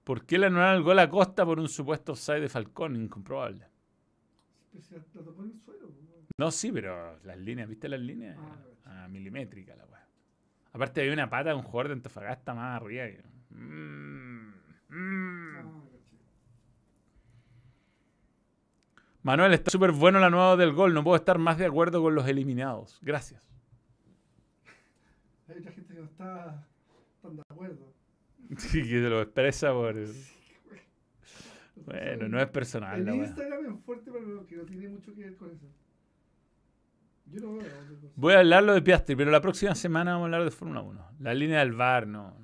[0.02, 2.96] ¿Por qué le anularon el gol a Costa por un supuesto offside de Falcón?
[2.96, 3.68] Incomprobable.
[5.12, 5.88] Tocó en el suelo.
[5.88, 6.26] pues.
[6.38, 8.36] No, sí, pero las líneas, ¿viste las líneas?
[8.40, 10.06] Ah, Ah, milimétrica la weá.
[10.72, 13.06] Aparte había una pata de un jugador de Antofagasta más arriba.
[13.08, 13.18] y-
[13.54, 14.54] Mm,
[14.88, 15.56] mm.
[15.58, 15.82] Ah.
[19.22, 20.94] Manuel, está súper bueno la nueva del gol.
[20.94, 22.98] No puedo estar más de acuerdo con los eliminados.
[23.02, 23.48] Gracias.
[25.48, 26.66] Hay otra gente que no está
[27.22, 27.92] tan de acuerdo.
[28.58, 29.94] Sí, que se lo expresa por...
[31.86, 33.14] Bueno, no es personal El la.
[33.16, 35.66] Instagram es fuerte, pero que no tiene mucho que ver con eso.
[37.26, 38.08] Yo no otra cosa.
[38.16, 41.06] Voy a hablarlo de Piastri, pero la próxima semana vamos a hablar de Fórmula 1.
[41.20, 42.36] La línea del VAR, no.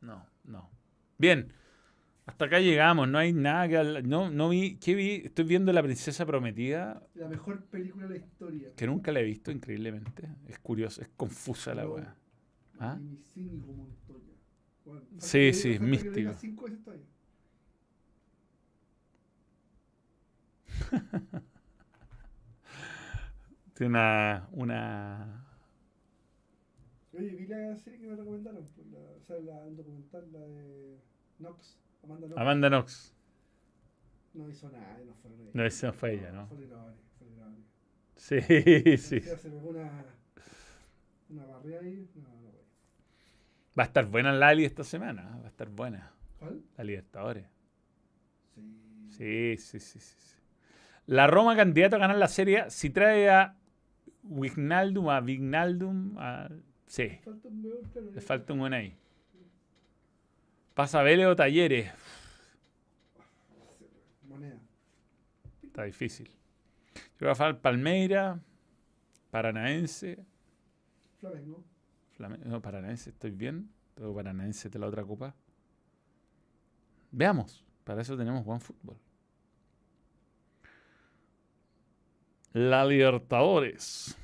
[0.00, 0.26] no.
[0.44, 0.70] No.
[1.18, 1.52] Bien.
[2.26, 3.08] Hasta acá llegamos.
[3.08, 4.04] No hay nada que hablar.
[4.04, 4.76] No, no vi.
[4.76, 5.22] ¿Qué vi?
[5.24, 8.68] Estoy viendo La Princesa Prometida, La mejor película de la historia.
[8.76, 10.28] que nunca la he visto, increíblemente.
[10.46, 12.14] Es curioso, es confusa la weá.
[12.78, 12.98] ¿Ah?
[15.18, 16.14] Sí, sí, lo místico.
[16.14, 17.04] diga cinco veces todavía.
[23.74, 24.48] Tiene una.
[24.52, 25.46] una...
[27.12, 30.40] Oye, vi la serie que me recomendaron, pues, la, o sea, la, el documental, la
[30.40, 30.98] de
[31.38, 31.78] Nox.
[32.04, 33.14] Amanda no, Amanda Knox.
[34.34, 35.50] no hizo nada, no fue ella.
[35.52, 36.46] No, esa fue ella, ¿no?
[36.46, 37.56] Fue Lirone, fue Lirone.
[38.16, 38.40] Sí,
[38.98, 39.20] sí.
[39.20, 40.04] Se pegó una,
[41.28, 42.08] una barrera ahí.
[42.14, 42.50] No, no.
[43.78, 45.38] Va a estar buena la Ali esta semana.
[45.40, 46.12] Va a estar buena.
[46.38, 46.62] ¿Cuál?
[46.76, 47.46] La Libertadores.
[48.54, 48.60] Sí.
[49.08, 50.36] Sí, sí, sí, sí.
[51.10, 53.56] La Roma candidato a ganar la serie si trae a
[54.22, 56.48] Wignaldum, a Vignaldum, a...
[56.86, 57.18] sí,
[58.12, 58.96] le falta un buen ahí.
[60.72, 61.90] Pasa Vélez o Talleres.
[64.28, 64.60] Moneda.
[65.64, 66.30] Está difícil.
[67.18, 68.38] Yo voy a falar Palmeira,
[69.32, 70.24] Paranaense.
[71.18, 71.64] Flamengo.
[72.16, 73.68] Flame- no, Paranaense, ¿estoy bien?
[73.96, 75.34] Tengo Paranaense de la otra copa.
[77.10, 78.96] Veamos, para eso tenemos buen fútbol.
[82.52, 84.16] La Libertadores.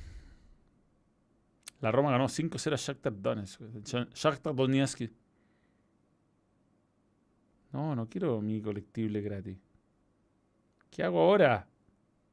[1.81, 3.61] La Roma ganó 5-0 a Shakhtar Donetsk.
[3.85, 5.01] Sha- Shakhtar Donetsk.
[7.71, 9.57] No, no quiero mi colectible gratis.
[10.89, 11.67] ¿Qué hago ahora?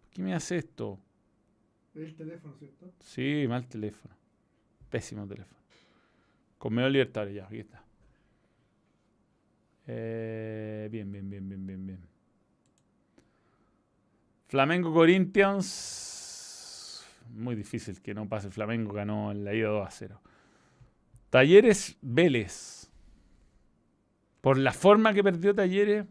[0.01, 0.99] ¿Por qué me hace esto?
[1.95, 2.91] El teléfono, ¿cierto?
[3.01, 4.15] Sí, mal teléfono.
[4.91, 5.61] Pésimo teléfono.
[6.59, 7.85] Conmeo Libertadores, ya, aquí está.
[9.87, 12.14] Eh, bien, bien, bien, bien, bien, bien.
[14.55, 17.05] Flamengo Corinthians.
[17.35, 18.53] Muy difícil que no pase.
[18.53, 20.21] Flamengo ganó en la ida 2 a 0.
[21.29, 22.89] Talleres Vélez.
[24.41, 26.07] Por la forma que perdió Talleres,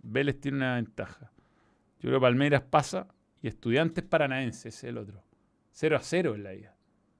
[0.00, 1.32] Vélez tiene una ventaja.
[1.98, 3.08] Yo creo que Palmeiras pasa
[3.42, 5.24] y Estudiantes Paranaense es el otro.
[5.72, 6.76] 0 a 0 en la ida.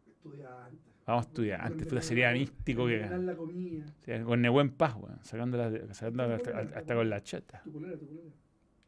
[0.07, 0.79] Estudiante.
[1.09, 3.85] Vamos Estudiantes, Donde puta, ganar sería místico que ganar la comida.
[4.05, 7.63] Sí, con Nehuen Paz, weón, sacándola, de- sacándola hasta, hasta con la cheta.
[7.65, 8.29] Tu polera, tu polera.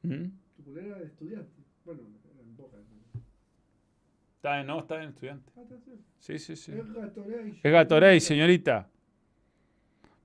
[0.02, 0.30] ¿Mm?
[0.54, 1.59] Tu polera de estudiante.
[1.94, 2.08] Bueno,
[2.40, 2.76] en boca.
[2.76, 3.20] ¿no?
[4.36, 5.52] Está, no, está en estudiante.
[5.56, 5.62] Ah,
[6.18, 6.38] sí.
[6.38, 6.72] Sí, sí.
[6.72, 7.60] Es Gatorade.
[7.62, 8.88] Es Gatorade, señorita.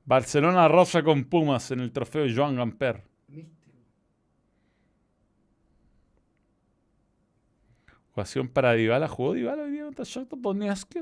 [0.06, 3.04] Barcelona rosa con Pumas en el trofeo Joan Gamper.
[3.28, 3.72] Místico.
[8.12, 9.08] Ocasión para Dybala.
[9.08, 10.98] ¿Jugó Dybala hoy día contra Shakhtar Donetsk?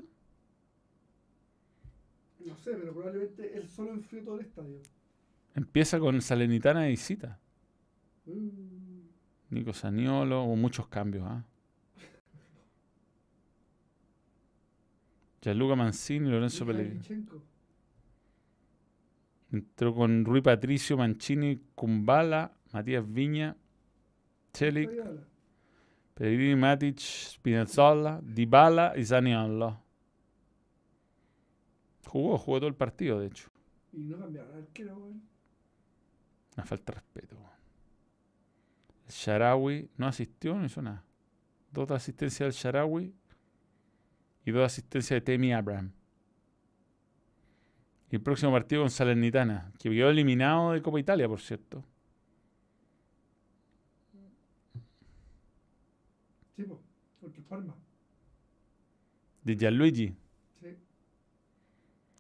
[2.40, 4.80] No sé, pero probablemente él solo enfrió todo el estadio.
[5.56, 7.40] Empieza con Salernitana de visita.
[8.26, 8.63] Mm.
[9.54, 11.44] Nico Saniolo, hubo muchos cambios, ¿ah?
[15.42, 17.28] Gianluca Mancini, Lorenzo Pellegrini.
[19.52, 23.56] Entró con Rui Patricio, Mancini, Kumbala, Matías Viña,
[24.54, 25.28] Dybala.
[26.16, 29.80] Pellegrini, Matic, Spinazzola, Dybala y Zaniolo.
[32.08, 33.50] Jugó, jugó todo el partido, de hecho.
[33.92, 34.98] Y no cambiaron arquero.
[36.56, 37.36] Una falta de respeto.
[37.36, 37.53] weón.
[39.14, 41.06] Sharawi no asistió, no hizo nada.
[41.72, 43.14] Dos asistencias del Sharawi
[44.46, 45.92] y dos asistencias de Temi Abraham.
[48.10, 51.84] Y el próximo partido con Salernitana, que quedó eliminado de Copa Italia, por cierto.
[56.56, 57.76] Sí, el Palma.
[59.44, 60.16] De Gianluigi.
[60.60, 60.78] Sí.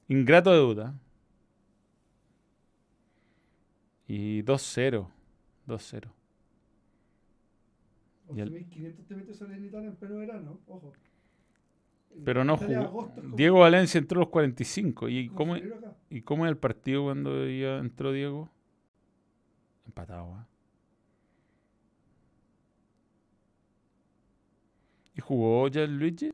[0.09, 0.95] Ingrato deuda.
[4.07, 5.07] Y 2-0.
[5.67, 6.22] 2-0.
[8.35, 10.93] Y el- 11.500 te metes Salernitana en pleno verano, ojo.
[12.15, 12.81] En Pero no jugó.
[12.81, 15.09] agosto Diego Valencia entró a los 45.
[15.09, 15.55] ¿Y cómo.
[16.09, 18.51] ¿Y cómo es el partido cuando ya entró Diego?
[19.85, 20.47] Empatado, ¿ah?
[25.15, 26.33] ¿Y jugó ya Luigi?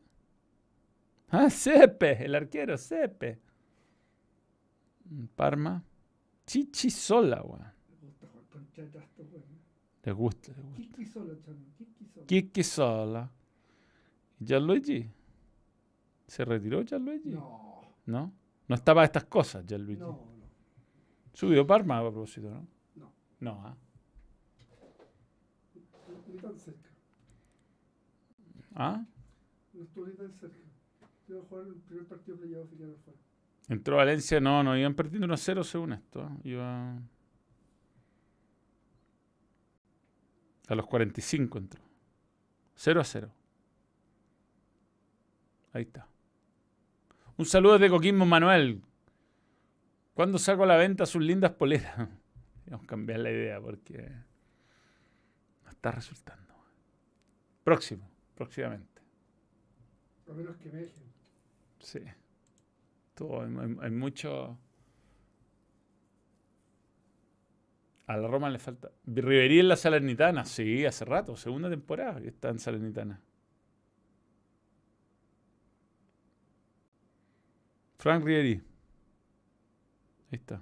[1.30, 3.40] Ah, Sepe, el arquero, Sepe.
[5.36, 5.84] Parma.
[6.46, 7.68] Chichi Sola, weón.
[10.06, 10.52] Me gusta.
[10.52, 10.96] Les gusta, les gusta.
[10.96, 11.66] Kiki solo, chamo.
[11.78, 12.26] Kiki solo.
[12.26, 13.32] Kiki Sola.
[14.40, 15.10] ¿Y Gianluigi?
[16.28, 17.32] ¿Se retiró Gianluigi?
[17.32, 18.34] No, ¿No?
[18.68, 20.00] No está para estas cosas, Gianluigi.
[20.00, 20.40] no, no.
[21.34, 22.68] Subió Parma a propósito, ¿no?
[22.96, 23.14] No.
[23.40, 23.78] No, ¿ah?
[26.28, 26.90] Ni tan cerca.
[28.76, 29.04] ¿Ah?
[29.74, 30.58] No estuvo ni tan cerca.
[31.28, 33.20] Iba a jugar el primer partido playoff y quedaron fuera.
[33.68, 36.22] Entró Valencia, no, no, iban perdiendo 1-0 según esto.
[36.22, 36.50] ¿eh?
[36.50, 37.00] Iba...
[40.70, 41.82] A los 45 entró.
[42.76, 43.30] 0 a 0.
[45.74, 46.08] Ahí está.
[47.38, 48.82] Un saludo de Coquimbo Manuel.
[50.14, 51.96] ¿Cuándo saco a la venta sus lindas poleras?
[52.68, 54.10] Vamos a cambiar la idea porque
[55.64, 56.54] no está resultando.
[57.64, 59.02] Próximo, próximamente.
[60.30, 61.04] A menos que me dejen.
[61.80, 62.00] Sí.
[63.16, 64.58] Todo, hay- hay mucho.
[68.10, 68.90] A la Roma le falta.
[69.06, 70.44] Riverí en la Salernitana.
[70.44, 73.22] Sí, hace rato, segunda temporada que está en Salernitana.
[77.98, 78.64] Frank Riverí.
[80.32, 80.60] Ahí está.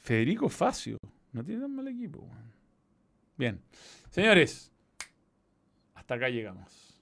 [0.00, 0.98] Federico Facio.
[1.30, 2.28] No tiene tan mal equipo.
[3.36, 3.62] Bien.
[4.10, 4.72] Señores,
[5.94, 7.00] hasta acá llegamos.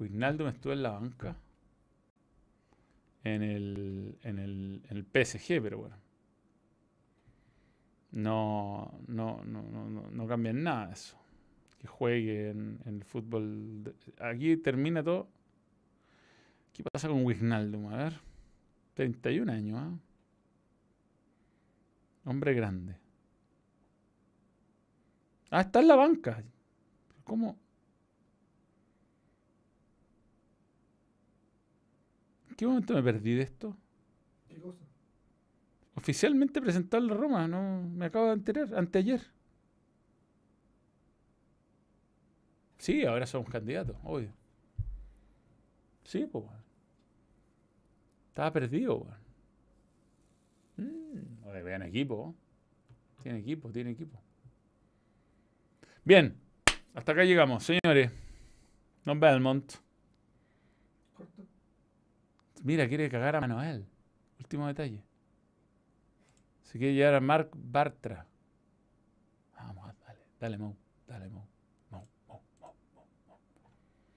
[0.00, 1.36] Wijnaldum estuvo en la banca.
[3.26, 5.96] En el, en el, el PSG, pero bueno.
[8.12, 11.18] No, no, no, no, no, no cambia en nada eso.
[11.80, 13.96] Que juegue en, el fútbol.
[14.20, 15.28] Aquí termina todo.
[16.72, 17.88] ¿Qué pasa con Wijnaldum?
[17.88, 18.20] A ver.
[18.94, 19.90] 31 años, ¿ah?
[22.26, 22.96] Hombre grande.
[25.50, 26.44] Ah, está en la banca.
[27.24, 27.56] ¿Cómo?
[32.56, 33.76] Qué momento me perdí de esto?
[34.48, 34.84] ¿Qué cosa?
[35.94, 39.20] Oficialmente presentado en la Roma, no me acabo de enterar, anteayer.
[42.78, 44.32] Sí, ahora somos candidatos, obvio.
[46.04, 46.44] Sí, pues.
[48.28, 49.16] Estaba perdido, weón.
[50.76, 52.34] Mm, oye, vean equipo.
[53.22, 54.20] Tiene equipo, tiene equipo.
[56.04, 56.38] Bien,
[56.94, 58.12] hasta acá llegamos, señores.
[59.04, 59.85] Don Belmont.
[62.66, 63.86] Mira, quiere cagar a Manuel.
[64.40, 65.00] Último detalle.
[66.62, 68.26] Se quiere llevar a Mark Bartra.
[69.54, 70.76] Vamos, dale, dale, Mo,
[71.06, 71.46] dale, Mo.